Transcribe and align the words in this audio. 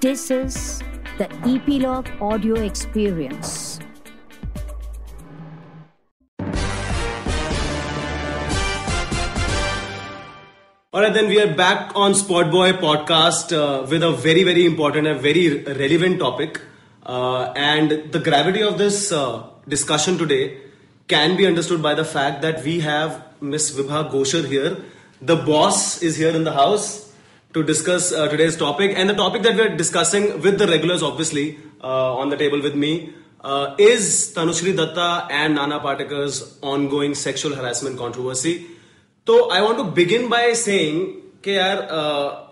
This 0.00 0.30
is 0.30 0.82
the 1.16 1.24
Eplog 1.48 2.20
Audio 2.20 2.56
Experience. 2.56 3.80
All 10.92 11.00
right, 11.00 11.14
then 11.14 11.28
we 11.28 11.40
are 11.40 11.54
back 11.54 11.92
on 11.94 12.14
Spot 12.14 12.50
Boy 12.50 12.72
podcast 12.72 13.56
uh, 13.56 13.86
with 13.86 14.02
a 14.02 14.12
very, 14.12 14.42
very 14.42 14.66
important 14.66 15.06
and 15.06 15.18
very 15.18 15.62
relevant 15.64 16.18
topic. 16.18 16.60
Uh, 17.02 17.52
and 17.56 18.12
the 18.12 18.18
gravity 18.18 18.62
of 18.62 18.76
this 18.76 19.10
uh, 19.12 19.48
discussion 19.66 20.18
today 20.18 20.58
can 21.08 21.38
be 21.38 21.46
understood 21.46 21.80
by 21.82 21.94
the 21.94 22.04
fact 22.04 22.42
that 22.42 22.62
we 22.62 22.80
have 22.80 23.24
Miss 23.40 23.70
Vibha 23.70 24.10
Gosher 24.12 24.46
here. 24.46 24.76
The 25.22 25.36
boss 25.36 26.02
is 26.02 26.16
here 26.18 26.36
in 26.36 26.44
the 26.44 26.52
house 26.52 27.05
to 27.56 27.62
discuss 27.62 28.12
uh, 28.12 28.28
today's 28.28 28.54
topic. 28.54 28.92
And 28.94 29.08
the 29.08 29.14
topic 29.14 29.42
that 29.44 29.56
we're 29.56 29.74
discussing 29.74 30.42
with 30.42 30.58
the 30.58 30.66
regulars, 30.66 31.02
obviously, 31.02 31.58
uh, 31.82 32.14
on 32.14 32.28
the 32.28 32.36
table 32.36 32.60
with 32.60 32.74
me, 32.74 33.14
uh, 33.42 33.74
is 33.78 34.34
Tanushree 34.36 34.74
Dutta 34.80 35.26
and 35.30 35.54
Nana 35.54 35.80
Patekar's 35.80 36.58
ongoing 36.60 37.14
sexual 37.14 37.54
harassment 37.54 37.96
controversy. 37.96 38.66
So 39.26 39.50
I 39.50 39.62
want 39.62 39.78
to 39.78 39.84
begin 39.84 40.28
by 40.28 40.52
saying, 40.52 41.22
okay, 41.38 41.54
yaar, 41.54 41.86
uh, 41.88 42.42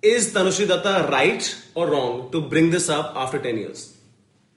is 0.00 0.32
Tanushree 0.32 0.68
Dutta 0.68 1.10
right 1.10 1.42
or 1.74 1.90
wrong 1.90 2.30
to 2.30 2.40
bring 2.40 2.70
this 2.70 2.88
up 2.88 3.12
after 3.16 3.40
10 3.40 3.58
years? 3.58 3.96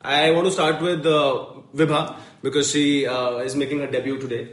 I 0.02 0.30
want 0.32 0.46
to 0.46 0.52
start 0.52 0.84
with 0.84 1.04
uh, 1.08 1.46
Vibha 1.76 2.16
because 2.44 2.70
she 2.70 3.08
uh, 3.08 3.38
is 3.38 3.56
making 3.56 3.80
her 3.80 3.88
debut 3.88 4.20
today. 4.20 4.50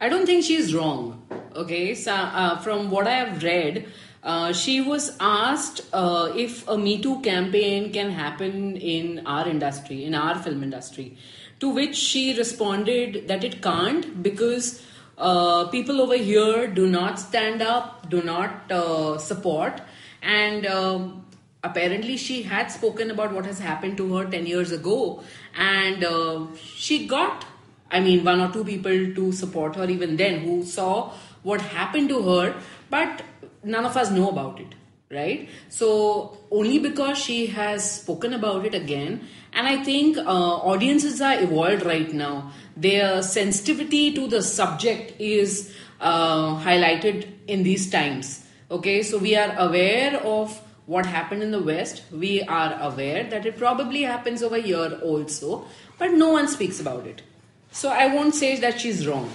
I 0.00 0.08
don't 0.08 0.26
think 0.26 0.44
she 0.44 0.54
is 0.54 0.74
wrong. 0.74 1.24
Okay, 1.58 1.92
so 1.92 2.12
uh, 2.12 2.56
from 2.58 2.88
what 2.88 3.08
I 3.08 3.14
have 3.14 3.42
read, 3.42 3.88
uh, 4.22 4.52
she 4.52 4.80
was 4.80 5.16
asked 5.18 5.80
uh, 5.92 6.32
if 6.36 6.68
a 6.68 6.78
Me 6.78 7.02
Too 7.02 7.20
campaign 7.20 7.92
can 7.92 8.10
happen 8.10 8.76
in 8.76 9.26
our 9.26 9.48
industry, 9.48 10.04
in 10.04 10.14
our 10.14 10.38
film 10.38 10.62
industry, 10.62 11.16
to 11.58 11.68
which 11.68 11.96
she 11.96 12.36
responded 12.38 13.26
that 13.26 13.42
it 13.42 13.60
can't 13.60 14.22
because 14.22 14.80
uh, 15.18 15.66
people 15.66 16.00
over 16.00 16.16
here 16.16 16.68
do 16.68 16.86
not 16.86 17.18
stand 17.18 17.60
up, 17.60 18.08
do 18.08 18.22
not 18.22 18.70
uh, 18.70 19.18
support, 19.18 19.80
and 20.22 20.64
um, 20.64 21.26
apparently 21.64 22.16
she 22.16 22.42
had 22.44 22.70
spoken 22.70 23.10
about 23.10 23.32
what 23.32 23.44
has 23.44 23.58
happened 23.58 23.96
to 23.96 24.14
her 24.14 24.30
10 24.30 24.46
years 24.46 24.70
ago, 24.70 25.24
and 25.56 26.04
uh, 26.04 26.46
she 26.54 27.08
got 27.08 27.44
I 27.90 28.00
mean, 28.00 28.24
one 28.24 28.40
or 28.40 28.52
two 28.52 28.64
people 28.64 29.14
to 29.14 29.32
support 29.32 29.76
her 29.76 29.88
even 29.88 30.16
then 30.16 30.40
who 30.40 30.62
saw 30.62 31.12
what 31.42 31.60
happened 31.60 32.08
to 32.10 32.22
her, 32.22 32.54
but 32.90 33.22
none 33.62 33.84
of 33.84 33.96
us 33.96 34.10
know 34.10 34.28
about 34.28 34.60
it, 34.60 34.74
right? 35.10 35.48
So, 35.68 36.38
only 36.50 36.78
because 36.78 37.18
she 37.18 37.46
has 37.46 38.00
spoken 38.00 38.34
about 38.34 38.66
it 38.66 38.74
again, 38.74 39.26
and 39.52 39.66
I 39.66 39.82
think 39.82 40.18
uh, 40.18 40.22
audiences 40.22 41.20
are 41.20 41.40
evolved 41.40 41.84
right 41.84 42.12
now. 42.12 42.52
Their 42.76 43.22
sensitivity 43.22 44.12
to 44.14 44.28
the 44.28 44.42
subject 44.42 45.20
is 45.20 45.74
uh, 46.00 46.62
highlighted 46.62 47.28
in 47.46 47.62
these 47.62 47.90
times. 47.90 48.44
Okay, 48.70 49.02
so 49.02 49.18
we 49.18 49.34
are 49.34 49.54
aware 49.58 50.16
of 50.22 50.60
what 50.86 51.06
happened 51.06 51.42
in 51.42 51.50
the 51.50 51.62
West. 51.62 52.02
We 52.10 52.42
are 52.42 52.78
aware 52.80 53.24
that 53.24 53.46
it 53.46 53.56
probably 53.58 54.02
happens 54.02 54.42
over 54.42 54.56
here 54.56 54.98
also, 55.02 55.66
but 55.98 56.12
no 56.12 56.30
one 56.32 56.48
speaks 56.48 56.80
about 56.80 57.06
it. 57.06 57.22
So 57.70 57.90
I 57.90 58.06
won't 58.14 58.34
say 58.34 58.58
that 58.60 58.80
she's 58.80 59.06
wrong. 59.06 59.30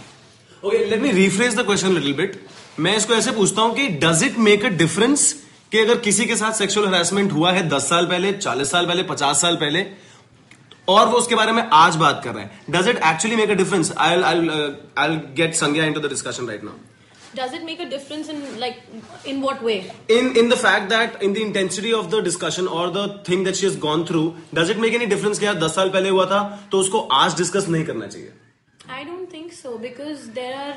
Okay, 0.64 0.90
let 0.90 1.02
me 1.02 1.12
rephrase 1.12 1.56
the 1.56 1.64
question 1.66 1.90
a 1.92 2.00
little 2.00 2.28
मैं 2.80 2.96
इसको 2.98 3.14
ऐसे 3.14 3.32
पूछता 3.32 3.62
हूँ 3.62 3.76
कि 3.76 3.88
does 4.04 4.24
it 4.24 4.38
make 4.46 4.64
a 4.66 4.70
difference 4.78 5.32
कि 5.72 5.80
अगर 5.80 5.98
किसी 6.06 6.26
के 6.26 6.36
साथ 6.36 6.54
सेक्सुअल 6.58 6.88
हरासमेंट 6.88 7.32
हुआ 7.32 7.52
है 7.52 7.68
दस 7.70 7.90
साल 7.90 8.06
पहले 8.06 8.32
चालीस 8.34 8.72
साल 8.72 8.86
पहले 8.88 9.04
पचास 9.10 9.42
साल 9.42 9.56
पहले 9.64 9.86
और 10.90 11.08
वो 11.08 11.18
उसके 11.18 11.36
बारे 11.36 11.52
में 11.52 11.62
आज 11.74 11.96
बात 11.96 12.22
कर 12.24 12.34
रहे 12.34 12.44
हैं 12.44 12.72
does 12.72 12.88
it 12.90 12.98
actually 13.06 13.36
make 13.36 13.50
a 13.50 13.54
difference 13.62 13.92
I 13.98 14.16
I 14.98 15.16
get 15.38 15.54
संज्ञा 15.56 15.86
into 15.86 16.00
the 16.00 16.10
discussion 16.10 16.48
right 16.48 16.64
now 16.64 16.80
Does 17.38 17.54
it 17.58 17.64
make 17.68 17.80
a 17.80 17.86
difference 17.92 18.28
in 18.32 18.42
like 18.64 18.82
in 19.30 19.38
what 19.46 19.62
way? 19.68 19.76
in 20.16 20.28
in 20.42 20.52
the 20.54 20.58
fact 20.64 20.92
that 20.92 21.24
in 21.28 21.32
the 21.38 21.46
intensity 21.46 21.94
of 22.00 22.12
the 22.12 22.20
discussion 22.28 22.68
or 22.80 22.84
the 22.98 23.06
thing 23.30 23.46
that 23.48 23.60
she 23.62 23.66
has 23.70 23.78
gone 23.88 24.06
through 24.12 24.26
does 24.60 24.74
it 24.76 24.82
make 24.86 24.98
any 25.00 25.08
difference 25.14 25.40
कि 25.40 25.46
यार 25.46 25.60
दस 25.64 25.76
साल 25.76 25.90
पहले 25.98 26.10
हुआ 26.10 26.26
था 26.34 26.42
तो 26.72 26.80
उसको 26.86 27.02
आज 27.22 27.38
डिस्कस 27.38 27.70
नहीं 27.70 27.86
करना 27.86 28.08
चाहिए 28.08 28.32
I 28.90 29.04
don't 29.04 29.30
think 29.30 29.54
so 29.54 29.78
because 29.78 30.32
there 30.32 30.56
are 30.56 30.76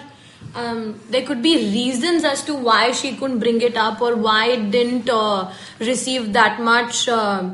um, 0.55 1.01
there 1.11 1.23
could 1.27 1.43
be 1.43 1.57
reasons 1.57 2.25
as 2.25 2.45
to 2.45 2.55
why 2.55 2.93
she 2.93 3.17
couldn't 3.17 3.41
bring 3.41 3.61
it 3.61 3.77
up 3.77 4.01
or 4.01 4.15
why 4.15 4.47
it 4.49 4.71
didn't 4.71 5.09
uh, 5.11 5.53
receive 5.81 6.33
that 6.35 6.61
much. 6.61 7.09
Uh, 7.09 7.51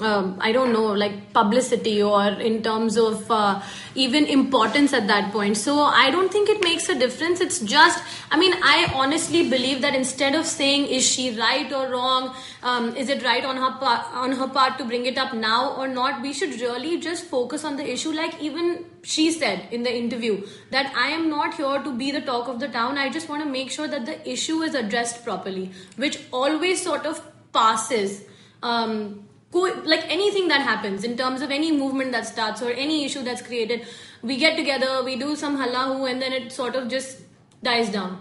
um, 0.00 0.38
I 0.40 0.50
don't 0.50 0.72
know, 0.72 0.86
like 0.86 1.32
publicity 1.32 2.02
or 2.02 2.26
in 2.26 2.62
terms 2.64 2.96
of 2.96 3.30
uh, 3.30 3.62
even 3.94 4.26
importance 4.26 4.92
at 4.92 5.06
that 5.06 5.32
point. 5.32 5.56
So 5.56 5.82
I 5.82 6.10
don't 6.10 6.32
think 6.32 6.48
it 6.48 6.64
makes 6.64 6.88
a 6.88 6.98
difference. 6.98 7.40
It's 7.40 7.60
just, 7.60 8.02
I 8.32 8.36
mean, 8.36 8.54
I 8.54 8.90
honestly 8.92 9.48
believe 9.48 9.82
that 9.82 9.94
instead 9.94 10.34
of 10.34 10.46
saying 10.46 10.86
is 10.86 11.06
she 11.06 11.38
right 11.38 11.72
or 11.72 11.88
wrong, 11.90 12.34
um, 12.64 12.96
is 12.96 13.08
it 13.08 13.22
right 13.22 13.44
on 13.44 13.56
her 13.56 13.78
part, 13.78 14.06
on 14.12 14.32
her 14.32 14.48
part 14.48 14.78
to 14.78 14.84
bring 14.84 15.06
it 15.06 15.16
up 15.16 15.32
now 15.32 15.76
or 15.76 15.86
not, 15.86 16.22
we 16.22 16.32
should 16.32 16.60
really 16.60 16.98
just 16.98 17.24
focus 17.24 17.64
on 17.64 17.76
the 17.76 17.88
issue. 17.88 18.10
Like 18.10 18.42
even 18.42 18.86
she 19.02 19.30
said 19.30 19.68
in 19.70 19.84
the 19.84 19.96
interview 19.96 20.44
that 20.72 20.92
I 20.96 21.10
am 21.10 21.30
not 21.30 21.54
here 21.54 21.80
to 21.80 21.92
be 21.92 22.10
the 22.10 22.20
talk 22.20 22.48
of 22.48 22.58
the 22.58 22.66
town. 22.66 22.98
I 22.98 23.10
just 23.10 23.28
want 23.28 23.44
to 23.44 23.48
make 23.48 23.70
sure 23.70 23.86
that 23.86 24.06
the 24.06 24.28
issue 24.28 24.62
is 24.62 24.74
addressed 24.74 25.24
properly, 25.24 25.70
which 25.96 26.18
always 26.32 26.82
sort 26.82 27.06
of 27.06 27.22
passes. 27.52 28.24
Um, 28.60 29.28
co- 29.54 29.80
like 29.92 30.04
anything 30.18 30.48
that 30.48 30.66
happens 30.68 31.08
in 31.10 31.16
terms 31.22 31.46
of 31.46 31.56
any 31.58 31.72
movement 31.78 32.12
that 32.18 32.26
starts 32.26 32.62
or 32.68 32.70
any 32.84 33.04
issue 33.06 33.22
that's 33.22 33.42
created, 33.48 33.86
we 34.22 34.36
get 34.44 34.56
together, 34.60 35.02
we 35.08 35.16
do 35.24 35.34
some 35.36 35.58
hallahu, 35.62 36.10
and 36.10 36.22
then 36.26 36.38
it 36.42 36.52
sort 36.52 36.78
of 36.82 36.88
just 36.88 37.22
dies 37.62 37.90
down. 37.96 38.20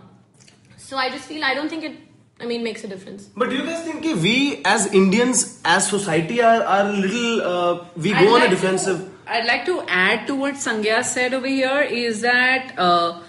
So 0.78 0.98
I 0.98 1.10
just 1.10 1.26
feel 1.26 1.44
I 1.52 1.54
don't 1.54 1.70
think 1.70 1.84
it. 1.92 2.02
I 2.42 2.46
mean, 2.46 2.64
makes 2.64 2.84
a 2.84 2.88
difference. 2.88 3.26
But 3.42 3.50
do 3.50 3.56
you 3.56 3.66
guys 3.66 3.84
think 3.88 4.04
कि 4.04 4.14
we 4.22 4.62
as 4.66 4.88
Indians, 5.02 5.44
as 5.74 5.88
society, 5.90 6.42
are 6.42 6.64
are 6.64 6.88
a 6.88 6.94
little 6.94 7.42
uh, 7.50 7.86
we 7.96 8.14
I'd 8.14 8.26
go 8.26 8.36
on 8.36 8.42
like 8.42 8.50
a 8.50 8.56
defensive? 8.56 9.04
To, 9.04 9.36
I'd 9.36 9.46
like 9.46 9.66
to 9.68 9.82
add 9.88 10.26
to 10.32 10.36
what 10.36 10.56
Sangya 10.64 11.04
said 11.12 11.34
over 11.34 11.48
here 11.48 11.82
is 12.00 12.22
that 12.22 12.74
uh, 12.78 13.22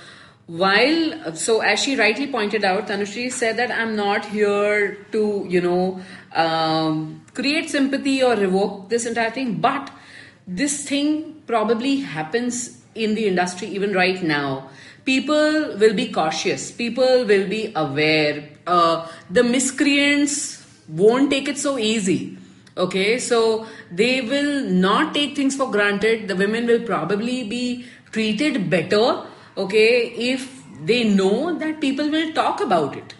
while, 0.46 1.34
so 1.34 1.60
as 1.60 1.82
she 1.82 1.96
rightly 1.96 2.26
pointed 2.26 2.64
out, 2.64 2.88
Tanushree 2.88 3.30
said 3.32 3.56
that 3.56 3.70
I'm 3.70 3.94
not 3.96 4.26
here 4.26 5.06
to, 5.12 5.46
you 5.48 5.60
know, 5.60 6.00
um, 6.34 7.23
create 7.34 7.68
sympathy 7.70 8.22
or 8.22 8.34
revoke 8.36 8.88
this 8.88 9.06
entire 9.06 9.30
thing, 9.30 9.54
but 9.60 9.90
this 10.46 10.88
thing 10.88 11.42
probably 11.46 11.96
happens 12.00 12.80
in 12.94 13.14
the 13.14 13.26
industry 13.26 13.68
even 13.68 13.92
right 13.92 14.22
now. 14.22 14.68
People 15.04 15.76
will 15.76 15.94
be 15.94 16.10
cautious, 16.10 16.70
people 16.70 17.24
will 17.26 17.48
be 17.48 17.72
aware. 17.76 18.48
Uh, 18.66 19.06
the 19.30 19.42
miscreants 19.42 20.64
won't 20.88 21.30
take 21.30 21.48
it 21.48 21.58
so 21.58 21.78
easy. 21.78 22.38
Okay, 22.76 23.18
so 23.20 23.66
they 23.92 24.20
will 24.20 24.64
not 24.64 25.14
take 25.14 25.36
things 25.36 25.54
for 25.54 25.70
granted. 25.70 26.26
The 26.26 26.34
women 26.34 26.66
will 26.66 26.80
probably 26.80 27.44
be 27.44 27.86
treated 28.10 28.68
better, 28.68 29.26
okay, 29.56 30.06
if 30.08 30.62
they 30.82 31.04
know 31.04 31.56
that 31.56 31.80
people 31.80 32.10
will 32.10 32.32
talk 32.32 32.60
about 32.60 32.96
it. 32.96 33.14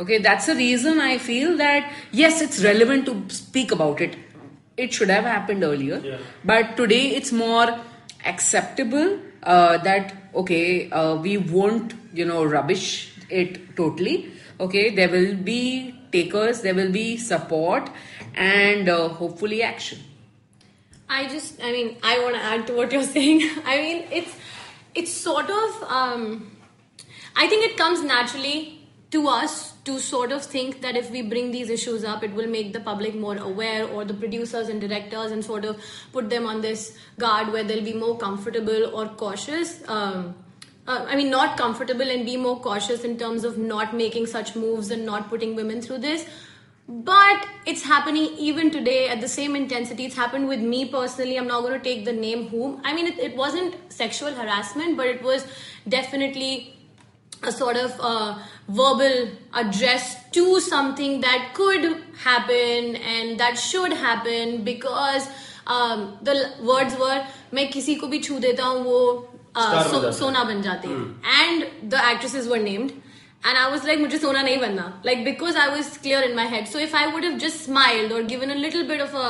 Okay, 0.00 0.16
that's 0.16 0.46
the 0.46 0.54
reason 0.54 0.98
I 0.98 1.18
feel 1.18 1.58
that 1.58 1.92
yes, 2.10 2.40
it's 2.40 2.64
relevant 2.64 3.04
to 3.06 3.22
speak 3.28 3.70
about 3.70 4.00
it. 4.00 4.16
It 4.78 4.94
should 4.94 5.10
have 5.10 5.24
happened 5.24 5.62
earlier, 5.62 6.18
but 6.42 6.74
today 6.78 7.08
it's 7.16 7.32
more 7.32 7.78
acceptable 8.24 9.18
uh, 9.42 9.76
that 9.78 10.14
okay, 10.34 10.90
uh, 10.90 11.16
we 11.16 11.36
won't, 11.36 11.92
you 12.14 12.24
know, 12.24 12.44
rubbish 12.44 13.12
it 13.28 13.76
totally. 13.76 14.32
Okay, 14.58 14.94
there 14.94 15.10
will 15.10 15.34
be 15.34 15.94
takers, 16.12 16.62
there 16.62 16.74
will 16.74 16.90
be 16.90 17.18
support, 17.18 17.90
and 18.34 18.88
uh, 18.88 19.08
hopefully 19.08 19.62
action. 19.62 19.98
I 21.08 21.28
just, 21.28 21.62
I 21.62 21.72
mean, 21.72 21.96
I 22.02 22.18
want 22.20 22.36
to 22.36 22.42
add 22.42 22.66
to 22.68 22.74
what 22.74 22.92
you're 22.92 23.02
saying. 23.16 23.42
I 23.66 23.76
mean, 23.82 24.04
it's, 24.10 24.34
it's 24.94 25.12
sort 25.12 25.50
of, 25.50 25.82
um, 25.88 26.56
I 27.36 27.48
think 27.48 27.64
it 27.64 27.76
comes 27.76 28.02
naturally 28.02 28.79
to 29.10 29.26
us 29.28 29.72
to 29.84 29.98
sort 29.98 30.30
of 30.30 30.44
think 30.44 30.82
that 30.82 30.96
if 30.96 31.10
we 31.10 31.22
bring 31.22 31.50
these 31.50 31.68
issues 31.68 32.04
up, 32.04 32.22
it 32.22 32.32
will 32.32 32.46
make 32.46 32.72
the 32.72 32.80
public 32.80 33.14
more 33.14 33.36
aware, 33.36 33.88
or 33.88 34.04
the 34.04 34.14
producers 34.14 34.68
and 34.68 34.80
directors, 34.80 35.32
and 35.32 35.44
sort 35.44 35.64
of 35.64 35.80
put 36.12 36.30
them 36.30 36.46
on 36.46 36.60
this 36.60 36.96
guard 37.18 37.52
where 37.52 37.64
they'll 37.64 37.84
be 37.84 37.92
more 37.92 38.16
comfortable 38.16 38.94
or 38.94 39.08
cautious. 39.08 39.82
Um, 39.88 40.36
uh, 40.86 41.06
I 41.08 41.16
mean, 41.16 41.30
not 41.30 41.56
comfortable 41.56 42.08
and 42.08 42.24
be 42.24 42.36
more 42.36 42.60
cautious 42.60 43.04
in 43.04 43.18
terms 43.18 43.44
of 43.44 43.58
not 43.58 43.94
making 43.94 44.26
such 44.26 44.54
moves 44.56 44.90
and 44.90 45.04
not 45.04 45.28
putting 45.28 45.54
women 45.54 45.82
through 45.82 45.98
this. 45.98 46.26
But 46.88 47.46
it's 47.66 47.84
happening 47.84 48.24
even 48.36 48.70
today 48.72 49.08
at 49.08 49.20
the 49.20 49.28
same 49.28 49.54
intensity. 49.54 50.06
It's 50.06 50.16
happened 50.16 50.48
with 50.48 50.58
me 50.60 50.86
personally. 50.86 51.36
I'm 51.38 51.46
not 51.46 51.60
going 51.60 51.74
to 51.74 51.78
take 51.78 52.04
the 52.04 52.12
name 52.12 52.48
whom. 52.48 52.80
I 52.84 52.92
mean, 52.94 53.06
it, 53.06 53.18
it 53.18 53.36
wasn't 53.36 53.76
sexual 53.92 54.32
harassment, 54.32 54.96
but 54.96 55.06
it 55.06 55.22
was 55.22 55.46
definitely 55.88 56.74
a 57.43 57.51
sort 57.51 57.77
of 57.77 57.91
uh, 57.99 58.37
verbal 58.67 59.29
address 59.53 60.05
to 60.31 60.59
something 60.59 61.21
that 61.21 61.51
could 61.53 61.83
happen 62.23 62.95
and 62.95 63.39
that 63.39 63.57
should 63.57 63.93
happen 63.93 64.63
because 64.63 65.27
um, 65.67 66.17
the 66.23 66.31
l- 66.35 66.65
words 66.71 66.95
were 66.97 67.19
मैं 67.53 67.69
किसी 67.71 67.95
को 68.01 68.07
भी 68.07 68.19
छू 68.27 68.39
देता 68.39 68.63
हूँ 68.63 68.83
वो 68.83 68.99
uh, 69.55 69.61
Star 69.61 69.83
बन 69.83 69.89
सो, 69.91 70.01
जाते 70.01 70.07
हैं। 70.07 70.13
सोना 70.19 70.43
बन 70.43 70.61
जाते 70.61 70.87
हैं 70.87 71.03
and 71.41 71.91
the 71.93 72.01
actresses 72.13 72.47
were 72.47 72.61
named 72.63 72.91
and 73.43 73.57
I 73.63 73.69
was 73.75 73.83
like 73.83 73.99
मुझे 73.99 74.17
सोना 74.25 74.41
नहीं 74.43 74.57
बनना 74.59 74.91
like 75.05 75.23
because 75.29 75.55
I 75.55 75.69
was 75.77 75.97
clear 75.97 76.21
in 76.29 76.35
my 76.35 76.45
head 76.55 76.67
so 76.67 76.79
if 76.79 76.95
I 76.95 77.07
would 77.13 77.23
have 77.23 77.37
just 77.45 77.63
smiled 77.69 78.11
or 78.11 78.23
given 78.33 78.51
a 78.51 78.59
little 78.65 78.87
bit 78.93 79.01
of 79.07 79.13
a 79.13 79.29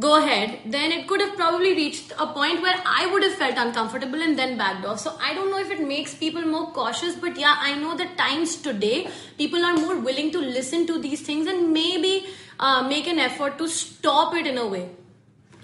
go 0.00 0.18
ahead, 0.18 0.58
then 0.66 0.90
it 0.90 1.06
could 1.06 1.20
have 1.20 1.36
probably 1.36 1.74
reached 1.74 2.12
a 2.18 2.26
point 2.26 2.62
where 2.62 2.80
I 2.84 3.06
would 3.12 3.22
have 3.22 3.34
felt 3.34 3.56
uncomfortable 3.56 4.20
and 4.20 4.38
then 4.38 4.56
backed 4.56 4.84
off. 4.84 5.00
So 5.00 5.16
I 5.20 5.34
don't 5.34 5.50
know 5.50 5.58
if 5.58 5.70
it 5.70 5.86
makes 5.86 6.14
people 6.14 6.42
more 6.42 6.72
cautious, 6.72 7.14
but 7.14 7.38
yeah, 7.38 7.56
I 7.58 7.74
know 7.78 7.96
that 7.96 8.16
times 8.16 8.56
today 8.56 9.08
people 9.38 9.64
are 9.64 9.74
more 9.74 9.98
willing 9.98 10.32
to 10.32 10.38
listen 10.38 10.86
to 10.86 11.00
these 11.00 11.20
things 11.20 11.46
and 11.46 11.72
maybe 11.72 12.26
uh, 12.58 12.82
make 12.88 13.06
an 13.06 13.18
effort 13.18 13.58
to 13.58 13.68
stop 13.68 14.34
it 14.34 14.46
in 14.46 14.58
a 14.58 14.66
way. 14.66 14.88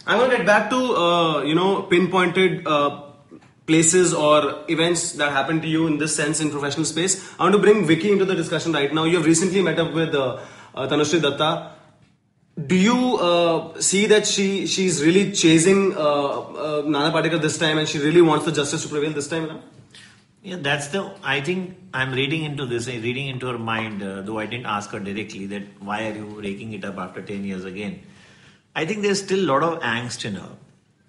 I 0.07 0.17
want 0.17 0.31
to 0.31 0.37
get 0.39 0.47
back 0.47 0.71
to 0.71 0.77
uh, 0.77 1.43
you 1.43 1.55
know 1.55 1.83
pinpointed 1.83 2.67
uh, 2.67 3.03
places 3.67 4.15
or 4.15 4.65
events 4.69 5.13
that 5.13 5.31
happened 5.33 5.63
to 5.63 5.69
you 5.69 5.87
in 5.87 5.99
this 5.99 6.17
sense 6.17 6.41
in 6.41 6.51
professional 6.51 6.87
space. 6.87 7.35
I 7.39 7.43
want 7.43 7.55
to 7.55 7.61
bring 7.61 7.87
Vicky 7.87 8.11
into 8.11 8.25
the 8.25 8.35
discussion 8.35 8.73
right 8.73 8.93
now. 8.93 9.05
You 9.05 9.17
have 9.19 9.27
recently 9.27 9.61
met 9.63 9.79
up 9.79 9.93
with 9.93 10.15
uh, 10.15 10.41
uh, 10.75 10.89
Tanushree 10.89 11.21
Dutta. 11.21 11.73
Do 12.67 12.75
you 12.75 13.17
uh, 13.19 13.81
see 13.81 14.07
that 14.07 14.27
she 14.27 14.67
she's 14.67 15.05
really 15.05 15.31
chasing 15.31 15.97
uh, 15.97 16.01
uh, 16.01 16.83
Nana 16.85 17.13
Patekar 17.13 17.41
this 17.41 17.57
time, 17.57 17.79
and 17.79 17.87
she 17.87 18.01
really 18.01 18.21
wants 18.21 18.47
the 18.47 18.51
justice 18.51 18.83
to 18.83 18.89
prevail 18.89 19.13
this 19.13 19.29
time 19.29 19.47
around? 19.47 19.63
Yeah, 20.43 20.57
that's 20.61 20.89
the. 20.89 21.15
I 21.23 21.41
think 21.41 21.79
I'm 21.95 22.13
reading 22.13 22.43
into 22.43 22.67
this, 22.67 22.89
uh, 22.89 22.93
reading 22.93 23.29
into 23.29 23.47
her 23.47 23.59
mind, 23.59 24.03
uh, 24.03 24.23
though 24.23 24.41
I 24.41 24.47
didn't 24.47 24.67
ask 24.67 24.91
her 24.91 24.99
directly 24.99 25.47
that 25.47 25.63
why 25.79 26.09
are 26.09 26.15
you 26.15 26.25
raking 26.25 26.73
it 26.73 26.85
up 26.85 26.99
after 26.99 27.23
10 27.23 27.45
years 27.45 27.65
again. 27.65 28.01
I 28.75 28.87
think 28.87 29.03
there's 29.03 29.23
still 29.23 29.39
a 29.39 29.49
lot 29.53 29.63
of 29.63 29.79
angst 29.81 30.25
in 30.25 30.35
her. 30.35 30.57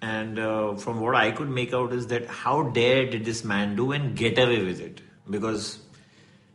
And 0.02 0.38
uh, 0.38 0.76
from 0.76 1.00
what 1.00 1.16
I 1.16 1.32
could 1.32 1.48
make 1.48 1.74
out 1.74 1.92
is 1.92 2.06
that 2.08 2.26
how 2.26 2.62
dare 2.62 3.10
did 3.10 3.24
this 3.24 3.44
man 3.44 3.74
do 3.74 3.90
and 3.90 4.16
get 4.16 4.38
away 4.38 4.62
with 4.64 4.80
it? 4.80 5.00
Because 5.28 5.80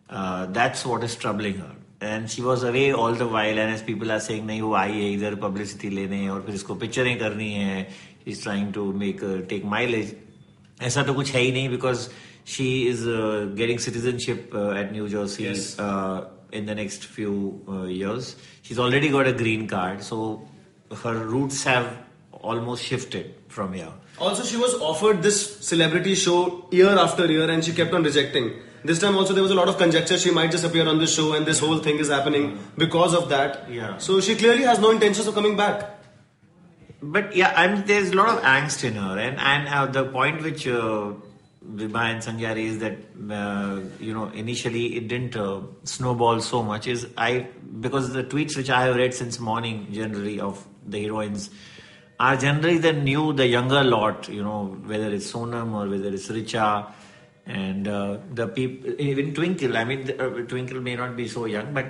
that's 0.07 0.85
what 0.85 1.03
is 1.03 1.15
troubling 1.15 1.57
her. 1.57 1.75
And 2.01 2.29
she 2.29 2.41
was 2.41 2.63
away 2.63 2.91
all 2.93 3.13
the 3.13 3.27
while, 3.27 3.57
and 3.57 3.73
as 3.73 3.81
people 3.81 4.11
are 4.11 4.19
saying, 4.19 4.45
नहीं 4.47 4.61
वो 4.61 4.73
आई 4.75 4.91
है 4.91 5.13
इधर 5.13 5.35
publicity 5.39 5.89
लेने 5.89 6.27
और 6.29 6.41
फिर 6.45 6.55
इसको 6.55 6.75
पिक्चरें 6.75 7.17
करनी 7.19 7.53
है. 7.53 7.87
Trying 8.43 8.71
to 8.73 8.91
make 8.93 9.23
uh, 9.23 9.41
take 9.47 9.63
mileage. 9.63 10.13
ऐसा 10.81 11.03
तो 11.03 11.13
कुछ 11.13 11.31
है 11.31 11.41
ही 11.41 11.51
नहीं 11.51 11.69
because 11.69 12.09
she 12.43 12.87
is 12.87 13.05
uh, 13.07 13.49
getting 13.55 13.79
citizenship 13.79 14.53
uh, 14.53 14.71
at 14.71 14.91
New 14.91 15.07
Jersey 15.07 15.43
Yes. 15.43 15.79
uh, 15.79 16.25
in 16.51 16.65
the 16.65 16.75
next 16.75 17.05
few 17.05 17.61
uh, 17.69 17.83
years. 17.83 18.35
She's 18.61 18.79
already 18.79 19.09
got 19.09 19.27
a 19.27 19.33
green 19.33 19.67
card, 19.67 20.03
so 20.03 20.47
her 21.03 21.13
roots 21.13 21.63
have 21.63 21.87
almost 22.31 22.83
shifted 22.83 23.33
from 23.47 23.73
here. 23.73 23.91
Also, 24.19 24.43
she 24.43 24.57
was 24.57 24.73
offered 24.75 25.21
this 25.23 25.39
celebrity 25.65 26.15
show 26.15 26.65
year 26.71 26.97
after 26.97 27.25
year, 27.31 27.49
and 27.49 27.63
she 27.63 27.73
kept 27.73 27.93
on 27.93 28.03
rejecting. 28.03 28.51
This 28.85 28.99
time 28.99 29.15
also 29.17 29.33
there 29.33 29.43
was 29.43 29.51
a 29.51 29.55
lot 29.55 29.67
of 29.67 29.77
conjecture 29.77 30.17
she 30.17 30.31
might 30.31 30.51
just 30.51 30.63
appear 30.63 30.87
on 30.87 30.99
this 30.99 31.15
show, 31.15 31.33
and 31.33 31.45
this 31.45 31.59
whole 31.59 31.79
thing 31.79 31.99
is 31.99 32.09
happening 32.09 32.59
because 32.77 33.13
of 33.13 33.29
that. 33.29 33.69
Yeah. 33.69 33.97
So 33.97 34.21
she 34.21 34.35
clearly 34.35 34.63
has 34.63 34.79
no 34.79 34.91
intentions 34.91 35.27
of 35.27 35.35
coming 35.35 35.57
back. 35.57 35.91
But 37.01 37.35
yeah, 37.35 37.53
I 37.55 37.67
mean, 37.67 37.83
there's 37.85 38.11
a 38.11 38.15
lot 38.15 38.29
of 38.29 38.41
angst 38.43 38.83
in 38.83 38.95
her, 38.95 39.17
and 39.17 39.39
and 39.39 39.67
uh, 39.67 39.85
the 39.87 40.05
point 40.05 40.41
which 40.41 40.67
uh, 40.67 41.13
Vibha 41.73 42.03
and 42.11 42.21
Sandhya 42.21 42.55
raised 42.55 42.79
that 42.79 42.97
uh, 43.31 43.81
you 43.99 44.13
know 44.13 44.27
initially 44.29 44.97
it 44.97 45.07
didn't 45.07 45.35
uh, 45.35 45.61
snowball 45.83 46.41
so 46.41 46.63
much 46.63 46.87
is 46.87 47.07
I 47.17 47.47
because 47.79 48.11
the 48.13 48.23
tweets 48.23 48.57
which 48.57 48.69
I 48.69 48.83
have 48.85 48.95
read 48.95 49.13
since 49.13 49.39
morning 49.39 49.87
generally 49.91 50.39
of 50.39 50.65
the 50.85 51.01
heroines 51.01 51.49
are 52.19 52.37
generally 52.37 52.77
the 52.77 52.93
new, 52.93 53.33
the 53.33 53.45
younger 53.45 53.83
lot, 53.83 54.29
you 54.29 54.41
know, 54.41 54.77
whether 54.85 55.09
it's 55.13 55.31
Sonam 55.31 55.73
or 55.73 55.89
whether 55.89 56.13
it's 56.13 56.29
Richa. 56.29 56.91
And 57.46 57.88
uh, 57.88 58.18
the 58.32 58.46
people, 58.46 59.00
even 59.00 59.34
Twinkle, 59.34 59.76
I 59.76 59.84
mean, 59.84 60.06
the, 60.06 60.24
uh, 60.24 60.46
Twinkle 60.46 60.80
may 60.80 60.94
not 60.94 61.16
be 61.16 61.26
so 61.26 61.46
young, 61.46 61.72
but 61.74 61.86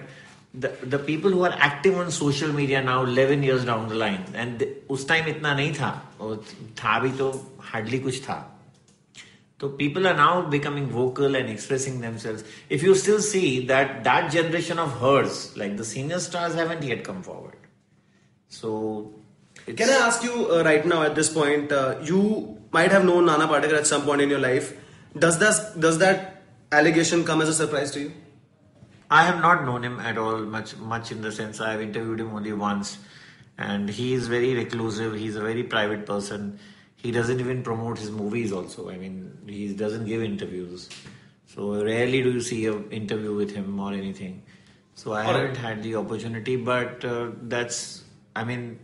the, 0.55 0.69
the 0.83 0.99
people 0.99 1.31
who 1.31 1.45
are 1.45 1.55
active 1.59 1.99
on 1.99 2.11
social 2.11 2.53
media 2.53 2.83
now 2.83 3.05
11 3.05 3.43
years 3.43 3.65
down 3.65 3.89
the 3.89 3.95
line 3.95 4.25
and 4.35 4.59
the, 4.59 4.69
उस 4.91 5.07
time 5.09 5.29
इतना 5.29 5.55
नहीं 5.55 5.73
था 5.75 5.91
और 6.21 6.43
था 6.79 6.99
भी 7.01 7.11
तो 7.19 7.31
hardly 7.73 8.01
कुछ 8.05 8.21
था 8.23 8.45
so 9.61 9.69
people 9.69 10.09
are 10.09 10.17
now 10.17 10.41
becoming 10.41 10.89
vocal 10.89 11.37
and 11.37 11.49
expressing 11.51 12.01
themselves 12.01 12.43
if 12.69 12.83
you 12.83 12.95
still 12.97 13.21
see 13.21 13.65
that 13.67 14.03
that 14.03 14.31
generation 14.33 14.79
of 14.79 14.99
hers 15.01 15.57
like 15.57 15.77
the 15.77 15.85
senior 15.85 16.19
stars 16.19 16.55
haven't 16.55 16.83
yet 16.83 17.05
come 17.05 17.23
forward 17.23 17.59
so 18.49 19.13
it's, 19.67 19.77
Can 19.77 19.91
I 19.91 20.07
ask 20.07 20.23
you 20.25 20.51
uh, 20.51 20.63
right 20.65 20.85
now 20.85 21.03
at 21.03 21.15
this 21.15 21.29
point? 21.29 21.71
Uh, 21.71 21.99
you 22.03 22.59
might 22.73 22.91
have 22.91 23.05
known 23.05 23.27
Nana 23.27 23.47
Patekar 23.47 23.79
at 23.79 23.87
some 23.87 24.03
point 24.03 24.21
in 24.21 24.31
your 24.31 24.39
life. 24.39 24.73
Does 25.18 25.40
that 25.40 25.80
does 25.80 25.98
that 26.00 26.44
allegation 26.72 27.24
come 27.24 27.42
as 27.42 27.50
a 27.50 27.54
surprise 27.54 27.92
to 27.92 28.02
you? 28.02 28.12
I 29.10 29.24
have 29.24 29.40
not 29.42 29.64
known 29.64 29.84
him 29.84 30.00
at 30.00 30.18
all 30.18 30.40
much 30.40 30.76
much 30.78 31.12
in 31.12 31.22
the 31.22 31.32
sense 31.32 31.62
I 31.62 31.72
have 31.72 31.82
interviewed 31.82 32.20
him 32.20 32.34
only 32.34 32.52
once. 32.52 32.98
And 33.58 33.90
he 33.90 34.14
is 34.14 34.28
very 34.28 34.54
reclusive 34.54 35.16
he's 35.16 35.38
a 35.38 35.42
very 35.42 35.64
private 35.64 36.06
person. 36.06 36.60
He 36.98 37.12
doesn't 37.12 37.40
even 37.40 37.64
promote 37.64 37.98
his 37.98 38.12
movies 38.12 38.52
also. 38.52 38.90
I 38.90 38.98
mean 38.98 39.38
he 39.48 39.74
doesn't 39.74 40.06
give 40.06 40.22
interviews. 40.22 40.90
So 41.46 41.82
rarely 41.82 42.22
do 42.22 42.32
you 42.32 42.42
see 42.42 42.66
an 42.66 42.92
interview 42.92 43.34
with 43.34 43.52
him 43.56 43.80
or 43.80 43.94
anything. 43.94 44.44
So 44.96 45.14
I 45.14 45.24
haven't 45.24 45.56
had 45.56 45.82
the 45.82 45.96
opportunity 45.96 46.58
but 46.58 47.06
uh, 47.06 47.30
that's 47.44 48.04
I 48.36 48.44
mean 48.44 48.80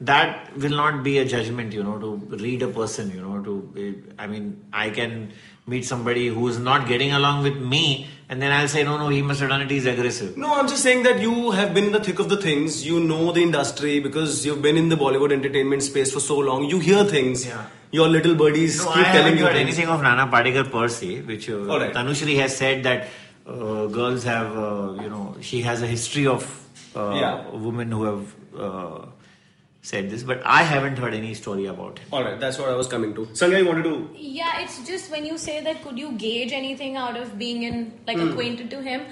that 0.00 0.56
will 0.56 0.76
not 0.76 1.02
be 1.02 1.18
a 1.18 1.24
judgment 1.24 1.72
you 1.72 1.82
know 1.82 1.98
to 1.98 2.16
read 2.36 2.62
a 2.62 2.68
person 2.68 3.10
you 3.14 3.22
know 3.22 3.42
to 3.42 4.04
i 4.18 4.26
mean 4.26 4.64
i 4.72 4.90
can 4.90 5.32
meet 5.66 5.84
somebody 5.84 6.26
who's 6.28 6.58
not 6.58 6.86
getting 6.88 7.12
along 7.18 7.42
with 7.42 7.56
me 7.74 8.06
and 8.28 8.42
then 8.42 8.52
i'll 8.56 8.68
say 8.72 8.82
no 8.88 8.96
no 9.02 9.08
he 9.08 9.20
must 9.28 9.40
have 9.40 9.48
done 9.52 9.62
it 9.62 9.70
he's 9.70 9.86
aggressive 9.92 10.36
No, 10.36 10.48
I'm 10.58 10.68
just 10.72 10.82
saying 10.82 11.04
that 11.04 11.20
you 11.20 11.52
have 11.58 11.72
been 11.76 11.84
in 11.90 11.92
the 11.92 12.00
thick 12.06 12.18
of 12.24 12.28
the 12.32 12.36
things. 12.36 12.84
You 12.86 12.98
know 13.00 13.32
the 13.32 13.42
industry 13.42 13.94
because 14.06 14.44
you've 14.46 14.60
been 14.66 14.76
in 14.82 14.88
the 14.90 14.96
Bollywood 15.02 15.32
entertainment 15.36 15.82
space 15.86 16.12
for 16.16 16.20
so 16.20 16.36
long. 16.48 16.64
You 16.72 16.78
hear 16.80 17.04
things. 17.04 17.46
Yeah. 17.46 17.64
Your 17.98 18.08
little 18.08 18.34
birdies 18.42 18.78
no 18.84 18.92
keep 18.92 19.06
i 19.06 19.12
telling 19.16 19.38
you 19.38 19.44
heard 19.46 19.56
anything 19.64 19.88
of 19.96 20.02
nana 20.06 20.26
Patekar 20.36 20.64
per 20.76 20.86
se 20.98 21.10
which 21.32 21.48
uh, 21.48 21.58
Alright. 21.74 21.92
tanushree 21.98 22.36
has 22.42 22.56
said 22.62 22.82
that 22.90 23.08
uh, 23.46 23.86
girls 23.98 24.24
have 24.32 24.56
uh, 24.68 25.02
you 25.02 25.08
know 25.14 25.36
she 25.50 25.60
has 25.68 25.82
a 25.88 25.90
history 25.96 26.26
of 26.36 26.46
uh, 26.96 27.10
Yeah. 27.20 27.50
women 27.68 27.92
who 27.98 28.02
have 28.10 28.34
uh, 28.68 29.06
said 29.88 30.08
this 30.10 30.22
but 30.28 30.44
i 30.58 30.62
haven't 30.62 30.96
heard 31.02 31.14
any 31.14 31.34
story 31.40 31.66
about 31.66 31.98
him 31.98 32.14
All 32.14 32.24
right, 32.24 32.38
that's 32.40 32.58
what 32.58 32.70
I 32.70 32.74
was 32.74 32.86
coming 32.92 33.14
to. 33.16 33.26
Sangya, 33.38 33.58
you 33.62 33.66
wanted 33.66 33.84
to 33.84 33.94
Yeah, 34.16 34.60
it's 34.62 34.76
just 34.86 35.10
when 35.10 35.26
you 35.30 35.36
say 35.36 35.56
that, 35.66 35.82
could 35.84 35.98
you 36.02 36.12
gauge 36.12 36.52
anything 36.52 36.96
out 36.96 37.16
of 37.22 37.38
being 37.38 37.64
in 37.64 37.92
like 38.06 38.18
acquainted 38.26 38.70
to 38.70 38.80
him? 38.86 39.02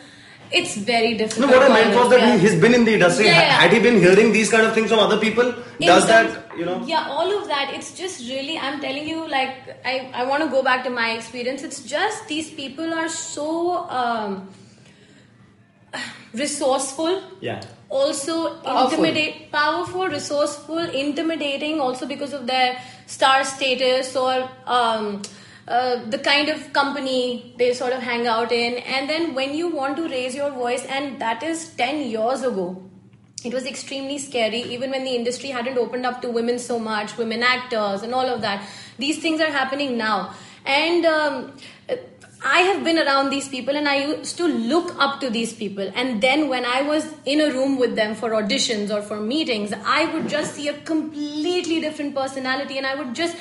It's 0.61 0.76
very 0.76 1.14
different. 1.14 1.50
No, 1.50 1.59
what 1.59 1.71
I 1.71 1.75
meant 1.75 1.95
was 1.99 2.11
that 2.11 2.21
yeah. 2.21 2.33
he, 2.37 2.41
he's 2.45 2.57
been 2.61 2.75
in 2.79 2.85
the 2.85 2.95
industry. 2.95 3.26
Yeah, 3.26 3.41
yeah. 3.41 3.61
Had 3.61 3.73
he 3.73 3.81
been 3.81 3.99
hearing 3.99 4.33
these 4.33 4.50
kind 4.50 4.67
of 4.67 4.75
things 4.75 4.91
from 4.91 4.99
other 4.99 5.19
people? 5.19 5.49
In 5.49 5.87
Does 5.87 6.07
terms- 6.07 6.35
that, 6.35 6.59
you 6.59 6.67
know? 6.67 6.85
Yeah, 6.87 7.09
all 7.09 7.31
of 7.38 7.49
that. 7.49 7.73
It's 7.75 7.93
just 8.00 8.21
really, 8.29 8.59
I'm 8.59 8.81
telling 8.81 9.09
you, 9.09 9.26
like, 9.29 9.55
I, 9.85 10.11
I 10.14 10.25
want 10.25 10.43
to 10.43 10.50
go 10.50 10.62
back 10.62 10.85
to 10.85 10.91
my 10.91 11.12
experience. 11.12 11.62
It's 11.62 11.83
just 11.83 12.29
these 12.29 12.50
people 12.50 12.93
are 12.93 13.09
so 13.09 13.88
um, 13.88 14.50
resourceful. 16.35 17.23
Yeah. 17.41 17.62
Also 18.01 18.35
Powerful. 18.67 19.05
intimidate, 19.05 19.53
powerful, 19.53 20.09
resourceful, 20.09 20.79
intimidating. 21.01 21.81
Also 21.87 22.07
because 22.07 22.33
of 22.33 22.47
their 22.47 22.79
star 23.07 23.45
status 23.45 24.15
or 24.17 24.49
um, 24.67 25.21
uh, 25.69 25.97
the 26.15 26.19
kind 26.19 26.49
of 26.49 26.73
company 26.73 27.55
they 27.59 27.75
sort 27.75 27.93
of 27.93 28.01
hang 28.03 28.27
out 28.27 28.51
in. 28.51 28.79
And 28.95 29.11
then 29.11 29.35
when 29.35 29.55
you 29.55 29.69
want 29.69 29.97
to 29.99 30.09
raise 30.09 30.35
your 30.35 30.51
voice, 30.51 30.87
and 30.87 31.21
that 31.21 31.43
is 31.43 31.69
ten 31.83 32.01
years 32.15 32.43
ago. 32.43 32.71
It 33.45 33.53
was 33.53 33.65
extremely 33.67 34.19
scary, 34.19 34.59
even 34.73 34.93
when 34.93 35.05
the 35.05 35.15
industry 35.17 35.49
hadn't 35.51 35.77
opened 35.77 36.07
up 36.07 36.23
to 36.23 36.31
women 36.35 36.59
so 36.65 36.79
much, 36.79 37.17
women 37.19 37.43
actors, 37.43 38.03
and 38.03 38.15
all 38.15 38.29
of 38.35 38.41
that. 38.43 38.65
These 38.99 39.19
things 39.25 39.41
are 39.41 39.51
happening 39.51 39.97
now. 39.99 40.19
And 40.65 41.05
um, 41.05 41.53
I 42.45 42.61
have 42.61 42.83
been 42.83 42.99
around 42.99 43.31
these 43.31 43.49
people 43.49 43.77
and 43.77 43.89
I 43.89 44.05
used 44.05 44.37
to 44.39 44.47
look 44.47 44.95
up 44.99 45.21
to 45.21 45.31
these 45.31 45.53
people. 45.53 45.91
And 45.95 46.21
then 46.21 46.49
when 46.49 46.65
I 46.65 46.83
was 46.83 47.07
in 47.25 47.41
a 47.41 47.53
room 47.53 47.79
with 47.79 47.95
them 47.95 48.15
for 48.15 48.31
auditions 48.31 48.91
or 48.91 49.01
for 49.01 49.21
meetings, 49.21 49.73
I 49.85 50.07
would 50.13 50.29
just 50.29 50.55
see 50.55 50.69
a 50.69 50.81
completely 50.81 51.81
different 51.81 52.15
personality. 52.15 52.79
And 52.79 52.87
I 52.87 52.97
would 52.97 53.15
just, 53.15 53.37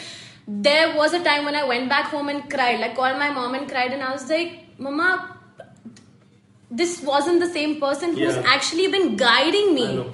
there 0.47 0.95
was 0.95 1.13
a 1.13 1.23
time 1.23 1.45
when 1.45 1.55
I 1.55 1.63
went 1.63 1.89
back 1.89 2.05
home 2.05 2.29
and 2.29 2.47
cried, 2.49 2.79
like 2.79 2.95
called 2.95 3.17
my 3.17 3.31
mom 3.31 3.55
and 3.55 3.67
cried. 3.67 3.91
And 3.91 4.03
I 4.03 4.11
was 4.11 4.29
like, 4.29 4.65
Mama, 4.77 5.37
this 6.69 7.01
wasn't 7.01 7.39
the 7.39 7.49
same 7.49 7.79
person 7.79 8.11
who's 8.15 8.35
Yeah. 8.35 8.43
actually 8.45 8.87
been 8.87 9.15
guiding 9.15 9.73
me. 9.73 10.05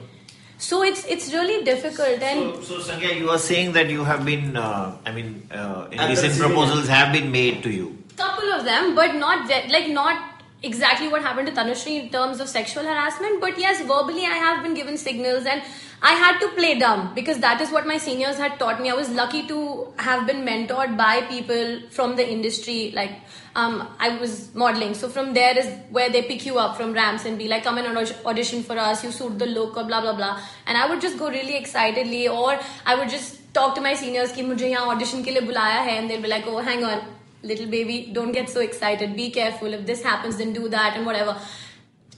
So 0.59 0.81
it's 0.81 1.05
it's 1.05 1.31
really 1.31 1.63
difficult 1.63 2.19
and 2.27 2.63
So, 2.65 2.79
so 2.79 2.91
Sangya, 2.91 3.15
you 3.15 3.29
are 3.29 3.37
saying 3.37 3.73
that 3.73 3.91
you 3.91 4.03
have 4.03 4.25
been, 4.25 4.57
uh, 4.57 4.97
I 5.05 5.11
mean, 5.11 5.47
uh, 5.51 5.85
At 5.91 6.09
indecent 6.09 6.39
proposals 6.39 6.87
have 6.87 7.13
been 7.13 7.31
made 7.31 7.61
to 7.61 7.69
you 7.69 7.97
couple 8.16 8.52
of 8.52 8.64
them, 8.64 8.94
but 8.94 9.14
not 9.14 9.48
ve- 9.48 9.68
like 9.72 9.88
not 9.88 10.28
exactly 10.62 11.08
what 11.08 11.22
happened 11.22 11.48
to 11.48 11.52
Tanushree 11.52 12.00
in 12.00 12.10
terms 12.10 12.40
of 12.40 12.48
sexual 12.48 12.84
harassment. 12.84 13.40
But 13.40 13.58
yes, 13.58 13.80
verbally 13.80 14.26
I 14.26 14.36
have 14.46 14.62
been 14.62 14.74
given 14.74 14.96
signals, 14.96 15.46
and 15.46 15.62
I 16.02 16.12
had 16.12 16.38
to 16.40 16.48
play 16.50 16.78
dumb 16.78 17.12
because 17.14 17.38
that 17.38 17.60
is 17.60 17.70
what 17.70 17.86
my 17.86 17.96
seniors 17.96 18.38
had 18.38 18.58
taught 18.58 18.80
me. 18.80 18.90
I 18.90 18.94
was 18.94 19.10
lucky 19.10 19.46
to 19.48 19.92
have 19.98 20.26
been 20.26 20.44
mentored 20.44 20.96
by 20.96 21.22
people 21.22 21.80
from 21.90 22.16
the 22.16 22.28
industry, 22.38 22.92
like. 22.94 23.12
Um, 23.54 23.86
I 24.00 24.16
was 24.18 24.54
modeling, 24.54 24.94
so 24.94 25.08
from 25.10 25.34
there 25.34 25.58
is 25.58 25.66
where 25.90 26.08
they 26.08 26.22
pick 26.22 26.46
you 26.46 26.58
up 26.58 26.74
from 26.74 26.94
ramps 26.94 27.26
and 27.26 27.36
be 27.36 27.48
like, 27.48 27.64
"Come 27.64 27.80
and 27.80 27.98
aud- 28.02 28.14
audition 28.24 28.62
for 28.68 28.78
us. 28.84 29.02
You 29.04 29.10
suit 29.16 29.38
the 29.38 29.48
look," 29.56 29.76
or 29.76 29.84
blah 29.90 30.00
blah 30.00 30.14
blah. 30.20 30.30
And 30.66 30.78
I 30.78 30.86
would 30.88 31.02
just 31.02 31.18
go 31.18 31.28
really 31.28 31.58
excitedly, 31.58 32.22
or 32.28 32.58
I 32.86 32.94
would 32.94 33.10
just 33.10 33.36
talk 33.58 33.74
to 33.74 33.82
my 33.82 33.92
seniors 34.04 34.32
कि 34.32 34.46
मुझे 34.46 34.70
यहाँ 34.70 34.86
audition 34.94 35.22
के 35.26 35.34
लिए 35.36 35.42
बुलाया 35.50 35.82
है, 35.88 35.98
and 35.98 36.10
they'll 36.10 36.22
be 36.22 36.30
like, 36.34 36.48
"Oh, 36.54 36.62
hang 36.70 36.86
on, 36.92 37.04
Little 37.43 37.67
baby, 37.67 38.09
don't 38.13 38.31
get 38.31 38.49
so 38.49 38.59
excited. 38.61 39.15
Be 39.15 39.29
careful. 39.29 39.73
If 39.73 39.85
this 39.85 40.03
happens, 40.03 40.37
then 40.37 40.53
do 40.53 40.69
that 40.69 40.95
and 40.97 41.05
whatever." 41.05 41.37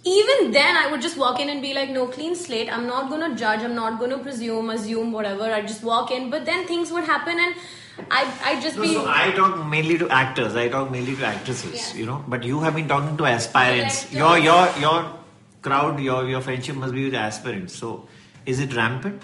Even 0.06 0.52
then, 0.52 0.78
I 0.78 0.90
would 0.92 1.02
just 1.02 1.18
walk 1.18 1.40
in 1.42 1.50
and 1.50 1.62
be 1.62 1.74
like, 1.74 1.90
"No, 1.90 2.08
clean 2.08 2.36
slate. 2.36 2.72
I'm 2.72 2.88
not 2.88 3.10
gonna 3.10 3.36
judge. 3.36 3.62
I'm 3.62 3.76
not 3.76 4.00
gonna 4.00 4.18
presume, 4.18 4.70
assume, 4.70 5.12
whatever. 5.12 5.52
I 5.54 5.62
just 5.62 5.84
walk 5.84 6.12
in." 6.12 6.30
But 6.30 6.46
then 6.46 6.66
things 6.68 6.92
would 6.98 7.04
happen, 7.04 7.38
and 7.38 7.56
I, 8.10 8.22
I 8.52 8.62
just 8.62 8.78
No, 8.78 8.84
be. 8.84 8.94
so 8.94 9.06
I 9.08 9.32
talk 9.32 9.58
mainly 9.68 9.98
to 9.98 10.10
actors. 10.10 10.56
I 10.56 10.70
talk 10.70 10.90
mainly 10.90 11.16
to 11.18 11.26
actresses. 11.26 11.74
Yeah. 11.80 12.00
You 12.00 12.06
know, 12.06 12.24
but 12.28 12.44
you 12.44 12.62
have 12.62 12.76
been 12.76 12.88
talking 12.88 13.18
to 13.18 13.26
aspirants. 13.26 14.04
Directors. 14.04 14.20
Your 14.20 14.38
your 14.38 14.70
your 14.80 15.06
crowd, 15.62 16.00
your 16.00 16.26
your 16.30 16.42
friendship 16.42 16.78
must 16.78 16.94
be 16.94 17.04
with 17.10 17.16
aspirants. 17.16 17.76
So, 17.76 18.08
is 18.46 18.62
it 18.68 18.76
rampant? 18.76 19.22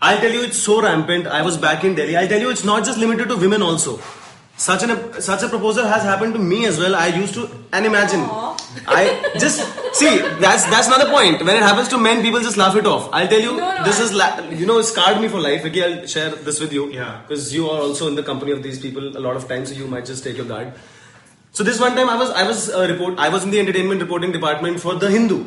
I'll 0.00 0.18
tell 0.18 0.30
you, 0.30 0.42
it's 0.44 0.58
so 0.58 0.80
rampant. 0.82 1.26
I 1.26 1.42
was 1.42 1.56
back 1.56 1.82
in 1.82 1.94
Delhi. 1.96 2.16
I'll 2.16 2.28
tell 2.28 2.40
you, 2.40 2.50
it's 2.50 2.64
not 2.64 2.84
just 2.84 2.98
limited 2.98 3.28
to 3.30 3.36
women 3.36 3.62
also. 3.62 3.98
Such 4.58 4.82
an 4.84 5.20
such 5.20 5.42
a 5.42 5.48
proposal 5.48 5.84
has 5.86 6.02
happened 6.02 6.32
to 6.34 6.38
me 6.40 6.64
as 6.64 6.78
well. 6.78 6.94
I 6.94 7.08
used 7.08 7.34
to 7.34 7.42
and 7.74 7.84
imagine. 7.84 8.20
I 8.88 9.32
just 9.38 9.60
see 9.94 10.16
that's 10.44 10.64
that's 10.74 10.86
another 10.86 11.10
point. 11.10 11.44
When 11.44 11.56
it 11.56 11.62
happens 11.62 11.88
to 11.88 11.98
men, 11.98 12.22
people 12.22 12.40
just 12.40 12.56
laugh 12.56 12.74
it 12.74 12.86
off. 12.86 13.10
I'll 13.12 13.28
tell 13.28 13.40
you, 13.40 13.56
No, 13.58 13.76
no, 13.78 13.84
this 13.84 14.00
I- 14.00 14.04
is 14.04 14.14
la- 14.14 14.40
you 14.60 14.64
know 14.64 14.78
it 14.78 14.84
scarred 14.84 15.20
me 15.20 15.28
for 15.28 15.40
life. 15.40 15.62
Vicky, 15.62 15.82
I'll 15.84 16.06
share 16.06 16.30
this 16.30 16.58
with 16.58 16.72
you. 16.72 16.90
Yeah. 16.90 17.20
Because 17.28 17.52
you 17.54 17.68
are 17.68 17.80
also 17.82 18.08
in 18.08 18.14
the 18.14 18.22
company 18.22 18.52
of 18.52 18.62
these 18.62 18.78
people 18.78 19.14
a 19.16 19.22
lot 19.26 19.36
of 19.36 19.46
times, 19.46 19.68
so 19.68 19.74
you 19.74 19.86
might 19.86 20.06
just 20.06 20.24
take 20.24 20.38
your 20.38 20.46
guard. 20.46 20.72
So 21.52 21.62
this 21.62 21.78
one 21.78 21.94
time 21.94 22.08
I 22.08 22.16
was 22.16 22.30
I 22.30 22.46
was 22.52 22.70
uh, 22.70 22.86
report 22.88 23.18
I 23.18 23.28
was 23.28 23.44
in 23.44 23.50
the 23.50 23.60
entertainment 23.60 24.00
reporting 24.00 24.32
department 24.32 24.80
for 24.80 24.94
the 24.94 25.10
Hindu, 25.10 25.38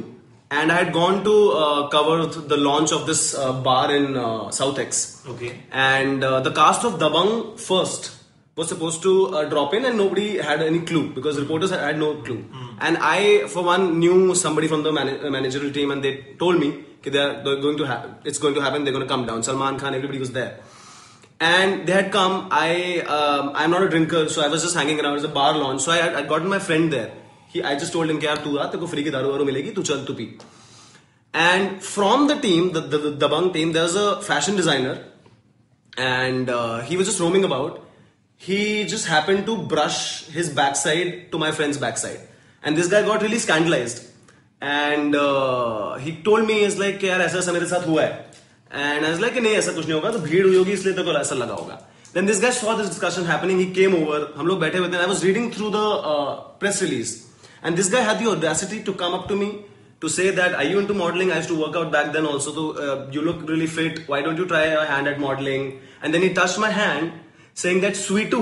and 0.51 0.71
I 0.71 0.75
had 0.83 0.93
gone 0.93 1.23
to 1.23 1.35
uh, 1.63 1.87
cover 1.97 2.27
the 2.27 2.57
launch 2.57 2.91
of 2.91 3.07
this 3.07 3.33
uh, 3.33 3.53
bar 3.71 3.91
in 3.95 4.15
uh, 4.17 4.51
South 4.51 4.77
X. 4.77 5.23
Okay. 5.35 5.51
And 5.71 6.23
uh, 6.23 6.39
the 6.41 6.51
cast 6.51 6.85
of 6.85 6.99
Dabangg 6.99 7.59
first 7.59 8.15
was 8.59 8.69
supposed 8.73 9.01
to 9.07 9.13
uh, 9.27 9.43
drop 9.53 9.73
in 9.77 9.85
and 9.89 9.97
nobody 10.03 10.27
had 10.49 10.61
any 10.61 10.81
clue 10.89 11.05
because 11.17 11.39
reporters 11.39 11.71
had, 11.71 11.97
no 11.97 12.09
clue. 12.27 12.41
Mm. 12.43 12.77
And 12.87 12.97
I, 12.99 13.47
for 13.53 13.63
one, 13.63 13.99
knew 13.99 14.35
somebody 14.35 14.67
from 14.67 14.83
the 14.83 14.91
man- 14.91 15.25
uh, 15.25 15.29
managerial 15.37 15.71
team 15.77 15.91
and 15.91 16.03
they 16.03 16.13
told 16.43 16.59
me 16.59 16.69
that 17.03 17.13
they're, 17.13 17.43
they're 17.43 17.61
going 17.67 17.77
to 17.77 17.87
ha- 17.87 18.05
it's 18.25 18.37
going 18.37 18.55
to 18.55 18.61
happen, 18.61 18.83
they're 18.83 18.93
going 18.93 19.07
to 19.07 19.13
come 19.13 19.25
down. 19.25 19.43
Salman 19.43 19.79
Khan, 19.79 19.95
everybody 19.95 20.19
was 20.19 20.33
there. 20.33 20.59
And 21.41 21.87
they 21.87 21.93
had 21.93 22.11
come. 22.11 22.49
I 22.51 22.99
um, 23.17 23.51
I'm 23.55 23.71
not 23.71 23.83
a 23.83 23.89
drinker, 23.89 24.27
so 24.27 24.41
I 24.45 24.49
was 24.53 24.61
just 24.61 24.75
hanging 24.75 24.99
around. 24.99 25.13
It 25.13 25.21
was 25.21 25.23
a 25.23 25.29
bar 25.29 25.57
lounge, 25.57 25.81
so 25.81 25.91
I 25.93 25.97
had, 25.97 26.27
gotten 26.27 26.49
my 26.49 26.59
friend 26.59 26.91
there. 26.91 27.11
He 27.47 27.63
I 27.63 27.75
just 27.83 27.93
told 27.93 28.09
him, 28.09 28.19
tu 28.19 28.59
aa, 28.59 28.87
free 28.87 29.03
ki 29.05 29.09
daru 29.09 29.45
milegi, 29.49 29.73
tu 29.73 29.81
chal 29.81 30.03
tu 30.09 30.15
pee." 30.15 30.37
And 31.33 31.81
from 31.81 32.27
the 32.27 32.35
team, 32.35 32.73
the, 32.73 32.81
the, 32.81 32.97
the 32.97 33.11
Dabangg 33.23 33.53
team, 33.53 33.71
there's 33.71 33.95
a 33.95 34.21
fashion 34.21 34.57
designer, 34.57 34.95
and 35.97 36.49
uh, 36.49 36.81
he 36.81 36.97
was 36.97 37.07
just 37.07 37.21
roaming 37.21 37.45
about 37.45 37.88
He 38.38 38.84
just 38.84 39.06
happened 39.06 39.46
to 39.46 39.56
brush 39.56 40.26
his 40.26 40.50
backside 40.50 41.32
to 41.32 41.38
my 41.38 41.50
friend's 41.52 41.78
backside, 41.78 42.20
and 42.62 42.76
this 42.76 42.88
guy 42.88 43.02
got 43.02 43.22
really 43.22 43.38
scandalized. 43.38 44.02
And 44.60 45.14
uh, 45.14 45.96
he 45.96 46.16
told 46.22 46.46
me, 46.46 46.60
"Is 46.64 46.78
like 46.78 47.00
यार 47.00 47.20
ऐसा 47.20 47.38
ऐसा 47.38 47.52
मेरे 47.52 47.66
साथ 47.66 47.86
हुआ 47.86 48.02
है." 48.02 48.12
And 48.70 49.06
I 49.06 49.10
was 49.10 49.20
like, 49.20 49.34
नहीं 49.34 49.54
ऐसा 49.56 49.72
कुछ 49.72 49.84
नहीं 49.86 49.94
होगा 49.94 50.10
तो 50.10 50.18
भीड़ 50.18 50.44
हुई 50.46 50.56
होगी 50.56 50.72
इसलिए 50.72 50.94
तेरे 50.94 51.12
को 51.12 51.18
ऐसा 51.18 51.34
लगा 51.34 51.54
होगा. 51.54 51.78
Then 52.14 52.26
this 52.26 52.40
guy 52.40 52.50
saw 52.50 52.74
this 52.76 52.88
discussion 52.88 53.24
happening. 53.24 53.58
He 53.58 53.66
came 53.74 53.94
over. 53.94 54.18
हम 54.36 54.46
लोग 54.46 54.60
बैठे 54.60 54.78
हुए 54.78 54.88
थे. 54.88 55.02
I 55.02 55.06
was 55.06 55.24
reading 55.24 55.50
through 55.52 55.70
the 55.70 55.84
uh, 56.12 56.34
press 56.62 56.82
release, 56.82 57.12
and 57.62 57.76
this 57.76 57.88
guy 57.88 58.00
had 58.00 58.18
the 58.18 58.30
audacity 58.30 58.82
to 58.88 58.94
come 58.94 59.14
up 59.14 59.28
to 59.28 59.36
me 59.36 59.48
to 60.00 60.08
say 60.08 60.30
that 60.30 60.54
are 60.54 60.64
you 60.64 60.78
into 60.78 60.94
modeling? 60.94 61.32
I 61.32 61.36
used 61.36 61.48
to 61.48 61.58
work 61.60 61.76
out 61.76 61.92
back 61.92 62.12
then 62.12 62.26
also. 62.26 62.52
So 62.52 62.64
uh, 62.86 63.10
you 63.10 63.22
look 63.22 63.48
really 63.48 63.66
fit. 63.66 64.08
Why 64.08 64.22
don't 64.22 64.36
you 64.36 64.46
try 64.46 64.64
a 64.80 64.84
hand 64.84 65.08
at 65.08 65.20
modeling? 65.20 65.80
And 66.02 66.12
then 66.12 66.22
he 66.22 66.32
touched 66.34 66.58
my 66.58 66.70
hand, 66.70 67.12
saying 67.59 67.81
that 67.81 67.93
Sweetu, 67.93 68.41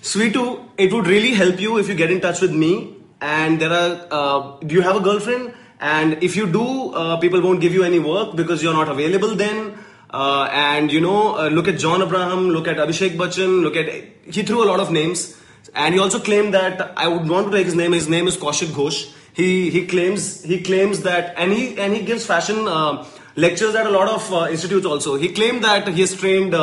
Sweetu, 0.00 0.68
it 0.78 0.92
would 0.92 1.06
really 1.08 1.32
help 1.34 1.60
you 1.60 1.78
if 1.78 1.88
you 1.88 1.94
get 1.94 2.10
in 2.10 2.20
touch 2.20 2.40
with 2.40 2.52
me. 2.52 2.96
And 3.20 3.60
there 3.60 3.72
are, 3.72 4.06
uh, 4.10 4.58
do 4.60 4.74
you 4.74 4.82
have 4.82 4.96
a 4.96 5.00
girlfriend? 5.00 5.52
And 5.80 6.22
if 6.22 6.36
you 6.36 6.46
do, 6.46 6.92
uh, 6.94 7.16
people 7.16 7.40
won't 7.42 7.60
give 7.60 7.72
you 7.72 7.82
any 7.82 7.98
work 7.98 8.36
because 8.36 8.62
you're 8.62 8.74
not 8.74 8.88
available 8.88 9.34
then. 9.34 9.74
Uh, 10.10 10.48
and 10.52 10.92
you 10.92 11.00
know, 11.00 11.36
uh, 11.36 11.48
look 11.48 11.66
at 11.66 11.78
John 11.78 12.02
Abraham, 12.02 12.50
look 12.50 12.68
at 12.68 12.76
Abhishek 12.76 13.16
Bachchan, 13.16 13.62
look 13.62 13.74
at, 13.74 13.88
he 14.32 14.44
threw 14.44 14.62
a 14.62 14.68
lot 14.72 14.78
of 14.78 14.92
names. 14.92 15.36
And 15.74 15.92
he 15.92 16.00
also 16.00 16.20
claimed 16.20 16.54
that 16.54 16.92
I 16.96 17.08
would 17.08 17.28
want 17.28 17.50
to 17.50 17.56
take 17.56 17.66
his 17.66 17.74
name. 17.74 17.92
His 17.92 18.08
name 18.08 18.28
is 18.28 18.36
Kaushik 18.36 18.68
Ghosh. 18.68 19.12
He 19.32 19.70
he 19.70 19.86
claims 19.88 20.44
he 20.44 20.60
claims 20.62 21.00
that, 21.02 21.34
and 21.36 21.52
he 21.52 21.76
and 21.84 21.92
he 21.92 22.02
gives 22.10 22.24
fashion 22.24 22.68
uh, 22.68 23.04
lectures 23.34 23.74
at 23.74 23.86
a 23.86 23.90
lot 23.90 24.08
of 24.08 24.32
uh, 24.32 24.46
institutes 24.48 24.86
also. 24.86 25.16
He 25.16 25.30
claimed 25.30 25.64
that 25.64 25.88
he 25.88 26.02
has 26.02 26.14
trained 26.14 26.54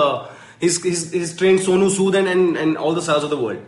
he's, 0.62 0.82
he's, 0.82 1.12
he's 1.12 1.36
trained 1.36 1.60
Sonu 1.60 1.90
Sood 1.90 2.18
and, 2.18 2.28
and 2.28 2.58
and 2.58 2.78
all 2.78 2.94
the 2.94 3.02
stars 3.02 3.24
of 3.24 3.30
the 3.30 3.38
world. 3.38 3.62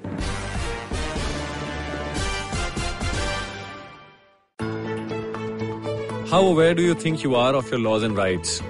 How 6.29 6.41
aware 6.41 6.73
do 6.73 6.81
you 6.81 6.95
think 6.95 7.23
you 7.23 7.35
are 7.35 7.53
of 7.55 7.69
your 7.69 7.79
laws 7.79 8.03
and 8.03 8.17
rights? 8.17 8.61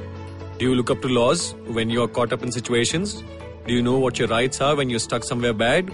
Do 0.57 0.65
you 0.69 0.75
look 0.75 0.89
up 0.89 1.01
to 1.01 1.07
laws 1.07 1.53
when 1.67 1.89
you 1.89 2.01
are 2.03 2.07
caught 2.07 2.33
up 2.33 2.43
in 2.43 2.51
situations? 2.51 3.23
Do 3.67 3.73
you 3.73 3.81
know 3.81 3.97
what 3.99 4.19
your 4.19 4.27
rights 4.27 4.59
are 4.59 4.75
when 4.75 4.89
you're 4.89 4.99
stuck 4.99 5.23
somewhere 5.23 5.53
bad? 5.53 5.89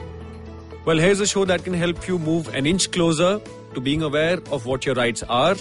Well, 0.86 0.98
here's 0.98 1.20
a 1.20 1.28
show 1.28 1.46
that 1.46 1.64
can 1.64 1.74
help 1.74 2.08
you 2.08 2.18
move 2.18 2.54
an 2.56 2.66
inch 2.66 2.92
closer 2.92 3.40
to 3.76 3.82
being 3.82 4.02
aware 4.02 4.40
of 4.52 4.66
what 4.66 4.86
your 4.86 4.96
rights 4.96 5.22
are. 5.24 5.56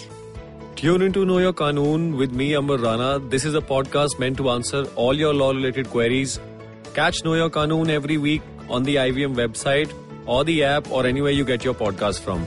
Tune 0.76 1.02
into 1.02 1.26
Know 1.26 1.38
Your 1.38 1.52
Kanoon 1.52 2.16
with 2.16 2.32
me, 2.32 2.54
Amar 2.54 2.78
Rana. 2.78 3.18
This 3.18 3.44
is 3.44 3.54
a 3.54 3.60
podcast 3.60 4.18
meant 4.18 4.38
to 4.38 4.48
answer 4.50 4.84
all 4.94 5.12
your 5.12 5.34
law 5.34 5.50
related 5.50 5.90
queries. 5.90 6.40
Catch 6.94 7.24
Know 7.24 7.34
Your 7.34 7.50
Kanoon 7.50 7.88
every 7.88 8.18
week 8.18 8.42
on 8.68 8.82
the 8.82 8.96
IVM 8.96 9.34
website 9.34 9.92
or 10.26 10.44
the 10.44 10.64
app 10.64 10.90
or 10.90 11.06
anywhere 11.06 11.30
you 11.32 11.44
get 11.44 11.64
your 11.64 11.74
podcast 11.74 12.20
from. 12.20 12.46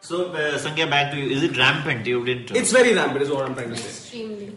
So, 0.00 0.32
uh, 0.32 0.58
Sangya, 0.58 0.90
back 0.90 1.12
to 1.12 1.18
you. 1.18 1.30
Is 1.30 1.42
it 1.44 1.56
rampant? 1.56 2.04
You 2.06 2.24
didn't. 2.24 2.50
It's 2.56 2.72
very 2.72 2.94
rampant, 2.94 3.22
is 3.22 3.30
what 3.30 3.44
I'm 3.46 3.54
trying 3.54 3.70
to 3.70 3.76
say. 3.76 3.88
Extremely. 3.88 4.56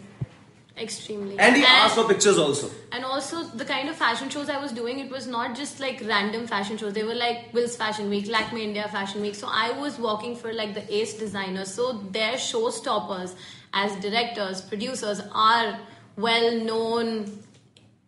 Extremely. 0.76 1.38
And 1.38 1.56
he 1.56 1.64
asked 1.64 1.94
for 1.94 2.04
pictures 2.08 2.36
also. 2.36 2.68
And 2.90 3.04
also 3.04 3.44
the 3.44 3.64
kind 3.64 3.88
of 3.88 3.94
fashion 3.94 4.28
shows 4.28 4.48
I 4.48 4.58
was 4.58 4.72
doing, 4.72 4.98
it 4.98 5.08
was 5.08 5.28
not 5.28 5.54
just 5.54 5.78
like 5.78 6.02
random 6.04 6.48
fashion 6.48 6.76
shows. 6.76 6.94
They 6.94 7.04
were 7.04 7.14
like 7.14 7.52
Wills 7.52 7.76
Fashion 7.76 8.10
Week, 8.10 8.26
Lakme 8.26 8.60
India 8.60 8.88
Fashion 8.88 9.20
Week. 9.20 9.36
So 9.36 9.46
I 9.48 9.70
was 9.78 9.98
working 10.00 10.34
for 10.34 10.52
like 10.52 10.74
the 10.74 10.92
ace 10.92 11.14
designers. 11.14 11.72
So 11.72 11.92
their 12.10 12.34
showstoppers 12.34 13.34
as 13.72 13.94
directors, 14.00 14.62
producers 14.62 15.22
are 15.32 15.78
well 16.16 16.58
known 16.58 17.38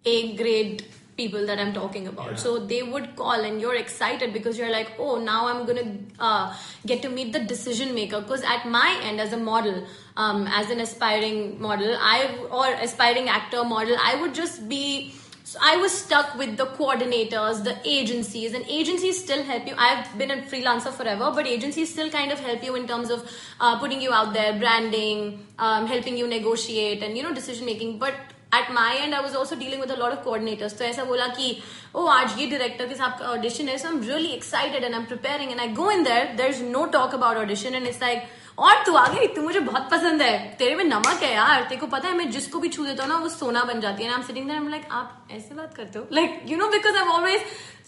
A 0.04 0.36
grade 0.36 0.86
people 1.16 1.46
that 1.46 1.58
I'm 1.58 1.72
talking 1.72 2.06
about. 2.06 2.38
So 2.38 2.58
they 2.58 2.82
would 2.82 3.16
call 3.16 3.32
and 3.32 3.60
you're 3.60 3.74
excited 3.74 4.32
because 4.32 4.58
you're 4.58 4.70
like, 4.70 4.92
oh, 4.98 5.18
now 5.18 5.46
I'm 5.48 5.66
gonna 5.66 5.96
uh, 6.18 6.56
get 6.84 7.02
to 7.02 7.08
meet 7.08 7.32
the 7.32 7.40
decision 7.40 7.94
maker. 7.94 8.20
Because 8.20 8.42
at 8.42 8.66
my 8.66 9.00
end, 9.02 9.20
as 9.20 9.32
a 9.32 9.36
model, 9.38 9.86
um, 10.16 10.46
as 10.46 10.70
an 10.70 10.80
aspiring 10.80 11.60
model, 11.60 11.96
I 11.98 12.36
or 12.50 12.66
aspiring 12.66 13.28
actor 13.28 13.64
model, 13.64 13.96
I 14.00 14.20
would 14.20 14.34
just 14.34 14.68
be. 14.68 15.14
So 15.44 15.60
I 15.62 15.76
was 15.76 15.92
stuck 15.96 16.34
with 16.36 16.56
the 16.56 16.66
coordinators, 16.66 17.62
the 17.62 17.76
agencies, 17.84 18.52
and 18.52 18.64
agencies 18.68 19.22
still 19.22 19.44
help 19.44 19.64
you. 19.68 19.74
I've 19.78 20.18
been 20.18 20.32
a 20.32 20.38
freelancer 20.38 20.92
forever, 20.92 21.30
but 21.32 21.46
agencies 21.46 21.92
still 21.92 22.10
kind 22.10 22.32
of 22.32 22.40
help 22.40 22.64
you 22.64 22.74
in 22.74 22.88
terms 22.88 23.10
of 23.10 23.30
uh, 23.60 23.78
putting 23.78 24.00
you 24.00 24.12
out 24.12 24.32
there, 24.32 24.58
branding, 24.58 25.46
um, 25.60 25.86
helping 25.86 26.16
you 26.16 26.26
negotiate, 26.26 27.04
and 27.04 27.16
you 27.16 27.22
know 27.22 27.32
decision 27.32 27.64
making. 27.64 28.00
But 28.00 28.14
at 28.54 28.70
my 28.70 28.96
end 28.96 29.14
I 29.14 29.22
was 29.22 29.36
also 29.36 29.56
dealing 29.56 29.80
with 29.80 29.92
lot 29.98 30.12
of 30.12 30.24
coordinators 30.24 30.78
तो 30.78 30.84
ऐसा 30.84 31.04
बोला 31.04 31.26
कि 31.26 31.62
ओ 31.94 32.06
आज 32.06 32.38
ये 32.38 32.46
director 32.46 32.86
के 32.86 32.94
साथ 32.94 33.22
audition 33.26 33.68
है 33.68 33.76
so 33.78 33.88
am 33.88 34.00
really 34.02 34.28
excited 34.28 34.84
and 34.84 34.94
I 34.94 35.00
am 35.00 35.06
preparing 35.06 35.50
and 35.50 35.60
I 35.60 35.68
go 35.80 35.90
in 35.90 36.02
there 36.02 36.24
there 36.36 36.50
is 36.50 36.62
no 36.64 36.84
talk 36.86 37.14
about 37.14 37.36
audition 37.36 37.74
and 37.74 37.86
it's 37.88 38.02
like 38.02 38.28
और 38.58 38.82
तू 38.86 38.94
आ 38.94 39.06
गई 39.08 39.26
तू 39.26 39.42
मुझे 39.42 39.60
बहुत 39.60 39.88
पसंद 39.90 40.22
है 40.22 40.38
तेरे 40.58 40.74
में 40.74 40.84
नमक 40.84 41.22
है 41.22 41.32
यार 41.34 41.62
तेरे 41.62 41.80
को 41.80 41.86
पता 41.86 42.08
है 42.08 42.14
मैं 42.16 42.30
जिसको 42.30 42.58
भी 42.58 42.68
छू 42.68 42.84
देता 42.86 43.02
हूँ 43.02 43.12
ना 43.12 43.18
वो 43.18 43.28
सोना 43.28 43.62
बन 43.64 43.80
जाती 43.80 44.04
है. 44.04 44.10
ना 44.10 44.16
आई 44.16 44.22
सिटिंग 44.22 44.70
लाइक 44.70 44.88
आप 44.90 45.28
ऐसे 45.32 45.54
बात 45.54 45.74
करते 45.74 45.98
हो? 45.98 46.06
Like 46.12 46.42
you 46.46 46.56
no 46.56 46.68
because 46.68 46.96
I 46.96 47.08
always 47.16 47.40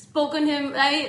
spoken 0.02 0.48
him 0.48 0.72
I 0.88 1.06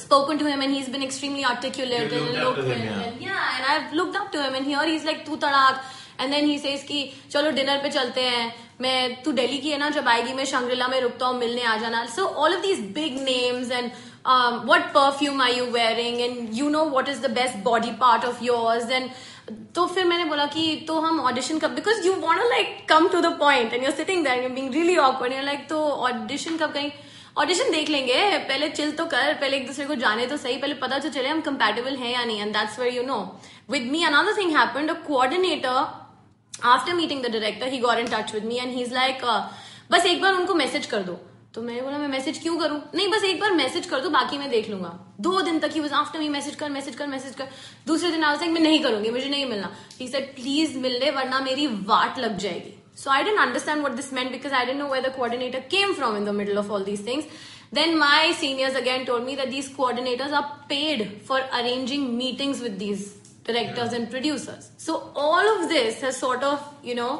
spoken 0.00 0.38
to 0.40 0.46
him 0.46 0.60
and 0.64 0.74
he's 0.74 0.86
been 0.92 1.02
extremely 1.04 1.42
articulate 1.46 2.12
and 2.18 2.28
looked 2.36 2.60
up 2.60 2.68
him 2.68 2.84
yeah. 2.84 3.00
yeah 3.24 3.48
and 3.56 3.66
i've 3.72 3.90
looked 3.98 4.14
up 4.20 4.30
to 4.36 4.44
him 4.44 4.54
and 4.60 4.68
here 4.68 4.84
he's 4.90 5.04
like 5.08 5.18
tu 5.26 5.36
tadak 5.42 5.82
and 6.20 6.30
then 6.30 6.44
he 6.44 6.58
says 6.58 6.82
कि, 6.82 7.12
चलो 7.30 7.50
dinner 7.50 7.82
पे 7.82 7.90
चलते 7.90 8.20
हैं। 8.20 8.54
मैं, 8.80 9.22
तू 9.22 9.32
दिल्ली 9.32 9.58
की 9.58 9.70
है 9.70 9.78
ना? 9.78 9.90
जब 9.90 10.08
आएगी, 10.08 10.32
मैं 10.32 10.44
शंग्रिला 10.44 10.88
में 10.88 11.00
रुकता 11.00 11.26
हूँ, 11.26 11.38
मिलने 11.38 11.62
आ 11.62 11.76
जाना। 11.76 12.04
So 12.06 12.24
all 12.24 12.54
of 12.54 12.62
these 12.62 12.80
big 12.94 13.20
names 13.20 13.70
and 13.70 13.90
what 14.68 14.82
perfume 14.94 15.42
are 15.42 15.50
you 15.50 15.64
wearing 15.64 16.20
and 16.20 16.48
you 16.52 16.68
know 16.70 16.84
what 16.90 17.08
is 17.08 17.20
the 17.20 17.30
best 17.30 17.56
body 17.64 17.90
part 18.00 18.24
of 18.24 18.42
yours? 18.44 18.90
And 18.92 19.08
तो 19.74 19.86
फिर 19.86 20.04
मैंने 20.04 20.24
बोला 20.24 20.44
कि 20.46 20.84
तो 20.88 20.98
हम 21.00 21.20
ऑडिशन 21.20 21.58
कब 21.58 21.70
because 21.74 22.06
you 22.06 22.12
want 22.14 22.42
like 22.50 22.76
come 22.88 23.08
to 23.08 23.20
the 23.20 23.26
point 23.38 23.72
and 23.72 23.82
you're 23.82 23.92
sitting 23.92 24.24
that 24.24 24.42
you 24.44 24.50
being 24.50 24.72
really 24.74 24.96
awkward 24.96 25.32
you're 25.32 25.42
like 25.42 25.68
तो 25.68 25.80
audition 26.08 26.56
कब 26.56 26.72
कहीं 26.72 26.90
ऑडिशन 27.38 27.70
देख 27.70 27.88
लेंगे। 27.90 28.38
पहले 28.38 28.68
चिल 28.68 28.92
तो 28.92 29.04
कर, 29.06 29.32
पहले 29.34 29.56
एक 29.56 29.66
दूसरे 29.66 29.84
को 29.86 29.94
जाने 29.94 30.26
तो 30.26 30.36
सही। 30.36 30.56
पहले 30.56 30.74
पता 30.74 30.98
तो 30.98 31.08
चले 31.08 31.28
हम 31.28 31.40
कंपेटेबल 31.40 31.96
हैं 31.96 32.12
या 32.12 32.24
नहीं। 32.24 32.40
And 32.40 32.52
that's 32.56 32.78
where 32.78 32.94
you 32.94 33.02
know 33.02 33.18
with 33.70 33.90
me 33.92 34.04
another 34.04 34.36
thing 34.38 34.56
happened 34.56 34.90
a 34.90 34.94
coordinator 35.08 36.01
after 36.64 36.94
meeting 36.94 37.22
the 37.22 37.30
director 37.30 37.68
he 37.68 37.78
got 37.78 37.98
in 37.98 38.06
touch 38.06 38.34
with 38.34 38.44
me 38.44 38.58
and 38.58 38.72
he 38.74 38.82
is 38.82 38.94
like 38.94 39.24
बस 39.90 40.06
एक 40.06 40.22
बार 40.22 40.34
उनको 40.34 40.54
मैसेज 40.54 40.86
कर 40.86 41.02
दो. 41.02 41.18
तो 41.54 41.62
मैंने 41.62 41.80
बोला, 41.82 41.96
मैं 41.98 42.08
मैसेज 42.08 42.38
क्यों 42.42 42.56
करूँ? 42.58 42.80
नहीं, 42.94 43.08
बस 43.10 43.24
एक 43.24 43.40
बार 43.40 43.52
मैसेज 43.52 43.86
कर 43.86 44.00
दो, 44.00 44.10
बाकी 44.10 44.38
मैं 44.38 44.48
देख 44.50 44.68
लूँगा. 44.70 44.92
दो 45.20 45.40
दिन 45.40 45.58
तक 45.58 45.70
he 45.74 45.80
was 45.80 45.92
after 45.94 46.18
me 46.18 46.28
message 46.28 46.54
कर 46.54 46.68
मैसेज 46.70 46.94
कर 46.96 47.06
मैसेज 47.06 47.34
कर। 47.34 47.48
दूसरे 47.86 48.10
दिन 48.10 48.24
आज 48.24 48.42
मैं 48.42 48.60
नहीं 48.60 48.82
करूँगी, 48.82 49.10
मुझे 49.10 49.28
नहीं 49.28 49.46
मिलना. 49.46 49.70
ठीक 49.98 50.10
सर 50.10 50.20
प्लीज़ 50.36 50.78
मिल 50.78 50.98
ले, 51.00 51.10
वरना 51.10 51.40
मेरी 51.40 51.66
वाट 51.66 52.18
लग 52.18 52.38
जाएगी. 52.38 52.74
So 52.96 53.10
I 53.10 53.22
didn't 53.24 53.38
understand 53.40 53.84
what 53.84 53.92
this 53.92 54.12
man 54.12 54.30
because 54.30 54.54
I 54.54 54.66
didn't 54.66 54.78
no 54.78 54.86
way 54.88 55.00
the 55.00 55.12
coordinator 55.16 55.60
came 55.70 55.92
from 55.94 56.16
in 56.16 56.24
the 56.24 56.34
middle 56.34 56.58
of 56.58 56.70
all 56.70 56.84
these 56.84 57.06
things 57.06 57.26
then 57.74 57.96
my 57.98 58.32
seniors 58.32 58.76
again 58.76 59.04
told 59.04 59.20
me 59.20 59.36
that 59.36 59.48
these 59.48 59.68
coordinators 59.76 60.32
are 60.32 60.42
paid 60.68 61.08
for 61.28 61.40
arranging 61.40 62.08
meetings 62.14 62.62
with 62.62 62.72
these 62.78 63.06
directors 63.44 63.92
and 63.92 64.10
producers. 64.10 64.70
So 64.78 64.98
all 65.14 65.54
of 65.54 65.68
this 65.68 66.00
has 66.00 66.16
sort 66.16 66.42
of, 66.44 66.58
you 66.82 66.94
know, 66.94 67.12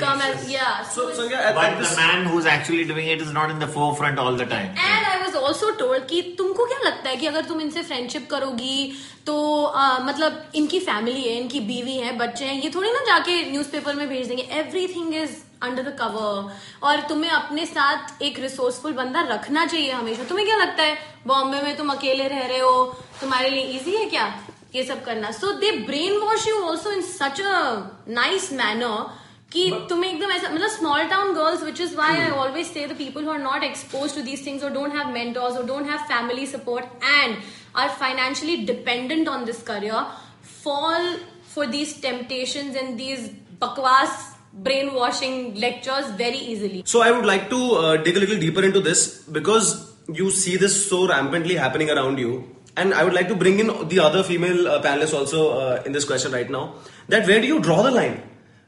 come 0.00 0.20
as 0.22 0.50
yeah. 0.50 0.82
So, 0.82 1.10
Sangya, 1.10 1.38
at, 1.48 1.54
But 1.54 1.74
the 1.80 1.96
man 1.96 2.26
who's 2.26 2.46
actually 2.46 2.84
doing 2.84 3.08
it 3.14 3.20
is 3.20 3.32
not 3.32 3.50
in 3.50 3.58
the 3.58 3.68
forefront 3.68 4.18
all 4.18 4.36
the 4.36 4.46
time. 4.52 4.70
And 4.78 5.06
I 5.06 5.18
was 5.22 5.36
also 5.36 5.70
told 5.80 6.06
कि 6.08 6.22
तुमको 6.38 6.66
क्या 6.66 6.78
लगता 6.84 7.08
है 7.08 7.16
कि 7.16 7.26
अगर 7.26 7.44
तुम 7.50 7.60
इनसे 7.60 7.82
friendship 7.82 8.28
करोगी 8.30 8.92
तो 9.26 9.34
आ, 9.64 9.98
मतलब 9.98 10.50
इनकी 10.54 10.80
फैमिली 10.80 11.22
है 11.22 11.34
इनकी 11.40 11.60
बीवी 11.68 11.96
है 11.98 12.16
बच्चे 12.18 12.44
हैं 12.44 12.60
ये 12.62 12.70
थोड़ी 12.74 12.90
ना 12.92 13.04
जाके 13.06 13.42
न्यूज़पेपर 13.50 13.94
में 13.94 14.08
भेज 14.08 14.26
देंगे। 14.28 14.48
Everything 14.60 15.14
is 15.14 15.36
under 15.62 15.82
the 15.82 15.96
cover 16.00 16.52
और 16.88 17.00
तुम्हें 17.08 17.30
अपने 17.30 17.66
साथ 17.66 18.22
एक 18.22 18.38
रिसोर्सफुल 18.40 18.92
बंदा 18.92 19.20
रखना 19.30 19.66
चाहिए 19.66 19.90
हमेशा। 19.92 20.24
तुम्हें 20.28 20.46
क्या 20.46 20.56
लगता 20.56 20.82
है? 20.82 20.98
बॉम्बे 21.26 21.62
में 21.62 21.76
तुम 21.76 21.92
अकेले 21.92 22.28
रह 22.28 22.46
रहे 22.46 22.58
हो 22.58 22.84
तुम्हारे 23.20 23.48
लिए 23.50 23.62
इजी 23.78 23.96
है 23.96 24.04
क्या? 24.10 24.26
ये 24.75 24.83
सब 24.83 25.03
करना 25.05 25.31
so 25.31 25.51
they 25.59 25.71
brain 25.85 26.17
wash 26.21 26.47
you 26.47 26.61
also 26.69 26.91
in 26.91 27.01
such 27.09 27.41
a 27.41 27.59
nice 28.19 28.51
manner 28.53 29.21
कि 29.53 29.69
तुम्हें 29.89 30.11
एकदम 30.11 30.31
ऐसा 30.31 30.49
मतलब 30.49 30.69
small 30.69 31.03
town 31.07 31.33
girls 31.35 31.63
which 31.63 31.81
is 31.81 31.95
why 31.95 32.17
I 32.17 32.29
always 32.43 32.67
say 32.67 32.85
the 32.87 32.97
people 32.97 33.25
who 33.25 33.31
are 33.31 33.39
not 33.39 33.63
expose 33.63 34.15
to 34.15 34.21
these 34.21 34.45
things 34.45 34.63
और 34.63 34.69
डोंट 34.79 34.95
हैव 34.95 35.11
मेंटर्स 35.13 35.57
और 35.57 35.65
don't 35.65 35.89
have 35.89 35.99
family 36.13 36.47
support 36.47 37.03
and 37.03 37.35
are 37.75 37.89
financially 37.99 38.57
dependent 38.65 39.27
on 39.29 39.45
this 39.45 39.61
career 39.67 40.11
fall 40.63 41.17
for 41.53 41.65
these 41.67 41.99
temptations 42.01 42.75
and 42.75 42.99
these 42.99 43.29
bakwas 43.61 44.11
brainwashing 44.65 45.55
lectures 45.55 46.09
very 46.11 46.41
easily 46.53 46.83
So 46.85 47.01
I 47.01 47.11
would 47.11 47.25
like 47.25 47.49
to 47.49 47.59
uh, 47.75 47.97
dig 47.97 48.17
a 48.17 48.19
little 48.19 48.39
deeper 48.39 48.63
into 48.63 48.79
this 48.79 49.23
because 49.37 49.93
you 50.13 50.31
see 50.31 50.57
this 50.57 50.75
so 50.89 51.07
rampantly 51.07 51.55
happening 51.55 51.89
around 51.89 52.19
you. 52.19 52.31
And 52.77 52.93
I 52.93 53.03
would 53.03 53.13
like 53.13 53.27
to 53.27 53.35
bring 53.35 53.59
in 53.59 53.67
the 53.87 53.99
other 53.99 54.23
female 54.23 54.67
uh, 54.67 54.81
panelists 54.81 55.13
also 55.13 55.51
uh, 55.59 55.83
in 55.85 55.91
this 55.91 56.05
question 56.05 56.31
right 56.31 56.49
now. 56.49 56.75
That 57.07 57.27
where 57.27 57.39
do 57.39 57.47
you 57.47 57.59
draw 57.59 57.83
the 57.83 57.91
line? 57.91 58.21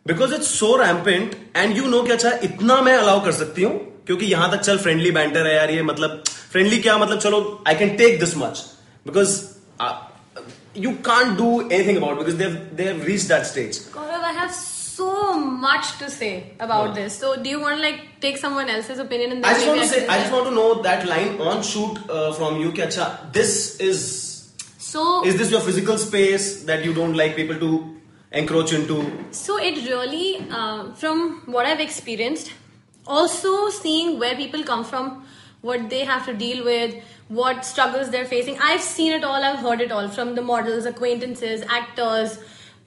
Because 0.06 0.32
it's 0.32 0.48
so 0.48 0.78
rampant 0.78 1.36
and 1.56 1.76
you 1.76 1.90
know 1.90 2.04
कि 2.06 2.12
अच्छा 2.12 2.32
इतना 2.44 2.82
मैं 2.82 2.98
allow 2.98 3.24
कर 3.26 3.32
सकती 3.32 3.64
हूँ 3.64 4.04
क्योंकि 4.08 4.26
यहाँ 4.26 4.52
तक 4.52 4.62
चल 4.62 4.78
friendly 4.80 5.12
banter 5.12 5.46
है 5.46 5.56
यार 5.56 5.72
ये 5.72 5.84
मतलब 5.84 6.24
friendly 6.54 6.82
क्या 6.84 6.98
मतलब 6.98 7.20
चलो 7.20 7.64
I 7.66 7.74
can 7.74 7.98
take 7.98 8.20
this 8.20 8.36
much 8.36 8.62
because 9.06 9.58
uh, 9.80 9.94
you 10.76 10.96
can't 10.98 11.38
do 11.38 11.62
anything 11.70 11.98
about 11.98 12.14
it 12.14 12.20
because 12.20 12.38
they've 12.38 12.78
they've 12.78 13.06
reached 13.06 13.28
that 13.30 13.48
stage. 13.48 13.80
Gaurav, 13.80 14.09
I 14.09 14.09
have 14.09 14.09
so 14.09 14.09
much 15.41 15.99
to 15.99 16.11
say 16.11 16.53
about 16.61 16.89
yeah. 16.89 17.03
this. 17.03 17.19
So, 17.19 17.43
do 17.43 17.49
you 17.51 17.61
want 17.61 17.77
to 17.77 17.83
like 17.83 18.21
take 18.21 18.37
someone 18.39 18.69
else's 18.69 18.99
opinion? 18.99 19.33
And 19.33 19.47
I 19.47 19.55
just 19.55 19.67
want 19.67 19.81
to 19.81 19.87
say, 19.87 20.07
I 20.07 20.19
just 20.19 20.33
want 20.33 20.47
to 20.47 20.51
know 20.51 20.83
that 20.83 21.07
line 21.07 21.41
on 21.41 21.63
shoot 21.63 21.99
uh, 22.09 22.33
from 22.33 22.61
you. 22.61 22.73
Kacha. 22.73 23.31
this 23.33 23.81
is 23.81 24.53
so. 24.79 25.25
Is 25.25 25.37
this 25.37 25.51
your 25.51 25.61
physical 25.61 25.99
space 25.99 26.65
that 26.65 26.85
you 26.85 26.95
don't 26.95 27.15
like 27.15 27.37
people 27.37 27.59
to 27.59 28.01
encroach 28.33 28.73
into? 28.73 29.11
So 29.31 29.59
it 29.59 29.77
really, 29.89 30.47
uh, 30.51 30.93
from 30.95 31.43
what 31.47 31.67
I've 31.67 31.81
experienced, 31.81 32.53
also 33.07 33.69
seeing 33.71 34.19
where 34.19 34.37
people 34.37 34.63
come 34.63 34.85
from, 34.85 35.27
what 35.63 35.91
they 35.91 36.05
have 36.05 36.27
to 36.27 36.35
deal 36.35 36.65
with, 36.65 36.95
what 37.29 37.65
struggles 37.65 38.11
they're 38.11 38.25
facing. 38.25 38.59
I've 38.59 38.81
seen 38.81 39.13
it 39.13 39.25
all. 39.25 39.43
I've 39.43 39.61
heard 39.61 39.81
it 39.81 39.93
all 39.93 40.09
from 40.09 40.35
the 40.35 40.43
models, 40.43 40.85
acquaintances, 40.85 41.63
actors 41.69 42.39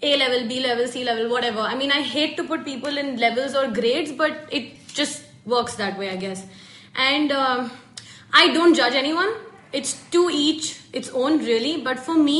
a 0.03 0.17
level, 0.17 0.47
B 0.47 0.59
level, 0.61 0.87
C 0.87 1.03
level, 1.03 1.29
whatever. 1.29 1.61
I 1.61 1.75
mean, 1.75 1.91
I 1.91 2.01
hate 2.01 2.35
to 2.37 2.43
put 2.43 2.65
people 2.65 2.97
in 2.97 3.17
levels 3.17 3.55
or 3.55 3.67
grades, 3.71 4.11
but 4.11 4.47
it 4.51 4.87
just 4.87 5.23
works 5.45 5.75
that 5.75 5.97
way, 5.97 6.09
I 6.09 6.17
guess. 6.17 6.45
And 6.95 7.31
um 7.31 7.71
I 8.33 8.53
don't 8.53 8.73
judge 8.73 8.95
anyone. 9.01 9.33
It's 9.71 9.93
to 10.11 10.29
each 10.31 10.79
its 11.01 11.09
own, 11.09 11.39
really. 11.39 11.81
But 11.81 11.99
for 11.99 12.15
me, 12.15 12.39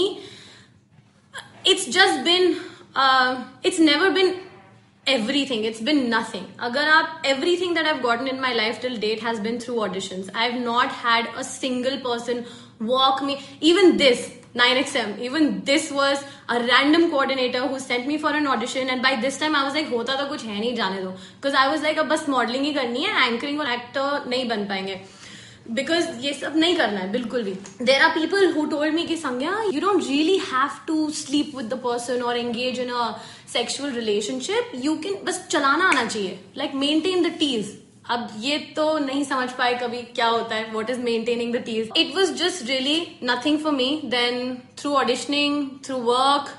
it's 1.66 1.86
just 1.86 2.24
been 2.24 2.60
uh, 2.96 3.44
it's 3.64 3.80
never 3.80 4.12
been 4.12 4.40
everything 5.06 5.66
it's 5.66 5.82
been 5.88 6.10
nothing 6.10 6.44
agar 6.66 6.84
aap 6.98 7.26
everything 7.32 7.74
that 7.78 7.88
i've 7.92 8.02
gotten 8.02 8.28
in 8.34 8.40
my 8.44 8.52
life 8.60 8.78
till 8.84 8.96
date 9.06 9.24
has 9.28 9.42
been 9.48 9.58
through 9.64 9.76
auditions 9.86 10.30
i've 10.44 10.56
not 10.68 10.94
had 11.00 11.28
a 11.42 11.44
single 11.44 11.98
person 12.06 12.46
walk 12.86 13.22
me 13.24 13.36
even 13.62 13.98
this 13.98 14.30
9xm 14.56 15.18
even 15.20 15.48
this 15.66 15.90
was 15.92 16.24
a 16.50 16.60
random 16.64 17.10
coordinator 17.10 17.62
who 17.62 17.80
sent 17.80 18.06
me 18.06 18.18
for 18.18 18.32
an 18.32 18.46
audition 18.48 18.90
and 18.90 19.02
by 19.02 19.16
this 19.16 19.40
time 19.40 19.56
i 19.56 19.64
was 19.64 19.74
like 19.74 19.88
hota 19.88 20.18
to 20.20 20.28
kuch 20.32 20.46
hai 20.50 20.60
nahi 20.60 20.76
jane 20.80 21.00
do 21.00 21.12
because 21.34 21.60
i 21.64 21.66
was 21.74 21.88
like 21.88 21.98
अब 21.98 22.08
बस 22.08 22.30
modelling 22.30 22.66
ही 22.66 22.74
करनी 22.74 23.04
है 23.04 23.28
anchoring 23.34 23.60
और 23.60 23.72
actor 23.72 24.30
नहीं 24.30 24.48
बन 24.50 24.66
पाएँगे 24.68 25.00
because 25.72 26.08
ये 26.22 26.34
सब 26.34 26.56
नहीं 26.58 26.76
करना 26.78 27.00
है 27.00 27.12
बिल्कुल 27.12 27.44
भी 27.44 27.52
there 27.86 28.02
are 28.02 28.10
people 28.16 28.52
who 28.54 28.66
told 28.72 28.94
मी 28.94 29.04
कि 29.06 29.16
संज्ञा 29.18 29.62
you 29.74 29.82
don't 29.82 30.04
really 30.08 30.38
have 30.48 30.80
to 30.88 31.10
sleep 31.20 31.56
with 31.58 31.74
the 31.74 31.80
person 31.84 32.22
और 32.22 32.38
engage 32.38 32.80
in 32.80 32.90
a 32.90 33.12
sexual 33.54 33.92
relationship 33.96 34.72
you 34.84 34.96
can 35.04 35.24
बस 35.26 35.46
चलाना 35.52 35.88
आना 35.88 36.06
चाहिए 36.06 36.40
लाइक 36.58 36.76
मेंटेन 36.84 37.24
द 37.24 37.32
टीज 37.40 37.78
अब 38.06 38.30
ये 38.40 38.58
तो 38.76 38.98
नहीं 39.00 39.24
समझ 39.24 39.50
पाए 39.52 39.74
कभी 39.74 40.02
क्या 40.16 40.28
होता 40.28 40.56
है 40.56 40.72
what 40.72 40.90
is 40.90 41.00
maintaining 41.00 41.54
the 41.56 41.58
tease 41.58 41.90
it 41.98 42.16
was 42.16 42.34
just 42.34 42.68
really 42.68 43.20
nothing 43.24 43.60
for 43.60 43.72
me 43.72 44.02
then 44.06 44.58
through 44.80 44.94
auditioning 44.96 45.70
through 45.86 45.98
work 45.98 46.50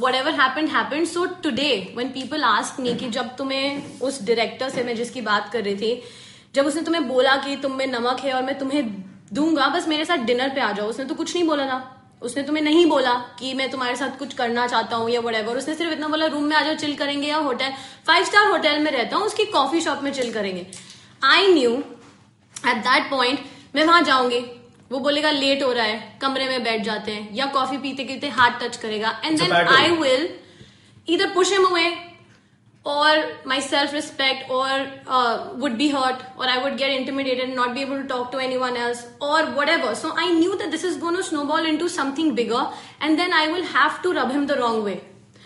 what 0.00 0.14
ever 0.14 0.40
happen 0.40 0.66
happen 0.68 1.04
so 1.04 1.24
today 1.42 1.94
when 1.98 2.12
people 2.12 2.44
ask 2.44 2.80
me 2.80 2.94
कि 2.94 3.08
जब 3.08 3.34
तुम्हें 3.36 4.00
उस 4.00 4.22
डायरेक्टर 4.22 4.68
से 4.68 4.84
मैं 4.84 4.96
जिसकी 4.96 5.20
बात 5.20 5.48
कर 5.52 5.62
रही 5.62 5.76
थी, 5.76 6.02
जब 6.54 6.66
उसने 6.66 6.82
तुम्हें 6.82 7.08
बोला 7.08 7.36
कि 7.36 7.56
तुम 7.56 7.72
में 7.72 7.86
नमक 7.86 8.20
है 8.20 8.32
और 8.32 8.42
मैं 8.42 8.58
तुम्हें 8.58 8.84
दूँगा, 9.32 9.68
बस 9.68 9.88
मेरे 9.88 10.04
साथ 10.04 10.16
डिनर 10.16 10.48
पे 10.48 10.60
आ 10.60 10.72
जाओ। 10.72 10.88
उसने 10.88 11.04
तो 11.04 11.14
कुछ 11.14 11.34
नहीं 11.34 11.46
बोला 11.46 11.66
था 11.66 11.95
उसने 12.22 12.42
तुम्हें 12.42 12.62
नहीं 12.64 12.84
बोला 12.86 13.12
कि 13.38 13.52
मैं 13.54 13.70
तुम्हारे 13.70 13.96
साथ 13.96 14.18
कुछ 14.18 14.34
करना 14.34 14.66
चाहता 14.66 14.96
हूँ 14.96 15.10
या 15.10 15.20
वट 15.20 15.34
उसने 15.48 15.74
सिर्फ़ 15.74 15.92
इतना 15.92 16.08
बोला 16.08 16.26
रूम 16.26 16.44
में 16.44 16.56
आ 16.56 16.62
जाओ 16.62 16.74
चिल 16.76 16.94
करेंगे 16.96 17.28
या 17.28 17.36
होटल 17.38 17.72
फाइव 18.06 18.24
स्टार 18.24 18.50
होटल 18.50 18.78
में 18.78 18.90
रहता 18.90 19.16
हूँ 19.16 19.26
उसकी 19.26 19.44
कॉफ़ी 19.52 19.80
शॉप 19.80 20.02
में 20.02 20.12
चिल 20.12 20.32
करेंगे। 20.32 20.66
I 21.24 21.52
knew 21.54 21.72
at 22.54 22.76
that 22.78 23.10
point 23.10 23.38
मैं 23.74 23.84
वहाँ 23.84 24.02
जाऊँगी। 24.02 24.40
वो 24.90 24.98
बोलेगा 25.00 25.30
लेट 25.30 25.62
हो 25.62 25.72
रहा 25.72 25.84
है 25.84 26.18
कमरे 26.22 26.48
में 26.48 26.64
बैठ 26.64 26.82
जाते 26.84 27.12
हैं 27.12 27.34
या 27.34 27.46
कॉफ़ी 27.54 27.78
पीते 27.78 28.04
पीते 28.04 28.28
हाथ 28.30 28.60
टच 28.60 28.76
करेगा। 28.76 29.20
एंड 29.24 29.38
देन 29.40 29.52
आई 29.52 29.90
विल 29.92 30.28
इधर 31.08 31.32
push 31.34 31.50
him 31.52 31.64
away 31.66 31.88
or 32.94 33.12
my 33.44 33.58
self 33.58 33.92
respect 33.92 34.48
or 34.48 34.66
uh, 35.06 35.50
would 35.62 35.76
be 35.76 35.88
hurt 35.94 36.20
or 36.38 36.48
i 36.54 36.56
would 36.64 36.76
get 36.82 36.90
intimidated 36.96 37.46
and 37.46 37.56
not 37.60 37.74
be 37.78 37.80
able 37.86 38.02
to 38.02 38.08
talk 38.12 38.30
to 38.34 38.38
anyone 38.38 38.76
else 38.76 39.06
or 39.20 39.46
whatever. 39.58 39.94
So 39.94 40.12
i 40.24 40.32
knew 40.32 40.56
that 40.58 40.70
this 40.70 40.84
is 40.84 40.96
going 41.04 41.16
to 41.16 41.24
snowball 41.28 41.66
into 41.72 41.88
something 41.88 42.34
bigger 42.36 42.62
and 43.00 43.18
then 43.18 43.32
i 43.32 43.48
will 43.54 43.64
have 43.72 44.02
to 44.02 44.12
rub 44.18 44.30
him 44.30 44.46
the 44.46 44.58
wrong 44.60 44.84
way. 44.84 45.00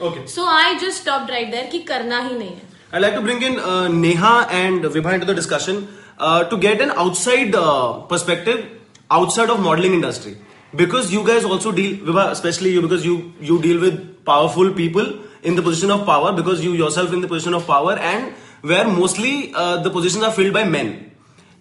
Okay. 0.09 0.27
So 0.27 0.45
i 0.45 0.77
just 0.83 1.01
stopped 1.07 1.31
right 1.37 1.51
there 1.51 1.71
ki 1.77 1.83
karna 1.93 2.21
hi 2.27 2.35
nahi 2.43 2.51
hai 2.59 2.99
i 2.99 3.03
like 3.07 3.17
to 3.21 3.25
bring 3.31 3.43
in 3.49 3.59
uh, 3.71 3.89
neha 3.89 4.35
and 4.61 4.91
vibha 4.99 5.17
into 5.21 5.31
the 5.33 5.39
discussion 5.41 5.83
uh, 6.19 6.45
to 6.53 6.61
get 6.67 6.87
an 6.89 6.95
outside 7.07 7.59
uh, 7.65 8.01
perspective 8.13 8.63
outside 9.11 9.57
of 9.57 9.61
modeling 9.71 9.95
industry. 9.95 10.37
Because 10.77 11.13
you 11.13 11.27
guys 11.33 11.51
also 11.55 11.75
deal 11.81 11.99
vibha 12.13 12.29
especially 12.37 12.77
you 12.79 12.87
because 12.87 13.11
you 13.11 13.19
you 13.53 13.61
deal 13.69 13.85
with 13.89 14.01
powerful 14.33 14.73
people 14.85 15.13
in 15.44 15.56
the 15.56 15.66
position 15.70 15.92
of 15.92 16.06
power 16.06 16.32
because 16.34 16.64
you 16.64 16.74
yourself 16.84 17.14
in 17.14 17.22
the 17.22 17.32
position 17.34 17.54
of 17.54 17.68
power 17.68 17.98
and 18.14 18.32
where 18.72 18.88
mostly 18.88 19.34
uh, 19.54 19.78
the 19.88 19.92
positions 19.98 20.24
are 20.24 20.32
filled 20.32 20.54
by 20.54 20.64
men 20.78 20.96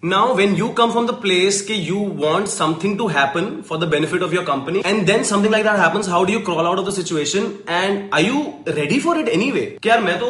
Now, 0.03 0.35
when 0.35 0.55
you 0.55 0.71
come 0.73 0.91
from 0.91 1.07
the 1.07 1.13
place 1.13 1.65
that 1.67 1.77
you 1.77 1.97
want 1.97 2.47
something 2.47 2.95
to 2.97 3.07
happen 3.07 3.63
for 3.63 3.77
the 3.77 3.87
benefit 3.87 4.21
of 4.21 4.33
your 4.33 4.43
company, 4.43 4.83
and 4.85 5.07
then 5.07 5.23
something 5.23 5.51
like 5.51 5.63
that 5.63 5.79
happens, 5.79 6.05
how 6.05 6.23
do 6.23 6.31
you 6.31 6.41
crawl 6.41 6.67
out 6.67 6.77
of 6.77 6.85
the 6.85 6.91
situation? 6.91 7.63
And 7.67 8.13
are 8.13 8.21
you 8.21 8.41
ready 8.67 8.99
for 8.99 9.15
it 9.17 9.31
anyway? 9.37 9.65
कि 9.79 9.89
यार 9.89 10.01
मैं 10.01 10.17
तो 10.19 10.29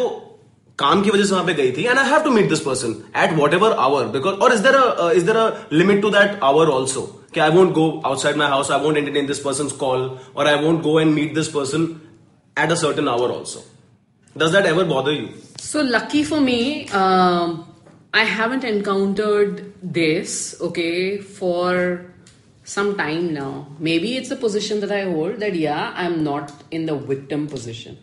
काम 0.79 1.01
की 1.03 1.09
वजह 1.09 1.25
से 1.25 1.33
वहां 1.33 1.45
पे 1.45 1.53
गई 1.53 1.71
थी 1.71 1.83
and 1.83 1.99
I 1.99 2.09
have 2.09 2.23
to 2.23 2.31
meet 2.31 2.49
this 2.49 2.59
person 2.69 2.95
at 3.23 3.33
whatever 3.53 3.71
hour 3.87 4.05
because 4.15 4.39
और 4.45 4.53
is 4.53 4.59
there 4.67 4.75
is 5.15 5.23
there 5.23 5.37
a 5.37 5.49
limit 5.73 6.01
to 6.01 6.09
that 6.15 6.39
hour 6.43 6.69
also 6.77 7.01
कि 7.33 7.39
I 7.39 7.49
won't 7.57 7.73
go 7.73 7.89
outside 8.05 8.37
my 8.37 8.47
house 8.49 8.71
I 8.71 8.79
won't 8.83 8.97
entertain 8.97 9.27
this 9.27 9.39
person 9.49 9.67
call 9.79 10.09
और 10.35 10.47
I 10.47 10.63
won't 10.65 10.81
go 10.83 10.99
and 10.99 11.13
meet 11.13 11.33
this 11.35 11.47
person 11.57 11.87
at 12.60 12.70
a 12.70 12.76
certain 12.76 13.08
hour 13.08 13.32
also. 13.32 13.62
Does 14.36 14.52
that 14.52 14.66
ever 14.66 14.84
bother 14.84 15.12
you? 15.12 15.28
So 15.58 15.82
lucky 15.82 16.22
for 16.22 16.40
me, 16.40 16.88
um, 16.90 17.66
I 18.12 18.24
haven't 18.24 18.64
encountered 18.64 19.72
this, 19.82 20.60
okay, 20.60 21.18
for 21.18 22.04
some 22.64 22.96
time 22.96 23.32
now. 23.32 23.66
Maybe 23.78 24.16
it's 24.16 24.30
a 24.30 24.36
position 24.36 24.80
that 24.80 24.92
I 24.92 25.02
hold 25.04 25.40
that, 25.40 25.54
yeah, 25.54 25.92
I'm 25.96 26.22
not 26.22 26.52
in 26.70 26.86
the 26.86 26.96
victim 26.96 27.46
position, 27.48 27.98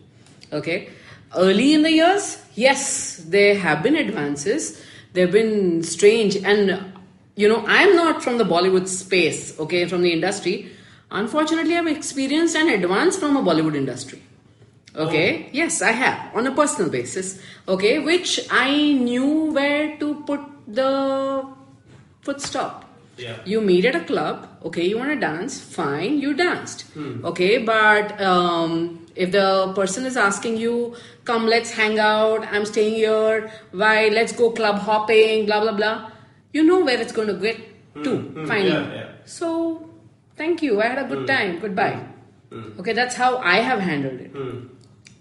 okay. 0.52 0.90
Early 1.36 1.74
in 1.74 1.84
the 1.84 1.92
years, 1.92 2.44
yes, 2.56 3.18
there 3.18 3.56
have 3.56 3.84
been 3.84 3.96
advances, 3.96 4.82
there 5.14 5.26
have 5.26 5.34
been 5.34 5.84
strange, 5.84 6.38
and 6.38 6.94
you 7.36 7.48
know, 7.48 7.64
I'm 7.68 7.96
not 7.96 8.24
from 8.24 8.38
the 8.38 8.46
Bollywood 8.46 8.88
space, 8.88 9.60
okay, 9.60 9.88
from 9.88 10.02
the 10.02 10.12
industry. 10.12 10.72
Unfortunately, 11.12 11.76
I've 11.78 11.88
experienced 11.88 12.56
an 12.56 12.70
advance 12.70 13.18
from 13.18 13.38
a 13.38 13.42
Bollywood 13.42 13.76
industry 13.76 14.22
Okay, 14.98 15.50
yes, 15.54 15.82
I 15.82 15.92
have. 15.92 16.36
On 16.36 16.48
a 16.48 16.52
personal 16.52 16.90
basis. 16.90 17.40
Okay, 17.68 18.00
which 18.00 18.40
I 18.50 18.94
knew 18.94 19.52
where 19.54 19.96
to 19.98 20.24
put 20.26 20.42
the 20.68 21.46
foot 22.22 22.42
stop. 22.42 22.86
Yeah. 23.18 23.38
You 23.46 23.62
meet 23.62 23.86
at 23.86 23.96
a 23.96 24.02
club, 24.02 24.48
okay, 24.64 24.86
you 24.86 24.98
want 24.98 25.10
to 25.10 25.20
dance, 25.20 25.60
fine, 25.60 26.20
you 26.20 26.36
danced. 26.36 26.82
Hmm. 26.94 27.26
Okay, 27.26 27.58
but 27.58 28.20
um, 28.22 29.08
if 29.16 29.32
the 29.32 29.74
person 29.74 30.06
is 30.06 30.16
asking 30.16 30.58
you, 30.58 30.96
come, 31.26 31.48
let's 31.48 31.72
hang 31.72 31.98
out, 31.98 32.46
I'm 32.52 32.64
staying 32.66 32.94
here, 32.94 33.52
why, 33.72 34.10
let's 34.10 34.34
go 34.34 34.52
club 34.52 34.78
hopping, 34.78 35.48
blah, 35.48 35.62
blah, 35.62 35.72
blah, 35.72 36.12
you 36.54 36.64
know 36.64 36.86
where 36.86 37.02
it's 37.02 37.12
going 37.12 37.30
hmm. 37.30 37.42
to 37.42 37.54
hmm. 37.54 37.58
get 37.58 38.04
to, 38.04 38.46
finally. 38.46 38.70
yeah, 38.70 38.94
yeah. 38.94 39.10
So, 39.26 39.90
thank 40.36 40.62
you, 40.62 40.80
I 40.80 40.86
had 40.86 41.06
a 41.06 41.08
good 41.08 41.20
hmm. 41.20 41.26
time, 41.26 41.60
goodbye. 41.60 42.00
Okay, 42.80 42.94
that's 42.94 43.16
how 43.16 43.40
I 43.40 43.58
have 43.58 43.80
handled 43.80 44.22
it. 44.22 44.32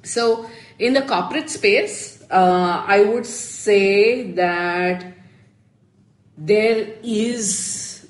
So, 0.06 0.48
in 0.78 0.94
the 0.94 1.02
corporate 1.02 1.50
space, 1.50 2.22
uh, 2.30 2.84
I 2.86 3.02
would 3.02 3.26
say 3.26 4.32
that 4.32 5.04
there 6.36 6.88
is 7.02 8.06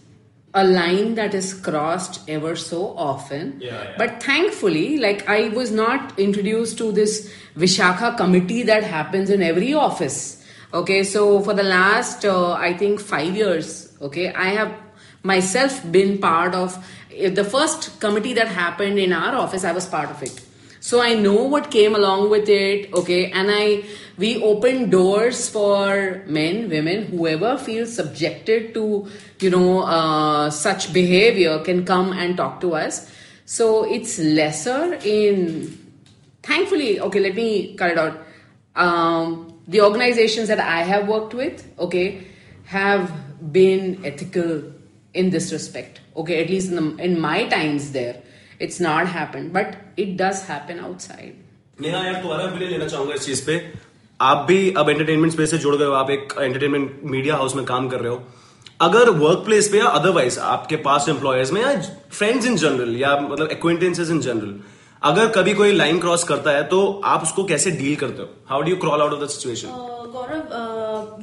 a 0.55 0.65
line 0.65 1.15
that 1.15 1.35
is 1.35 1.53
crossed 1.53 2.29
ever 2.29 2.57
so 2.57 2.97
often. 2.97 3.59
Yeah, 3.61 3.83
yeah. 3.83 3.95
But 3.99 4.23
thankfully, 4.23 4.99
like 4.99 5.29
I 5.29 5.49
was 5.49 5.71
not 5.71 6.19
introduced 6.19 6.79
to 6.79 6.93
this 6.93 7.31
Vishaka 7.57 8.17
committee 8.17 8.63
that 8.63 8.83
happens 8.83 9.31
in 9.31 9.43
every 9.43 9.75
office. 9.75 10.43
Okay, 10.73 11.05
so 11.05 11.41
for 11.41 11.55
the 11.55 11.63
last, 11.63 12.25
uh, 12.25 12.53
I 12.53 12.73
think, 12.77 13.01
five 13.01 13.37
years, 13.37 13.93
okay, 14.01 14.33
I 14.33 14.49
have 14.49 14.75
myself 15.23 15.81
been 15.93 16.19
part 16.19 16.55
of 16.55 16.85
the 17.11 17.45
first 17.45 18.01
committee 18.01 18.35
that 18.35 18.49
happened 18.49 18.99
in 18.99 19.13
our 19.13 19.35
office, 19.37 19.65
I 19.65 19.73
was 19.73 19.87
part 19.87 20.11
of 20.11 20.23
it 20.23 20.46
so 20.87 21.01
i 21.03 21.14
know 21.14 21.42
what 21.53 21.70
came 21.70 21.96
along 21.96 22.31
with 22.31 22.49
it 22.49 22.92
okay? 22.94 23.31
And 23.33 23.51
i 23.51 23.83
we 24.16 24.40
open 24.40 24.88
doors 24.88 25.49
for 25.49 26.22
men 26.27 26.68
women 26.70 27.07
whoever 27.07 27.59
feels 27.59 27.94
subjected 27.94 28.72
to 28.75 29.09
you 29.40 29.51
know 29.51 29.81
uh, 29.83 30.49
such 30.51 30.92
behavior 30.92 31.59
can 31.68 31.85
come 31.85 32.12
and 32.12 32.37
talk 32.37 32.61
to 32.61 32.75
us. 32.75 33.11
So 33.46 33.85
it's 33.85 34.18
lesser 34.18 34.94
in 35.03 35.77
thankfully 36.42 37.01
okay 37.01 37.20
let 37.20 37.35
me 37.35 37.75
cut 37.75 37.90
it 37.90 37.99
out. 37.99 38.22
Um, 38.77 39.59
the 39.66 39.81
organizations 39.81 40.46
that 40.49 40.61
i 40.61 40.83
have 40.83 41.09
worked 41.09 41.35
with 41.35 41.66
okay 41.81 42.29
have 42.64 43.11
been 43.53 44.05
ethical 44.05 44.62
in 45.14 45.31
this 45.31 45.53
respect 45.53 46.01
okay? 46.16 46.44
At 46.44 46.49
least 46.49 46.70
in, 46.70 46.77
the, 46.77 47.03
in 47.03 47.18
my 47.18 47.46
times 47.46 47.90
there 47.90 48.22
it's 48.61 48.79
not 48.81 49.09
happened. 49.09 49.53
But 49.53 49.77
it 49.99 50.17
does 50.21 50.41
happen 50.49 50.81
outside. 50.87 51.35
Neha 51.81 52.05
यार 52.05 52.21
तुम्हारा 52.23 52.45
opinion 52.45 52.71
लेना 52.71 52.87
चाहूँगा 52.87 53.15
इस 53.15 53.27
चीज़ 53.27 53.45
पे। 53.47 53.61
आप 54.21 54.45
भी 54.49 54.59
अब 54.79 54.91
entertainment 54.91 55.33
space 55.33 55.51
से 55.51 55.59
जुड़ 55.59 55.75
गए 55.77 55.85
हो 55.85 55.93
आप 55.95 56.11
एक 56.11 56.35
एंटरटेनमेंट 56.39 57.01
मीडिया 57.05 57.37
हाउस 57.37 57.57
में 57.57 57.65
काम 57.65 57.89
कर 57.89 58.01
रहे 58.01 58.13
हो। 58.13 58.23
अगर 58.81 59.11
वर्क 59.19 59.45
प्लेस 59.45 59.69
पे 59.69 59.79
या 59.79 59.87
अदरवाइज़ 59.99 60.39
आपके 60.41 60.77
पास 60.87 61.09
एम्प्लॉयर्स 61.09 61.53
में 61.53 61.61
या 61.63 61.75
फ्रेंड्स 62.13 62.47
इन 62.47 62.57
जनरल 62.57 62.97
या 62.97 63.15
मतलब 63.21 63.49
एक्वेंटेंसेज 63.53 64.11
इन 64.11 64.21
जनरल 64.21 64.55
अगर 65.03 65.29
कभी 65.29 65.55
कोई 65.55 65.73
लाइन 65.73 65.99
क्रॉस 66.01 66.25
करता 66.25 66.51
है 66.51 66.63
तो 66.69 66.79
आप 67.05 67.23
उसको 67.23 67.45
कैसे 67.45 67.71
डील 67.71 67.97
करते 67.97 68.23
हो? 68.23 68.29
How 68.49 68.63
do 68.63 68.71
you 68.71 68.77
crawl 68.77 69.01
out 69.01 69.13
of 69.13 69.25
the 69.25 69.29
situation 69.29 69.69
गौरव 70.13 70.41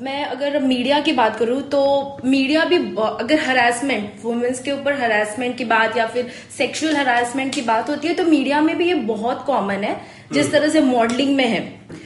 मैं 0.03 0.23
अगर 0.25 0.59
मीडिया 0.61 0.99
की 0.99 1.11
बात 1.11 1.37
करूँ 1.39 1.61
तो 1.71 1.81
मीडिया 2.25 2.63
भी 2.65 2.77
अगर 2.99 3.39
हरासमेंट 3.39 4.13
वुमेन्स 4.23 4.59
के 4.63 4.71
ऊपर 4.71 4.93
हरासमेंट 5.01 5.57
की 5.57 5.65
बात 5.65 5.97
या 5.97 6.07
फिर 6.07 6.31
सेक्सुअल 6.57 6.95
हरासमेंट 6.95 7.53
की 7.53 7.61
बात 7.61 7.89
होती 7.89 8.07
है 8.07 8.13
तो 8.13 8.23
मीडिया 8.23 8.61
में 8.61 8.75
भी 8.77 8.87
ये 8.87 8.93
बहुत 9.05 9.43
कॉमन 9.47 9.83
है 9.83 9.95
जिस 10.33 10.51
तरह 10.51 10.69
से 10.69 10.81
मॉडलिंग 10.81 11.35
में 11.35 11.45
है। 11.45 11.61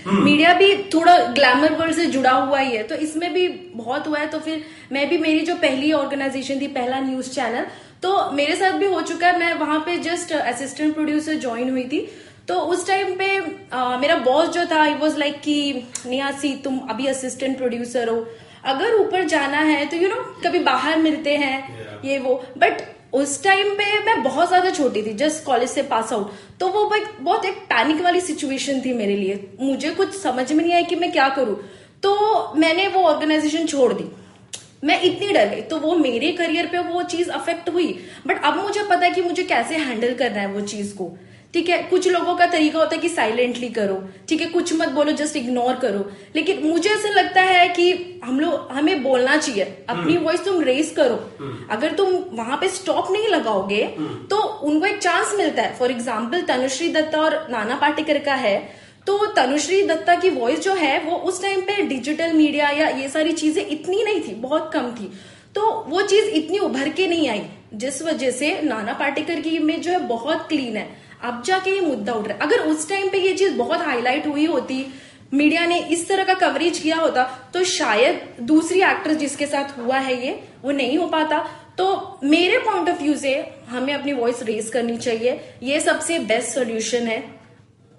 मीडिया 0.08 0.54
भी 0.54 0.74
थोड़ा 0.94 1.18
ग्लैमर 1.34 1.74
वर्ल्ड 1.74 1.96
से 1.96 2.06
जुड़ा 2.08 2.32
हुआ 2.32 2.60
ही 2.60 2.76
है 2.76 2.84
तो 2.84 2.96
इसमें 2.98 3.32
भी 3.34 3.48
बहुत 3.48 4.08
हुआ 4.08 4.20
है 4.20 4.28
तो 4.28 4.40
फिर 4.40 4.64
मैं 4.92 5.08
भी 5.10 5.18
मेरी 5.18 5.40
जो 5.42 5.56
पहली 5.58 5.92
ऑर्गेनाइजेशन 5.94 6.62
थी 6.62 6.68
पहला 6.78 7.00
न्यूज़ 7.00 7.30
चैनल 7.32 7.66
तो 8.04 8.10
मेरे 8.32 8.56
साथ 8.56 8.72
भी 8.72 8.86
हो 8.86 9.02
चुका 9.02 9.28
है। 9.28 9.40
मैं 9.40 9.54
वहाँ 9.56 9.80
पे 9.86 9.98
जस्ट 10.00 10.32
असिस्टेंट 10.34 10.94
प्रोड्यूसर 10.94 11.36
ज्वाइन 11.40 11.70
हुई 11.70 11.84
थी। 11.84 12.08
तो 12.48 12.60
उस 12.64 12.88
टाइम 12.88 13.14
पे 13.16 13.38
अ, 13.38 13.98
मेरा 14.02 14.16
बॉस 14.26 14.50
जो 14.50 14.66
था 14.66 14.82
आई 14.82 14.94
वॉज़ 14.96 15.18
लाइक 15.18 15.40
कि 15.42 15.88
नियासी 16.06 16.56
तुम 16.64 16.78
अभी 16.90 17.08
असिस्टेंट 17.08 17.58
प्रोड्यूसर 17.58 18.10
हो। 18.10 18.26
अगर 18.66 18.94
ऊपर 18.96 19.24
जाना 19.26 19.58
है 19.60 19.86
तो 19.86 19.98
यू 19.98 20.04
you 20.04 20.12
नो 20.12 20.22
know, 20.22 20.46
कभी 20.46 20.60
बाहर 20.60 20.98
मिलते 21.00 21.36
हैं 21.36 22.02
ये 22.06 22.18
वो। 22.20 22.34
बट 22.58 22.82
उस 23.14 23.44
टाइम 23.44 23.74
पे 23.74 23.86
मैं 24.06 24.22
बहुत 24.24 24.48
ज़्यादा 24.48 24.70
छोटी 24.70 25.02
थी 25.04 25.14
जस्ट 25.14 25.44
कॉलेज 25.46 25.70
से 25.70 25.82
पास 25.84 26.12
आउट 26.14 26.32
तो 26.60 26.68
वो 26.68 26.96
एक 26.96 27.08
बहुत 27.22 27.46
एक 27.46 27.58
पैनिक 27.70 28.02
वाली 28.02 28.22
सिचुएशन 28.22 28.82
थी 28.82 28.94
मेरे 28.94 29.16
लिए। 29.16 29.50
मुझे 29.62 29.90
कुछ 29.92 30.18
समझ 30.18 30.52
में 30.52 30.64
नहीं 30.64 30.74
आया 30.74 30.82
कि 30.82 30.96
मैं 30.96 31.12
क्या 31.12 31.28
करूँ। 31.30 31.56
तो 32.04 32.54
मैंने 32.56 32.88
वो 32.88 33.04
ऑर्गेनाइजेशन 33.04 33.66
छोड़ 33.66 33.94
दी। 33.94 34.06
मैं 34.84 35.02
इतनी 35.02 35.32
डर 35.34 35.48
गई। 35.50 35.62
तो 35.62 35.78
वो 35.78 35.96
मेरे 35.96 36.32
करियर 36.32 36.68
पे 36.68 36.80
वो 36.90 37.04
चीज़ 37.04 37.30
अफेक्ट 37.32 37.70
हुई। 37.70 37.88
बट 38.28 38.44
अब 38.44 38.58
मुझे 38.58 38.84
पता 38.84 39.06
है 39.06 39.12
कि 39.12 39.22
मुझे 39.22 39.44
कैसे 39.44 39.78
हैंडल 39.78 40.14
करना 40.14 40.42
है 40.42 40.48
वो 40.48 40.62
चीज़ 40.62 40.94
को। 40.96 41.12
ठीक 41.58 41.70
है? 41.70 41.78
कुछ 41.84 42.08
लोगों 42.08 42.34
का 42.38 42.46
तरीका 42.46 42.80
होता 42.80 42.96
है 42.96 43.02
कि 43.02 43.10
साइलेंटली 43.10 43.68
करो। 43.70 43.96
ठीक 44.30 44.42
है? 44.42 44.48
कुछ 44.48 44.74
मत 44.74 44.90
बोलो 44.90 45.12
जस्ट 45.14 45.36
इग्नोर 45.36 45.76
करो। 45.76 46.00
लेकिन 46.36 46.60
मुझे 46.64 46.90
ऐसा 46.90 47.10
लगता 47.12 47.42
है 47.42 47.68
कि 47.70 47.92
हम 48.24 48.40
लोग 48.40 48.68
हमें 48.72 49.02
बोलना 49.04 49.38
चाहिए। 49.38 49.64
अपनी 49.90 50.18
वॉइस 50.18 50.44
तुम 50.46 50.62
रेस 50.64 50.92
करो। 50.98 51.16
अगर 51.72 51.94
तुम 51.94 52.14
वहाँ 52.34 52.58
पे 52.58 52.68
स्टॉप 52.70 53.12
नहीं 53.12 53.28
लगाओगे 53.28 53.82
तो 54.30 54.38
उनको 54.38 54.86
एक 54.86 54.98
चांस 54.98 55.34
मिलता 55.38 55.62
है। 55.62 55.74
फॉर 55.80 55.92
एग्ज़ाम्पल 55.92 56.42
तनुश्री 56.44 56.90
दत्ता 56.90 57.22
और 57.22 57.48
नाना 57.52 57.76
पाटेकर 57.76 58.20
का 58.20 58.36
है। 58.36 58.58
तो 59.08 59.18
तनुश्री 59.34 59.82
दत्ता 59.84 60.16
की 60.16 60.30
वॉइस 60.30 60.60
जो 60.60 60.74
है 60.76 61.00
वो 61.06 61.18
उस 61.24 61.42
टाइम 61.42 61.62
पे 61.62 61.82
डिजिटल 61.88 62.34
मीडिया 62.34 62.70
या 62.72 62.88
ये 62.92 63.10
सारी 63.10 63.34
चीज़ें 63.34 63.66
इतनी 63.66 64.04
नहीं 64.04 64.22
थी 64.22 64.36
बहुत 64.38 64.70
कम 64.74 64.92
थी। 64.92 65.12
तो 65.56 65.72
वो 65.88 66.02
चीज़ 66.04 66.30
इतनी 66.34 66.60
उभर 66.60 66.90
के 66.92 67.08
नहीं 67.08 67.28
आई 67.30 67.44
जिस 67.76 68.02
वजह 68.02 68.32
से 68.32 68.60
नाना 68.64 68.94
पाटेकर 68.94 69.40
की 69.42 69.56
इमेज 69.56 69.80
जो 69.82 69.92
है 69.92 70.00
बहुत 70.08 70.48
क्लीन 70.50 70.78
है। 70.78 70.88
अब 71.22 71.42
जाके 71.46 71.72
ये 71.72 71.82
मुद्दा 71.82 72.14
उठ 72.14 72.28
रहा 72.28 72.38
है। 72.38 72.42
अगर 72.42 72.68
उस 72.68 72.88
टाइम 72.90 73.10
पे 73.10 73.18
ये 73.20 73.34
चीज़ 73.34 73.54
बहुत 73.58 73.82
हाईलाइट 73.82 74.28
हुई 74.28 74.46
होती 74.46 74.86
मीडिया 75.34 75.66
ने 75.66 75.80
इस 75.92 76.08
तरह 76.08 76.24
का 76.24 76.34
कवरेज 76.42 76.78
किया 76.80 76.98
होता 76.98 77.24
तो 77.54 77.64
शायद 77.66 78.22
दूसरी 78.44 78.82
एक्ट्रेस 78.82 79.18
जिसके 79.18 79.46
साथ 79.46 79.78
हुआ 79.78 79.98
है 79.98 80.26
ये, 80.26 80.40
वो 80.64 80.72
नहीं 80.72 80.98
हो 80.98 81.08
पाता। 81.08 81.38
तो 81.78 82.20
मेरे 82.24 82.58
पॉइंट 82.60 82.90
ऑफ़ 82.90 83.02
व्यू 83.02 83.16
से 83.16 83.34
हमें 83.70 83.94
अपनी 83.94 84.14
वॉइस 84.14 84.44
रेज 84.44 84.70
करनी 84.70 84.98
चाहिए। 84.98 85.40
ये 85.64 85.80
सबसे 85.80 86.20
बेस्ट 86.22 86.56
सोल्यूशन 86.56 87.08
है। 87.08 87.20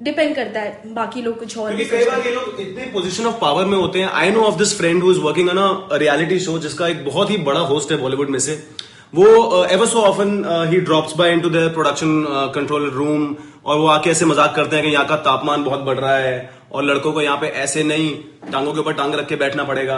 डिपेंड 0.01 0.35
करता 0.35 0.61
है 0.61 0.93
बाकी 0.95 1.23
लोग 1.23 1.39
कुछ 1.39 1.57
और 1.59 1.77
कई 1.77 2.05
बार 2.05 2.27
ये 2.27 2.35
लोग 2.35 2.61
इतने 2.61 2.85
पोजीशन 2.93 3.27
ऑफ़ 3.27 3.41
पावर 3.41 3.65
में 3.65 3.77
होते 3.79 3.99
हैं। 3.99 4.09
I 4.09 4.31
no 4.31 4.41
of 4.43 4.59
this 4.59 4.77
friend 4.79 5.03
who 5.03 5.11
is 5.13 5.19
working 5.21 5.49
on 5.49 5.59
a 5.59 5.97
reality 5.99 6.39
show 6.41 6.59
जिसका 6.59 6.89
एक 6.89 7.05
बहुत 7.05 7.31
ही 7.31 7.37
बड़ा 7.49 7.61
होस्ट 7.71 7.93
है 7.93 7.99
बॉलीवुड 7.99 8.31
में 8.31 8.39
से। 8.39 8.63
वो 9.12 9.64
ever 9.66 9.87
so 9.87 10.01
often 10.03 10.31
he 10.71 10.81
drops 10.81 11.16
by 11.16 11.33
into 11.33 11.51
the 11.51 11.71
production 11.75 12.25
control 12.55 12.88
room 12.90 13.35
और 13.64 13.79
वो 13.79 13.87
आके 13.88 14.11
ऐसे 14.11 14.25
मज़ाक 14.25 14.55
करते 14.57 14.77
हैं 14.77 14.85
कि 14.85 14.90
यहाँ 14.90 15.07
का 15.07 15.16
तापमान 15.25 15.64
बहुत 15.64 15.81
बढ़ 15.83 15.99
रहा 15.99 16.16
है 16.16 16.51
और 16.73 16.85
लड़कों 16.85 17.12
को 17.12 17.21
यहाँ 17.21 17.37
पे 17.37 17.47
ऐसे 17.47 17.83
नहीं, 17.85 18.14
टांगों 18.53 18.73
के 18.73 18.81
ऊपर 18.81 18.92
टांग 18.94 19.14
रख 19.14 19.29
के 19.29 19.37
बैठना 19.37 19.64
पड़ेगा। 19.64 19.97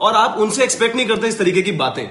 और 0.00 0.14
आप 0.14 0.38
उनसे 0.38 0.62
एक्सपेक्ट 0.64 0.96
नहीं 0.96 1.06
करते 1.06 1.28
इस 1.28 1.38
तरीके 1.38 1.62
की 1.62 1.72
बातें। 1.74 2.06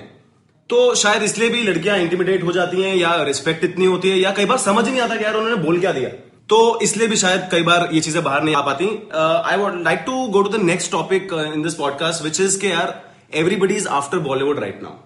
तो 0.69 0.93
शायद 0.95 1.23
इसलिए 1.23 1.49
भी 1.49 1.63
लड़कियाँ 1.63 1.97
इंटिमिडेट 1.97 2.43
हो 2.43 2.51
जाती 2.51 2.81
हैं 2.81 2.95
या 2.95 3.15
रिस्पेक्ट 3.23 3.63
इतनी 3.63 3.85
होती 3.85 4.09
है 4.09 4.19
या 4.19 4.31
कई 4.31 4.45
बार 4.45 4.57
समझ 4.59 4.87
नहीं 4.87 5.01
आता 5.01 5.15
कि 5.15 5.23
यार 5.23 5.35
उन्होंने 5.35 5.63
बोल 5.63 5.79
क्या 5.79 5.91
दिया। 5.91 6.09
तो 6.49 6.79
इसलिए 6.83 7.07
भी 7.07 7.15
शायद 7.17 7.47
कई 7.51 7.63
बार 7.63 7.89
ये 7.93 7.99
चीज़ें 8.01 8.23
बाहर 8.23 8.43
नहीं 8.43 8.55
आ 8.55 8.61
पाती। 8.61 8.85
I 9.15 9.57
would 9.57 9.83
like 9.83 10.03
to 10.05 10.25
go 10.27 10.41
to 10.41 10.57
the 10.57 10.61
next 10.63 10.91
topic 10.91 11.33
in 11.45 11.61
this 11.63 11.73
podcast 11.75 12.23
which 12.23 12.41
is 12.41 12.59
के 12.61 12.67
यार 12.67 12.99
everybody 13.35 13.75
is 13.75 13.87
after 13.99 14.19
Bollywood 14.31 14.59
right 14.59 14.83
now. 14.83 14.97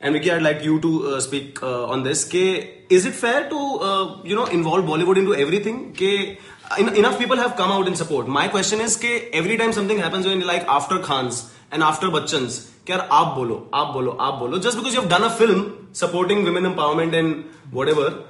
And 0.00 0.14
Vicky, 0.14 0.30
I'd 0.30 0.42
like 0.42 0.62
you 0.62 0.80
to 0.80 1.06
uh, 1.08 1.20
speak 1.20 1.60
uh, 1.60 1.86
on 1.86 2.04
this. 2.04 2.24
Ke, 2.24 2.84
is 2.88 3.04
it 3.04 3.14
fair 3.14 3.48
to 3.50 3.58
uh, 3.58 4.22
you 4.22 4.36
know 4.36 4.46
involve 4.46 4.84
Bollywood 4.84 5.18
into 5.18 5.34
everything? 5.34 5.92
Ke, 5.92 6.38
en- 6.78 6.94
enough 6.94 7.18
people 7.18 7.36
have 7.36 7.56
come 7.56 7.72
out 7.72 7.88
in 7.88 7.96
support. 7.96 8.28
My 8.28 8.46
question 8.46 8.80
is 8.80 8.96
ke 8.96 9.28
every 9.32 9.56
time 9.56 9.72
something 9.72 9.98
happens 9.98 10.24
when 10.24 10.46
like 10.46 10.64
after 10.68 11.00
Khans 11.00 11.52
and 11.72 11.82
after 11.82 12.06
Bachchans, 12.06 12.70
ke 12.84 12.94
yaar 12.94 13.08
aap 13.08 13.34
bolo, 13.34 13.58
aap 13.72 13.92
bolo, 13.92 14.16
aap 14.18 14.38
bolo. 14.38 14.60
Just 14.60 14.76
because 14.76 14.94
you 14.94 15.00
have 15.00 15.10
done 15.10 15.24
a 15.24 15.30
film 15.30 15.88
supporting 15.90 16.44
women 16.44 16.62
empowerment 16.62 17.18
and 17.18 17.44
whatever, 17.72 18.22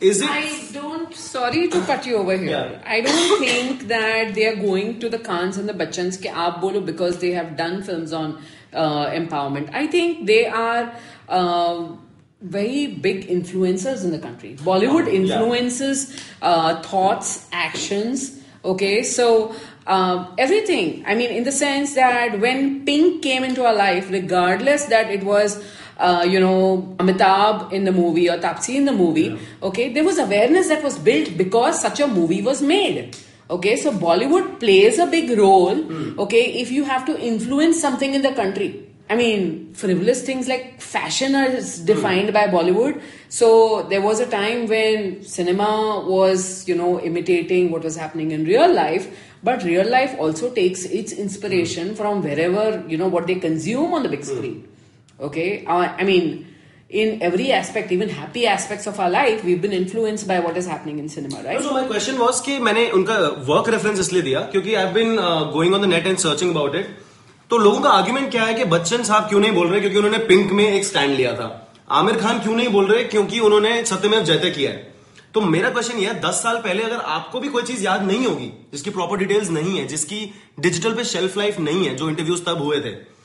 is 0.00 0.20
it? 0.20 0.28
I 0.28 0.44
don't. 0.74 1.14
Sorry 1.14 1.68
to 1.68 1.80
cut 1.86 2.04
you 2.04 2.18
over 2.18 2.36
here. 2.36 2.50
Yeah. 2.50 2.82
I 2.84 3.00
don't 3.00 3.38
think 3.38 3.88
that 3.88 4.34
they 4.34 4.46
are 4.48 4.56
going 4.56 5.00
to 5.00 5.08
the 5.08 5.18
Khans 5.18 5.56
and 5.56 5.66
the 5.66 5.72
Bachchans 5.72 6.20
ke 6.20 6.36
aap 6.44 6.60
bolo 6.60 6.82
because 6.92 7.20
they 7.24 7.32
have 7.40 7.56
done 7.56 7.82
films 7.82 8.12
on 8.12 8.38
uh, 8.72 9.06
empowerment. 9.10 9.72
I 9.72 9.86
think 9.86 10.26
they 10.26 10.46
are 10.46 10.94
uh, 11.28 11.88
very 12.40 12.86
big 12.86 13.28
influencers 13.28 14.04
in 14.04 14.10
the 14.10 14.18
country. 14.18 14.56
Bollywood 14.56 15.08
influences 15.08 16.22
uh, 16.42 16.82
thoughts, 16.82 17.48
actions. 17.52 18.40
Okay, 18.64 19.02
so 19.02 19.54
uh, 19.86 20.34
everything. 20.38 21.04
I 21.06 21.14
mean, 21.14 21.30
in 21.30 21.44
the 21.44 21.52
sense 21.52 21.94
that 21.94 22.40
when 22.40 22.84
Pink 22.84 23.22
came 23.22 23.44
into 23.44 23.64
our 23.64 23.74
life, 23.74 24.10
regardless 24.10 24.86
that 24.86 25.10
it 25.10 25.24
was 25.24 25.62
uh, 25.98 26.26
you 26.28 26.38
know, 26.38 26.94
Amitabh 26.98 27.72
in 27.72 27.84
the 27.84 27.92
movie 27.92 28.28
or 28.28 28.38
Taapsee 28.38 28.76
in 28.76 28.84
the 28.84 28.92
movie, 28.92 29.38
okay, 29.62 29.92
there 29.92 30.04
was 30.04 30.18
awareness 30.18 30.68
that 30.68 30.82
was 30.82 30.98
built 30.98 31.36
because 31.36 31.80
such 31.80 32.00
a 32.00 32.06
movie 32.06 32.42
was 32.42 32.62
made. 32.62 33.16
Okay, 33.48 33.76
so 33.76 33.92
Bollywood 33.92 34.58
plays 34.58 34.98
a 34.98 35.06
big 35.06 35.38
role, 35.38 35.76
hmm. 35.76 36.18
okay, 36.18 36.60
if 36.60 36.72
you 36.72 36.84
have 36.84 37.04
to 37.06 37.18
influence 37.18 37.80
something 37.80 38.14
in 38.14 38.22
the 38.22 38.32
country. 38.32 38.82
I 39.08 39.14
mean, 39.14 39.72
frivolous 39.72 40.22
things 40.22 40.48
like 40.48 40.80
fashion 40.80 41.36
is 41.36 41.78
hmm. 41.78 41.84
defined 41.84 42.32
by 42.32 42.48
Bollywood. 42.48 43.00
So 43.28 43.84
there 43.84 44.00
was 44.00 44.18
a 44.18 44.26
time 44.26 44.66
when 44.66 45.22
cinema 45.22 46.04
was, 46.04 46.66
you 46.68 46.74
know, 46.74 47.00
imitating 47.00 47.70
what 47.70 47.84
was 47.84 47.96
happening 47.96 48.32
in 48.32 48.44
real 48.44 48.72
life, 48.72 49.16
but 49.44 49.62
real 49.62 49.88
life 49.88 50.16
also 50.18 50.52
takes 50.52 50.84
its 50.84 51.12
inspiration 51.12 51.90
hmm. 51.90 51.94
from 51.94 52.22
wherever, 52.22 52.84
you 52.88 52.98
know, 52.98 53.06
what 53.06 53.28
they 53.28 53.36
consume 53.36 53.94
on 53.94 54.02
the 54.02 54.08
big 54.08 54.24
screen. 54.24 54.68
Okay, 55.20 55.64
uh, 55.66 55.94
I 55.96 56.02
mean, 56.02 56.46
in 56.90 57.20
every 57.20 57.50
aspect, 57.52 57.90
even 57.90 58.08
happy 58.08 58.46
aspects 58.46 58.86
of 58.86 59.00
our 59.00 59.10
life, 59.10 59.42
we've 59.44 59.60
been 59.60 59.72
influenced 59.72 60.26
by 60.28 60.38
what 60.38 60.56
is 60.56 60.66
happening 60.66 60.98
in 60.98 61.08
cinema, 61.08 61.42
right? 61.42 61.60
So 61.60 61.72
my 61.72 61.86
question 61.86 62.18
was 62.18 62.40
कि 62.40 62.58
मैंने 62.58 62.90
उनका 62.90 63.18
work 63.48 63.68
reference 63.68 64.00
इसलिए 64.00 64.22
दिया 64.22 64.40
क्योंकि 64.40 64.74
आई 64.74 64.92
been 64.92 65.16
going 65.52 65.74
on 65.74 65.82
the 65.82 65.84
net 65.84 66.06
and 66.06 66.18
searching 66.18 66.50
about 66.50 66.76
it 66.76 66.96
तो 67.50 67.58
लोगों 67.58 67.80
का 67.80 67.90
argument 67.90 68.30
क्या 68.30 68.44
है 68.44 68.54
कि 68.54 68.64
बच्चन 68.64 69.02
साहब 69.02 69.28
क्यों 69.28 69.40
नहीं 69.40 69.52
बोल 69.52 69.68
रहे? 69.68 69.80
क्योंकि 69.80 69.96
उन्होंने 69.96 70.18
पिंक 70.18 70.52
में 70.52 70.64
एक 70.64 70.84
स्टैंड 70.84 71.16
लिया 71.16 71.32
था। 71.32 71.48
आमिर 71.90 72.16
खान 72.16 72.38
क्यों 72.38 72.54
नहीं 72.56 72.68
बोल 72.68 72.86
रहे? 72.92 73.04
क्योंकि 73.04 73.40
उन्होंने 73.40 73.84
सत्यमेव 73.84 74.24
जयते 74.24 74.50
किया 74.50 74.70
है। 74.70 74.94
तो 75.34 75.40
मेरा 75.40 75.70
क्वेश्चन 75.70 75.98
ये 75.98 76.06
है 76.06 76.20
दस 76.20 76.42
साल 76.42 76.56
पहले 76.56 76.82
अगर 76.82 76.96
आपको 77.16 77.40
भी 77.40 77.48
कोई 77.48 77.62
चीज़ 77.62 77.84
याद 77.84 78.02
नहीं 78.02 78.26
होगी 78.26 78.50
जिसकी 78.72 78.90
प्रॉपर 78.90 79.16
डिटेल्स 79.16 79.50
नहीं 79.50 79.78
है 79.78 79.86
जिसकी 79.86 80.20
डिजिटल 80.60 80.94
पे 80.94 81.04
शेल्फ 81.04 81.36
लाइफ 81.38 81.58
नहीं 81.60 81.86
है 81.86 81.94
जो 81.96 82.08
इंटरव्यूज़ 82.08 82.44
तब 82.44 82.62
हुए 82.62 82.80
थे 82.80 83.15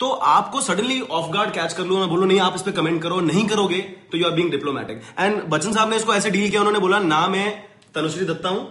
तो 0.00 0.08
आपको 0.28 0.60
सडनली 0.60 1.00
ऑफ़ 1.18 1.30
गार्ड 1.32 1.50
कैच 1.54 1.72
कर 1.72 1.84
लो 1.86 1.98
ना 1.98 2.06
बोलो 2.12 2.26
नहीं 2.26 2.38
आप 2.40 2.54
इस 2.56 2.62
पर 2.62 2.70
कमेंट 2.78 3.02
करो 3.02 3.20
नहीं 3.30 3.46
करोगे 3.48 3.80
तो 4.12 4.18
you 4.18 4.26
are 4.26 4.32
being 4.34 4.50
diplomatic 4.50 5.02
and 5.18 5.42
Bachchan 5.50 5.72
साहब 5.72 5.90
ने 5.90 5.96
इसको 5.96 6.14
ऐसे 6.14 6.30
डील 6.36 6.48
किया 6.50 6.60
उन्होंने 6.60 6.78
बोला 6.86 6.98
ना 7.10 7.26
मैं 7.34 7.46
तनुश्री 7.94 8.24
दत्ता 8.26 8.48
हूँ 8.48 8.66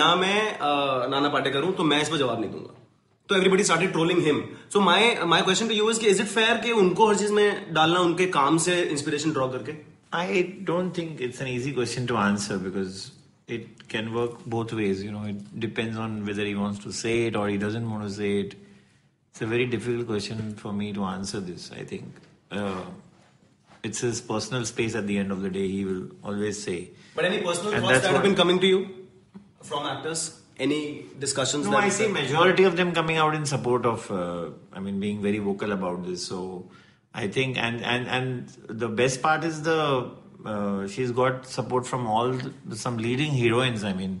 ना 0.00 0.14
मैं 0.16 0.40
अ, 0.52 1.06
नाना 1.10 1.28
पाटेकर 1.28 1.62
हूँ 1.62 1.74
तो 1.76 1.84
मैं 1.84 2.00
इस 2.02 2.08
पर 2.08 2.16
जवाब 2.18 2.40
नहीं 2.40 2.50
दूँगा 2.50 2.74
तो 3.28 3.36
everybody 3.36 3.64
started 3.64 3.92
trolling 3.92 4.22
him 4.26 4.40
so 4.72 4.80
my 4.80 5.14
my 5.32 5.42
question 5.42 5.68
to 5.68 5.74
you 5.74 5.90
is 5.90 6.00
कि 6.00 6.06
इज़ 6.06 6.22
इट 6.22 6.28
फेयर 6.28 6.56
कि 6.66 6.70
उनको 6.82 7.08
हर 7.08 7.16
चीज़ 7.16 7.32
में 7.32 7.74
डालना 7.74 8.00
उनके 8.08 8.26
काम 8.38 8.58
से 8.66 8.80
इंस्पिरेशन 8.82 9.32
ड्रॉ 9.32 9.48
करके 9.56 9.72
आई 10.18 10.42
don't 10.70 10.96
think 10.98 11.20
it's 11.22 11.42
an 11.42 11.48
easy 11.48 11.72
question 11.72 12.06
to 12.06 12.14
answer 12.16 12.56
because 12.68 13.02
it 13.54 13.82
can 13.90 14.08
work 14.14 14.38
both 14.54 14.72
ways. 14.78 15.02
You 15.04 15.12
know, 15.12 15.26
it 15.32 15.44
depends 15.60 15.98
on 16.06 16.16
whether 16.28 16.46
he 16.48 16.54
wants 16.62 16.80
to 16.86 16.90
say 16.96 17.12
it 17.26 17.36
or 17.42 17.44
he 17.48 17.60
doesn't 17.60 17.90
want 17.92 18.06
to 18.06 18.10
say 18.16 18.32
it. 18.40 18.56
It's 19.38 19.44
a 19.44 19.46
very 19.46 19.66
difficult 19.66 20.08
question 20.08 20.56
for 20.56 20.72
me 20.72 20.92
to 20.92 21.04
answer 21.04 21.38
this. 21.38 21.70
I 21.70 21.84
think 21.84 22.06
uh, 22.50 22.86
it's 23.84 24.00
his 24.00 24.20
personal 24.20 24.64
space. 24.64 24.96
At 24.96 25.06
the 25.06 25.16
end 25.16 25.30
of 25.30 25.42
the 25.42 25.48
day, 25.48 25.68
he 25.68 25.84
will 25.84 26.08
always 26.24 26.60
say. 26.60 26.90
But 27.14 27.24
any 27.24 27.40
personal 27.40 27.74
And 27.74 27.84
thoughts 27.84 28.00
that 28.00 28.14
have 28.14 28.24
been 28.24 28.34
coming 28.34 28.58
to 28.58 28.66
you 28.66 29.06
from 29.62 29.86
actors? 29.86 30.40
Any 30.58 31.04
discussions? 31.20 31.66
No, 31.66 31.70
that 31.70 31.84
I 31.84 31.88
see 31.88 32.08
majority 32.08 32.64
of 32.64 32.76
them 32.76 32.90
coming 32.92 33.16
out 33.16 33.36
in 33.36 33.46
support 33.46 33.86
of. 33.86 34.10
Uh, 34.10 34.48
I 34.72 34.80
mean, 34.80 34.98
being 34.98 35.22
very 35.22 35.38
vocal 35.38 35.70
about 35.70 36.04
this. 36.04 36.26
So, 36.26 36.68
I 37.14 37.28
think, 37.28 37.58
and 37.58 37.84
and 37.84 38.08
and 38.08 38.48
the 38.66 38.88
best 38.88 39.22
part 39.22 39.44
is 39.44 39.62
the 39.62 40.10
uh, 40.44 40.88
she's 40.88 41.12
got 41.12 41.46
support 41.46 41.86
from 41.86 42.08
all 42.08 42.32
the, 42.32 42.74
some 42.74 42.98
leading 42.98 43.30
heroines. 43.30 43.84
I 43.84 43.92
mean, 43.92 44.20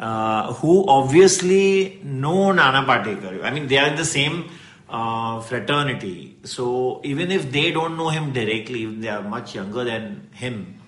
uh, 0.00 0.52
who 0.54 0.86
obviously 0.88 2.00
know 2.04 2.52
Nana 2.52 2.84
Patekar. 2.84 3.42
I 3.44 3.50
mean, 3.50 3.66
they 3.66 3.78
are 3.78 3.88
in 3.88 3.96
the 3.96 4.04
same 4.04 4.48
uh, 4.88 5.40
fraternity. 5.40 6.36
So 6.44 7.00
even 7.04 7.30
if 7.30 7.50
they 7.50 7.70
don't 7.72 7.96
know 7.96 8.08
him 8.08 8.32
directly, 8.32 8.80
even 8.80 9.00
they 9.00 9.08
are 9.08 9.22
much 9.22 9.54
younger 9.54 9.84
than 9.84 10.28
him, 10.32 10.80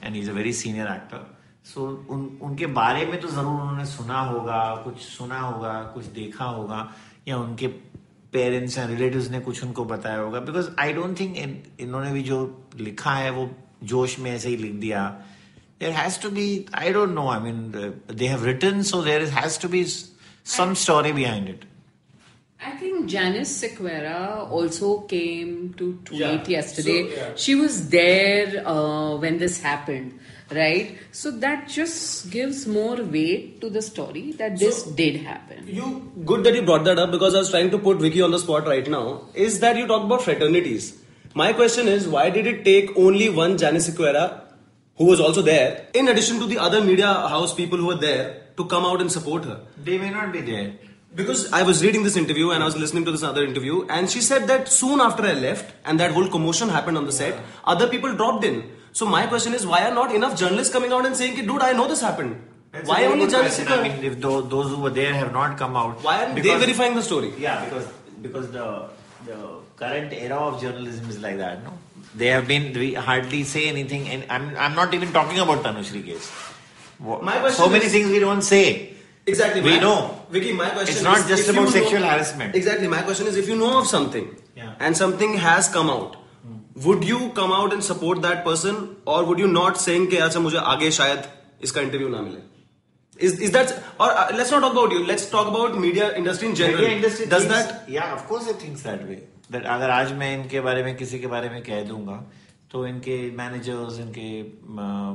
and 0.00 0.14
he's 0.14 0.28
a 0.28 0.32
very 0.32 0.52
senior 0.52 0.86
actor. 0.86 1.24
सो 1.64 1.82
उन 2.10 2.20
उनके 2.42 2.66
बारे 2.66 3.04
में 3.06 3.20
तो 3.20 3.28
ज़रूर 3.28 3.60
उन्होंने 3.60 3.84
सुना 3.86 4.20
होगा 4.20 4.60
कुछ 4.84 4.96
सुना 5.00 5.38
होगा 5.40 5.72
कुछ 5.94 6.04
देखा 6.14 6.44
होगा 6.44 6.78
या 7.28 7.36
उनके 7.38 7.66
पेरेंट्स 8.32 8.78
या 8.78 8.86
रिलेटिव्स 8.86 9.28
ने 9.30 9.40
कुछ 9.40 9.62
उनको 9.64 9.84
बताया 9.92 10.18
होगा 10.18 10.40
बिकॉज़ 10.48 10.70
आई 10.80 10.92
डोंट 10.92 11.18
थिंक 11.20 11.36
इन्होंने 11.80 12.10
भी 12.12 12.22
जो 12.30 12.38
लिखा 12.80 13.12
है 13.14 13.30
वो 13.38 13.48
जोश 13.92 14.18
में 14.18 14.30
ऐसे 14.30 14.48
ही 14.48 14.56
लिख 14.56 14.72
दिया 14.80 15.04
there 15.82 15.92
has 15.92 16.16
to 16.18 16.30
be, 16.30 16.68
I 16.72 16.92
don't 16.92 17.12
know, 17.12 17.28
I 17.28 17.40
mean, 17.40 17.74
uh, 17.74 17.92
they 18.06 18.26
have 18.26 18.44
written, 18.44 18.84
so 18.84 19.02
there 19.02 19.28
has 19.28 19.58
to 19.58 19.68
be 19.68 19.84
some 20.44 20.76
story 20.76 21.10
behind 21.10 21.48
it. 21.48 21.64
I 22.64 22.70
think 22.82 23.06
Janice 23.06 23.60
Sequeira 23.60 24.48
also 24.48 25.00
came 25.00 25.74
to 25.78 25.98
tweet 26.04 26.20
yeah. 26.20 26.44
yesterday. 26.46 27.00
So, 27.08 27.16
yeah. 27.16 27.32
She 27.34 27.56
was 27.56 27.88
there 27.88 28.62
uh, 28.64 29.16
when 29.16 29.38
this 29.38 29.60
happened, 29.60 30.20
right? 30.52 30.96
So 31.10 31.32
that 31.46 31.66
just 31.66 32.30
gives 32.30 32.64
more 32.68 33.02
weight 33.02 33.60
to 33.62 33.68
the 33.68 33.82
story 33.82 34.30
that 34.42 34.60
this 34.60 34.84
so, 34.84 34.92
did 34.92 35.16
happen. 35.16 35.66
You 35.66 36.12
good 36.24 36.44
that 36.44 36.54
you 36.54 36.62
brought 36.62 36.84
that 36.84 37.00
up 37.00 37.10
because 37.10 37.34
I 37.34 37.38
was 37.38 37.50
trying 37.50 37.72
to 37.72 37.78
put 37.78 37.96
Vicky 37.96 38.22
on 38.22 38.30
the 38.30 38.38
spot 38.38 38.68
right 38.68 38.88
now. 38.88 39.22
Is 39.34 39.58
that 39.58 39.76
you 39.76 39.88
talk 39.88 40.04
about 40.04 40.22
fraternities? 40.22 41.02
My 41.34 41.52
question 41.52 41.88
is, 41.88 42.06
why 42.06 42.30
did 42.30 42.46
it 42.46 42.64
take 42.64 42.96
only 42.96 43.28
one 43.28 43.58
Janice 43.58 43.90
Sequeira 43.90 44.51
who 45.02 45.08
was 45.08 45.20
also 45.26 45.42
there, 45.42 45.86
in 45.94 46.08
addition 46.08 46.38
to 46.38 46.46
the 46.46 46.58
other 46.58 46.80
media 46.80 47.12
house 47.34 47.52
people 47.60 47.78
who 47.78 47.86
were 47.86 48.00
there 48.08 48.26
to 48.56 48.64
come 48.72 48.84
out 48.84 49.00
and 49.00 49.10
support 49.10 49.44
her. 49.44 49.60
They 49.86 49.98
may 49.98 50.10
not 50.10 50.32
be 50.32 50.40
there. 50.40 50.74
Because 51.20 51.40
I 51.52 51.62
was 51.70 51.82
reading 51.84 52.04
this 52.04 52.16
interview 52.16 52.50
and 52.50 52.62
I 52.62 52.66
was 52.66 52.76
listening 52.76 53.04
to 53.06 53.10
this 53.14 53.24
other 53.30 53.44
interview, 53.44 53.84
and 53.96 54.08
she 54.08 54.20
said 54.20 54.46
that 54.52 54.68
soon 54.68 55.00
after 55.00 55.24
I 55.24 55.32
left 55.32 55.74
and 55.84 55.98
that 56.00 56.12
whole 56.12 56.28
commotion 56.28 56.68
happened 56.68 56.96
on 56.96 57.04
the 57.04 57.12
set, 57.12 57.34
yeah. 57.34 57.42
other 57.74 57.88
people 57.88 58.14
dropped 58.14 58.44
in. 58.44 58.62
So 58.92 59.04
my 59.16 59.26
question 59.26 59.54
is, 59.58 59.66
why 59.66 59.82
are 59.88 59.94
not 59.94 60.14
enough 60.14 60.38
journalists 60.38 60.72
coming 60.72 60.92
out 60.92 61.04
and 61.10 61.16
saying, 61.16 61.36
"Dude, 61.50 61.66
I 61.68 61.72
know 61.80 61.88
this 61.92 62.00
happened." 62.08 62.40
That's 62.72 62.88
why 62.88 63.04
only 63.10 63.28
journalists? 63.34 63.74
I 63.76 63.82
mean, 63.82 64.04
if 64.10 64.18
those, 64.20 64.48
those 64.54 64.70
who 64.74 64.80
were 64.86 64.94
there 64.98 65.12
have 65.14 65.32
not 65.38 65.58
come 65.62 65.76
out, 65.82 66.02
why 66.08 66.16
are 66.24 66.34
they 66.34 66.56
verifying 66.64 66.94
the 67.00 67.06
story? 67.10 67.32
Yeah, 67.46 67.64
because 67.64 67.88
because 68.28 68.50
the 68.58 68.66
the 69.30 69.38
current 69.82 70.12
era 70.12 70.40
of 70.50 70.60
journalism 70.66 71.10
is 71.14 71.20
like 71.26 71.38
that, 71.44 71.64
no? 71.64 71.74
They 72.14 72.26
have 72.28 72.46
been 72.46 72.72
we 72.72 72.94
hardly 72.94 73.42
say 73.44 73.68
anything, 73.68 74.08
and 74.08 74.24
I'm 74.28 74.56
I'm 74.56 74.74
not 74.74 74.94
even 74.94 75.12
talking 75.12 75.38
about 75.38 75.62
Tanushree 75.64 76.04
case. 76.04 76.30
My 77.00 77.50
so 77.50 77.68
many 77.68 77.86
is, 77.86 77.92
things 77.92 78.10
we 78.10 78.20
don't 78.20 78.42
say. 78.42 78.94
Exactly. 79.26 79.60
We 79.60 79.70
my, 79.70 79.78
know. 79.80 80.20
Vicky, 80.30 80.52
my 80.52 80.68
question 80.70 80.94
It's 80.94 81.02
not 81.02 81.18
is, 81.18 81.26
just 81.28 81.48
about 81.48 81.68
sexual 81.68 82.00
know, 82.00 82.08
harassment. 82.08 82.54
Exactly. 82.54 82.88
My 82.88 83.02
question 83.02 83.26
is 83.26 83.36
if 83.36 83.48
you 83.48 83.56
know 83.56 83.78
of 83.78 83.86
something 83.86 84.36
yeah. 84.56 84.74
and 84.80 84.96
something 84.96 85.34
has 85.34 85.68
come 85.68 85.88
out, 85.88 86.16
would 86.74 87.04
you 87.04 87.30
come 87.30 87.52
out 87.52 87.72
and 87.72 87.82
support 87.82 88.22
that 88.22 88.44
person 88.44 88.96
or 89.06 89.24
would 89.24 89.38
you 89.38 89.48
not 89.48 89.78
saying 89.78 90.08
कि 90.10 90.16
अच्छा 90.28 90.40
मुझे 90.40 90.58
आगे 90.74 90.90
शायद 91.00 91.28
इसका 91.64 91.80
interview 91.80 92.08
ना 92.08 92.22
मिले 92.22 92.50
is 93.26 93.38
is 93.46 93.50
that 93.52 93.72
or 94.00 94.10
uh, 94.10 94.30
let's 94.34 94.50
not 94.50 94.60
talk 94.60 94.72
about 94.72 94.92
you 94.92 95.04
let's 95.06 95.26
talk 95.32 95.48
about 95.48 95.78
media 95.78 96.06
industry 96.20 96.48
in 96.48 96.54
general 96.54 96.80
media 96.80 96.96
industry 96.96 97.26
does 97.26 97.44
thinks, 97.46 97.66
that 97.66 97.88
yeah 97.88 98.14
of 98.14 98.26
course 98.26 98.48
it 98.52 98.56
thinks 98.56 98.82
that 98.82 99.06
way 99.08 99.18
अगर 99.50 99.90
आज 99.90 100.12
मैं 100.12 100.32
इनके 100.38 100.60
बारे 100.60 100.82
में 100.84 100.96
किसी 100.96 101.18
के 101.18 101.26
बारे 101.26 101.48
में 101.50 101.62
कह 101.62 101.82
दूँगा 101.84 102.24
तो 102.72 102.86
इनके 102.86 103.18
मैनेजर्स 103.36 103.98
इनके 104.00 104.30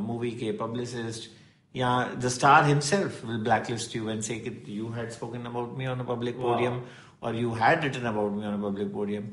मूवी 0.07 0.31
के 0.41 0.51
पब्लिसिस्ट 0.57 1.29
या 1.75 1.91
the 2.15 2.27
star 2.29 2.65
himself 2.65 3.25
will 3.25 3.37
blacklist 3.43 3.95
you 3.95 4.09
and 4.09 4.21
say 4.21 4.35
you 4.69 4.89
had 4.89 5.09
spoken 5.11 5.45
about 5.45 5.77
me 5.77 5.87
on 5.87 5.99
a 5.99 6.03
public 6.13 6.35
podium 6.41 6.81
और 7.23 7.35
you 7.35 7.53
had 7.61 7.83
written 7.83 8.05
about 8.07 8.31
me 8.31 8.45
on 8.45 8.53
a 8.53 8.63
public 8.69 8.91
podium 8.93 9.29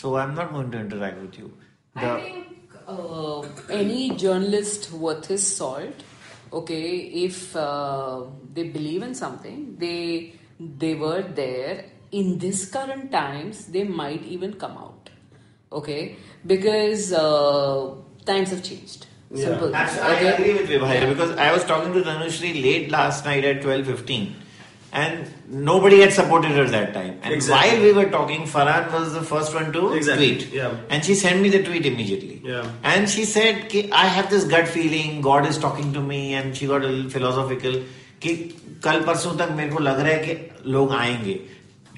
so 0.00 0.14
I 0.14 0.24
am 0.24 0.34
not 0.40 0.52
going 0.52 0.72
to 0.72 0.78
interact 0.78 1.20
with 1.20 1.40
you 1.40 1.50
any 3.76 4.02
journalist 4.22 4.84
worth 5.04 5.24
his 5.30 5.44
salt 5.52 6.02
okay 6.58 6.82
if 7.20 7.38
uh, 7.56 8.22
they 8.54 8.64
believe 8.74 9.06
in 9.06 9.14
something 9.20 9.56
they 9.80 10.34
they 10.82 10.94
were 10.94 11.22
there 11.40 11.72
in 12.20 12.38
this 12.44 12.64
current 12.76 13.10
times, 13.16 13.66
they 13.76 13.84
might 14.00 14.24
even 14.36 14.54
come 14.64 14.78
out. 14.86 15.10
Okay, 15.80 16.00
because 16.54 17.12
uh, 17.12 17.94
times 18.32 18.50
have 18.56 18.62
changed. 18.62 19.06
Yeah. 19.30 19.46
Simple. 19.46 19.74
Actually, 19.74 20.10
okay? 20.16 20.28
I 20.28 20.32
agree 20.32 20.52
with 20.54 20.68
Vibhaya 20.70 21.08
because 21.12 21.36
I 21.36 21.52
was 21.52 21.64
talking 21.70 21.94
to 21.94 22.02
Tanushree 22.08 22.52
late 22.66 22.90
last 22.96 23.24
night 23.30 23.48
at 23.52 23.62
twelve 23.62 23.86
fifteen 23.86 24.36
and 24.92 25.32
nobody 25.48 26.00
had 26.00 26.12
supported 26.12 26.52
her 26.52 26.64
that 26.74 26.94
time. 26.94 27.18
And 27.22 27.34
exactly. 27.34 27.70
while 27.70 27.82
we 27.86 27.92
were 27.92 28.10
talking, 28.10 28.44
Farhan 28.52 28.92
was 28.92 29.12
the 29.14 29.22
first 29.30 29.54
one 29.54 29.72
to 29.72 29.82
exactly. 29.94 30.36
tweet. 30.36 30.52
Yeah. 30.52 30.76
And 30.88 31.04
she 31.04 31.16
sent 31.22 31.42
me 31.42 31.50
the 31.50 31.62
tweet 31.64 31.84
immediately. 31.84 32.40
Yeah. 32.44 32.70
And 32.82 33.10
she 33.10 33.24
said, 33.24 33.74
I 33.92 34.06
have 34.06 34.30
this 34.30 34.44
gut 34.44 34.68
feeling, 34.68 35.20
God 35.20 35.46
is 35.46 35.58
talking 35.58 35.92
to 35.92 36.00
me, 36.00 36.34
and 36.34 36.56
she 36.56 36.66
got 36.66 36.82
a 36.82 36.88
little 36.88 37.10
philosophical. 37.10 37.80
कि 38.20 38.34
कल 38.84 39.00
परसों 39.06 39.36
तक 39.38 39.50
मेरे 39.56 39.70
को 39.70 39.78
लग 39.78 39.98
रहा 40.00 40.12
है 40.12 40.24
कि 40.26 40.70
लोग 40.72 40.92
आएंगे 40.94 41.34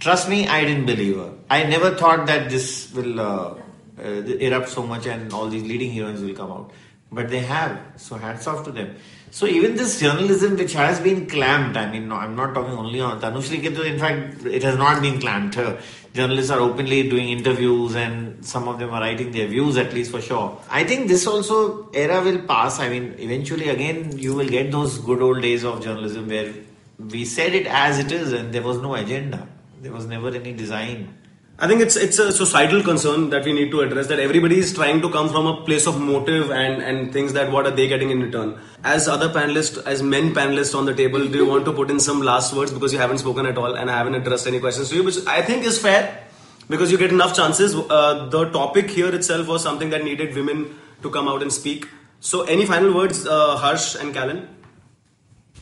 Trust 0.01 0.29
me, 0.29 0.47
I 0.47 0.65
didn't 0.65 0.87
believe 0.87 1.17
her. 1.17 1.33
I 1.51 1.65
never 1.65 1.95
thought 1.97 2.27
that 2.27 2.51
this 2.51 2.93
will 2.93 3.21
uh, 3.21 3.55
uh, 3.99 4.03
erupt 4.03 4.69
so 4.69 4.87
much 4.87 5.07
and 5.07 5.33
all 5.33 5.49
these 5.49 5.65
leading 5.65 5.91
heroines 5.93 6.23
will 6.23 6.35
come 6.35 6.53
out. 6.53 6.71
But 7.11 7.31
they 7.31 7.41
have. 7.41 7.81
So 7.97 8.17
hats 8.17 8.47
off 8.47 8.65
to 8.65 8.71
them. 8.71 8.95
So 9.31 9.47
even 9.47 9.77
this 9.77 9.99
journalism 10.01 10.57
which 10.57 10.73
has 10.75 11.01
been 11.01 11.27
clamped, 11.27 11.77
I 11.77 11.91
mean, 11.91 12.09
no, 12.09 12.15
I'm 12.15 12.37
not 12.37 12.55
talking 12.55 12.75
only 12.75 13.01
on 13.01 13.21
Tanushree 13.21 13.61
Ketu, 13.61 13.85
in 13.85 13.99
fact, 13.99 14.45
it 14.47 14.63
has 14.63 14.77
not 14.77 15.03
been 15.03 15.21
clamped. 15.21 15.57
Uh, 15.57 15.77
journalists 16.15 16.51
are 16.51 16.61
openly 16.61 17.09
doing 17.09 17.31
interviews 17.31 17.97
and 17.97 18.45
some 18.45 18.69
of 18.69 18.79
them 18.79 18.91
are 18.91 19.01
writing 19.01 19.33
their 19.33 19.49
views 19.49 19.77
at 19.77 19.93
least 19.93 20.13
for 20.13 20.21
sure. 20.21 20.61
I 20.71 20.85
think 20.85 21.09
this 21.09 21.27
also 21.27 21.91
era 21.93 22.23
will 22.23 22.41
pass. 22.43 22.79
I 22.79 22.89
mean, 22.89 23.17
eventually 23.19 23.69
again 23.69 24.17
you 24.17 24.35
will 24.35 24.49
get 24.49 24.71
those 24.71 24.99
good 24.99 25.21
old 25.21 25.43
days 25.43 25.65
of 25.65 25.83
journalism 25.83 26.29
where 26.29 26.55
we 26.99 27.25
said 27.25 27.55
it 27.55 27.67
as 27.67 27.99
it 27.99 28.13
is 28.13 28.33
and 28.33 28.53
there 28.53 28.63
was 28.63 28.79
no 28.79 28.95
agenda. 28.95 29.47
There 29.81 29.93
was 29.93 30.07
never 30.07 30.29
any 30.29 30.53
design. 30.53 31.15
I 31.61 31.67
think 31.67 31.81
it's 31.81 31.97
it's 31.97 32.19
a 32.19 32.33
societal 32.33 32.83
concern 32.83 33.31
that 33.31 33.45
we 33.45 33.53
need 33.53 33.71
to 33.73 33.81
address. 33.81 34.07
That 34.09 34.21
everybody 34.21 34.59
is 34.59 34.73
trying 34.73 35.01
to 35.03 35.11
come 35.11 35.29
from 35.29 35.47
a 35.47 35.55
place 35.65 35.87
of 35.87 36.01
motive 36.01 36.51
and 36.51 36.83
and 36.83 37.13
things 37.13 37.33
that 37.33 37.53
what 37.53 37.67
are 37.67 37.75
they 37.79 37.87
getting 37.89 38.11
in 38.11 38.21
return. 38.23 38.59
As 38.85 39.09
other 39.09 39.29
panelists, 39.29 39.81
as 39.85 40.03
men 40.03 40.33
panelists 40.35 40.77
on 40.81 40.87
the 40.87 40.95
table, 40.95 41.27
do 41.27 41.39
you 41.39 41.47
want 41.47 41.65
to 41.65 41.73
put 41.73 41.91
in 41.91 42.01
some 42.01 42.23
last 42.23 42.55
words 42.55 42.73
because 42.73 42.93
you 42.93 42.99
haven't 42.99 43.19
spoken 43.19 43.47
at 43.47 43.59
all 43.59 43.75
and 43.75 43.91
I 43.91 43.99
haven't 43.99 44.15
addressed 44.15 44.47
any 44.47 44.61
questions 44.61 44.91
to 44.91 44.97
you, 44.97 45.05
which 45.05 45.19
I 45.27 45.43
think 45.43 45.65
is 45.65 45.79
fair 45.79 46.25
because 46.69 46.93
you 46.93 46.99
get 46.99 47.13
enough 47.13 47.35
chances. 47.35 47.75
Uh, 47.75 48.29
the 48.31 48.45
topic 48.51 48.91
here 48.91 49.15
itself 49.15 49.49
was 49.49 49.63
something 49.63 49.91
that 49.91 50.05
needed 50.05 50.35
women 50.35 50.77
to 51.03 51.11
come 51.11 51.29
out 51.29 51.43
and 51.43 51.53
speak. 51.53 51.89
So, 52.21 52.43
any 52.43 52.67
final 52.67 52.95
words, 52.95 53.27
uh, 53.27 53.57
Harsh 53.57 53.95
and 53.95 54.13
Callan? 54.13 54.49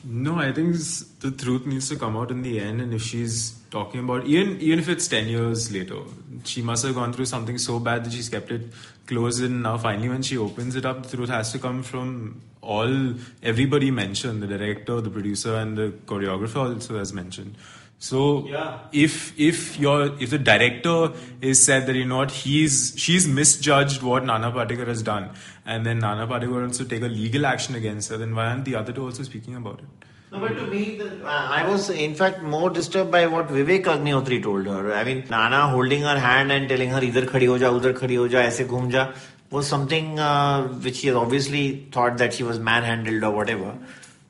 No, 0.08 0.36
I 0.36 0.52
think 0.52 0.76
the 1.18 1.32
truth 1.32 1.66
needs 1.66 1.88
to 1.88 1.96
come 1.96 2.16
out 2.16 2.30
in 2.30 2.42
the 2.42 2.60
end. 2.60 2.80
And 2.80 2.94
if 2.94 3.02
she's 3.02 3.58
talking 3.70 4.00
about 4.04 4.24
even 4.26 4.60
even 4.60 4.78
if 4.78 4.88
it's 4.88 5.08
ten 5.08 5.26
years 5.26 5.72
later, 5.72 5.98
she 6.44 6.62
must 6.62 6.84
have 6.86 6.94
gone 6.94 7.12
through 7.12 7.26
something 7.26 7.58
so 7.58 7.80
bad 7.80 8.04
that 8.04 8.12
she's 8.12 8.28
kept 8.28 8.52
it 8.52 8.70
closed. 9.06 9.42
And 9.42 9.64
now 9.64 9.78
finally, 9.78 10.08
when 10.08 10.22
she 10.22 10.38
opens 10.38 10.76
it 10.76 10.86
up, 10.86 11.06
the 11.06 11.16
truth 11.16 11.28
has 11.28 11.50
to 11.52 11.58
come 11.58 11.82
from 11.82 12.40
all 12.62 13.14
everybody 13.42 13.90
mentioned: 13.90 14.44
the 14.44 14.46
director, 14.46 15.00
the 15.00 15.10
producer, 15.10 15.56
and 15.56 15.76
the 15.76 15.88
choreographer 16.06 16.72
also 16.74 16.98
has 16.98 17.12
mentioned. 17.12 17.56
So 17.98 18.46
Yeah. 18.46 18.78
if 18.92 19.38
if 19.38 19.78
your 19.80 20.14
if 20.20 20.30
the 20.30 20.38
director 20.38 21.12
is 21.40 21.62
said 21.64 21.86
that 21.86 21.96
you 21.96 22.04
know 22.04 22.18
what 22.18 22.30
he's 22.30 22.94
she's 22.96 23.26
misjudged 23.26 24.02
what 24.02 24.24
Nana 24.24 24.52
Patekar 24.52 24.86
has 24.86 25.02
done, 25.02 25.30
and 25.64 25.86
then 25.86 26.00
Nana 26.00 26.26
Patekar 26.26 26.60
wants 26.60 26.76
to 26.78 26.84
take 26.84 27.02
a 27.02 27.08
legal 27.08 27.46
action 27.46 27.74
against 27.74 28.10
her, 28.10 28.18
then 28.18 28.34
why 28.34 28.46
aren't 28.46 28.66
the 28.66 28.74
other 28.76 28.92
two 28.92 29.04
also 29.04 29.22
speaking 29.22 29.56
about 29.56 29.78
it? 29.78 30.06
No, 30.30 30.40
but 30.40 30.48
to 30.56 30.66
me, 30.66 30.96
the, 30.98 31.24
uh, 31.24 31.28
I 31.28 31.66
was 31.68 31.88
in 31.88 32.14
fact 32.14 32.42
more 32.42 32.68
disturbed 32.68 33.10
by 33.10 33.26
what 33.26 33.48
Vivek 33.48 33.84
Agnihotri 33.84 34.42
told 34.42 34.66
her. 34.66 34.92
I 34.92 35.04
mean, 35.04 35.24
Nana 35.30 35.68
holding 35.68 36.02
her 36.02 36.18
hand 36.18 36.52
and 36.52 36.68
telling 36.68 36.90
her 36.90 37.02
either 37.02 37.22
khadi 37.22 37.46
ho 37.46 37.54
ja, 37.54 37.70
udhar 37.70 37.94
khadi 37.94 38.16
ho 38.16 38.24
ja, 38.24 38.40
aise 38.40 38.66
ghum 38.66 38.92
ja, 38.92 39.12
was 39.50 39.66
something 39.66 40.18
uh, 40.18 40.64
which 40.64 40.96
she 40.96 41.10
obviously 41.12 41.86
thought 41.92 42.18
that 42.18 42.34
she 42.34 42.42
was 42.42 42.58
manhandled 42.58 43.22
or 43.22 43.30
whatever 43.30 43.78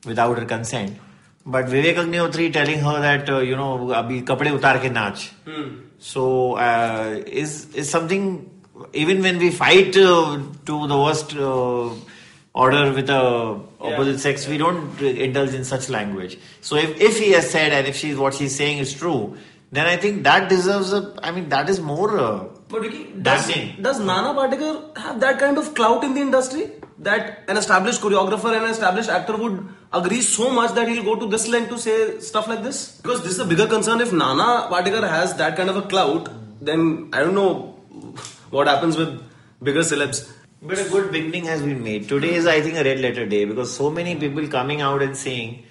without 0.05 0.37
her 0.37 0.45
consent. 0.45 0.97
But 1.49 1.67
Vivek 1.67 1.95
Agnihotri 1.95 2.51
telling 2.51 2.79
her 2.79 2.99
that 2.99 3.29
uh, 3.29 3.39
you 3.39 3.55
know 3.55 3.77
abhi 4.01 4.23
kapde 4.29 4.51
utar 4.59 4.79
ke 4.85 4.91
naach. 4.99 5.29
So 5.97 6.55
uh, 6.55 7.23
is 7.25 7.73
is 7.73 7.89
something 7.89 8.49
even 8.93 9.21
when 9.21 9.37
we 9.37 9.51
fight 9.51 9.95
uh, 9.97 10.39
to 10.65 10.87
the 10.87 10.97
worst 10.97 11.35
uh, 11.35 11.89
order 12.53 12.91
with 12.91 13.07
the 13.07 13.59
opposite 13.79 14.19
sex, 14.19 14.47
we 14.47 14.57
don't 14.57 15.01
indulge 15.01 15.53
in 15.53 15.63
such 15.63 15.89
language. 15.89 16.37
So 16.61 16.75
if, 16.75 16.99
if 16.99 17.17
he 17.19 17.31
has 17.31 17.49
said 17.49 17.71
and 17.71 17.87
if 17.87 17.95
she's 17.95 18.17
what 18.17 18.33
she's 18.33 18.55
saying 18.55 18.79
is 18.79 18.93
true, 18.93 19.37
then 19.71 19.85
I 19.85 19.97
think 19.97 20.23
that 20.23 20.49
deserves 20.49 20.93
a. 20.93 21.15
I 21.21 21.31
mean 21.31 21.49
that 21.49 21.69
is 21.69 21.79
more. 21.79 22.17
Uh, 22.17 22.45
But 22.69 22.81
Vicky, 22.83 23.13
does, 23.25 23.47
does 23.81 23.99
Nana 23.99 24.33
Patekar 24.37 24.97
have 24.97 25.19
that 25.21 25.39
kind 25.39 25.57
of 25.57 25.73
clout 25.73 26.03
in 26.03 26.13
the 26.13 26.21
industry? 26.21 26.71
That 26.99 27.43
an 27.47 27.57
established 27.57 28.01
choreographer 28.01 28.53
and 28.55 28.65
an 28.65 28.71
established 28.71 29.09
actor 29.09 29.37
would 29.37 29.67
agree 29.93 30.21
so 30.21 30.49
much 30.49 30.73
that 30.73 30.89
he'll 30.89 31.03
go 31.03 31.15
to 31.15 31.27
this 31.27 31.47
length 31.47 31.69
to 31.69 31.77
say 31.79 32.19
stuff 32.19 32.47
like 32.47 32.63
this? 32.63 32.99
Because 33.01 33.23
this 33.23 33.33
is 33.33 33.39
a 33.39 33.45
bigger 33.45 33.67
concern. 33.67 34.01
If 34.01 34.11
Nana 34.11 34.67
Patekar 34.71 35.07
has 35.07 35.35
that 35.35 35.55
kind 35.55 35.69
of 35.69 35.77
a 35.77 35.83
clout, 35.83 36.29
then 36.61 37.09
I 37.13 37.19
don't 37.19 37.35
know 37.35 37.79
what 38.49 38.67
happens 38.67 38.97
with 38.97 39.21
bigger 39.61 39.81
celebs. 39.81 40.29
But 40.61 40.79
a 40.79 40.89
good 40.89 41.11
beginning 41.11 41.45
has 41.45 41.61
been 41.61 41.83
made. 41.83 42.09
Today 42.09 42.33
is, 42.33 42.47
I 42.47 42.61
think, 42.61 42.77
a 42.77 42.83
red 42.83 42.99
letter 42.99 43.25
day 43.25 43.45
because 43.45 43.73
so 43.75 43.91
many 43.91 44.15
people 44.15 44.47
coming 44.47 44.81
out 44.81 45.01
and 45.01 45.15
saying, 45.15 45.63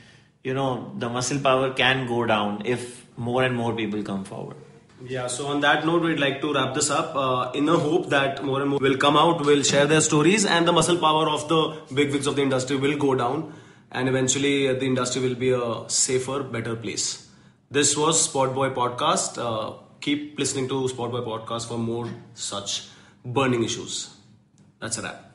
you 0.44 0.54
know, 0.54 0.92
the 0.96 1.08
muscle 1.08 1.40
power 1.40 1.72
can 1.72 2.06
go 2.06 2.24
down 2.24 2.62
if 2.64 3.05
more 3.16 3.42
and 3.42 3.54
more 3.54 3.74
people 3.74 4.02
come 4.02 4.24
forward. 4.24 4.56
Yeah, 5.04 5.26
so 5.26 5.48
on 5.48 5.60
that 5.60 5.84
note, 5.84 6.02
we'd 6.02 6.18
like 6.18 6.40
to 6.40 6.54
wrap 6.54 6.74
this 6.74 6.88
up 6.88 7.14
uh, 7.14 7.50
in 7.52 7.68
a 7.68 7.76
hope 7.76 8.08
that 8.08 8.42
more 8.42 8.62
and 8.62 8.70
more 8.70 8.78
will 8.78 8.96
come 8.96 9.16
out, 9.16 9.44
will 9.44 9.62
share 9.62 9.86
their 9.86 10.00
stories, 10.00 10.46
and 10.46 10.66
the 10.66 10.72
muscle 10.72 10.96
power 10.96 11.28
of 11.28 11.48
the 11.48 11.94
big 11.94 12.12
wigs 12.12 12.26
of 12.26 12.36
the 12.36 12.42
industry 12.42 12.76
will 12.76 12.96
go 12.96 13.14
down, 13.14 13.52
and 13.92 14.08
eventually 14.08 14.68
uh, 14.68 14.72
the 14.72 14.86
industry 14.86 15.20
will 15.20 15.34
be 15.34 15.50
a 15.50 15.84
safer, 15.88 16.42
better 16.42 16.74
place. 16.74 17.28
This 17.70 17.96
was 17.96 18.24
Spot 18.24 18.54
Boy 18.54 18.70
Podcast. 18.70 19.36
Uh, 19.38 19.76
keep 20.00 20.38
listening 20.38 20.68
to 20.68 20.88
Spot 20.88 21.10
Boy 21.10 21.20
Podcast 21.20 21.68
for 21.68 21.78
more 21.78 22.08
such 22.32 22.88
burning 23.24 23.64
issues. 23.64 24.14
That's 24.80 24.96
a 24.98 25.02
wrap. 25.02 25.25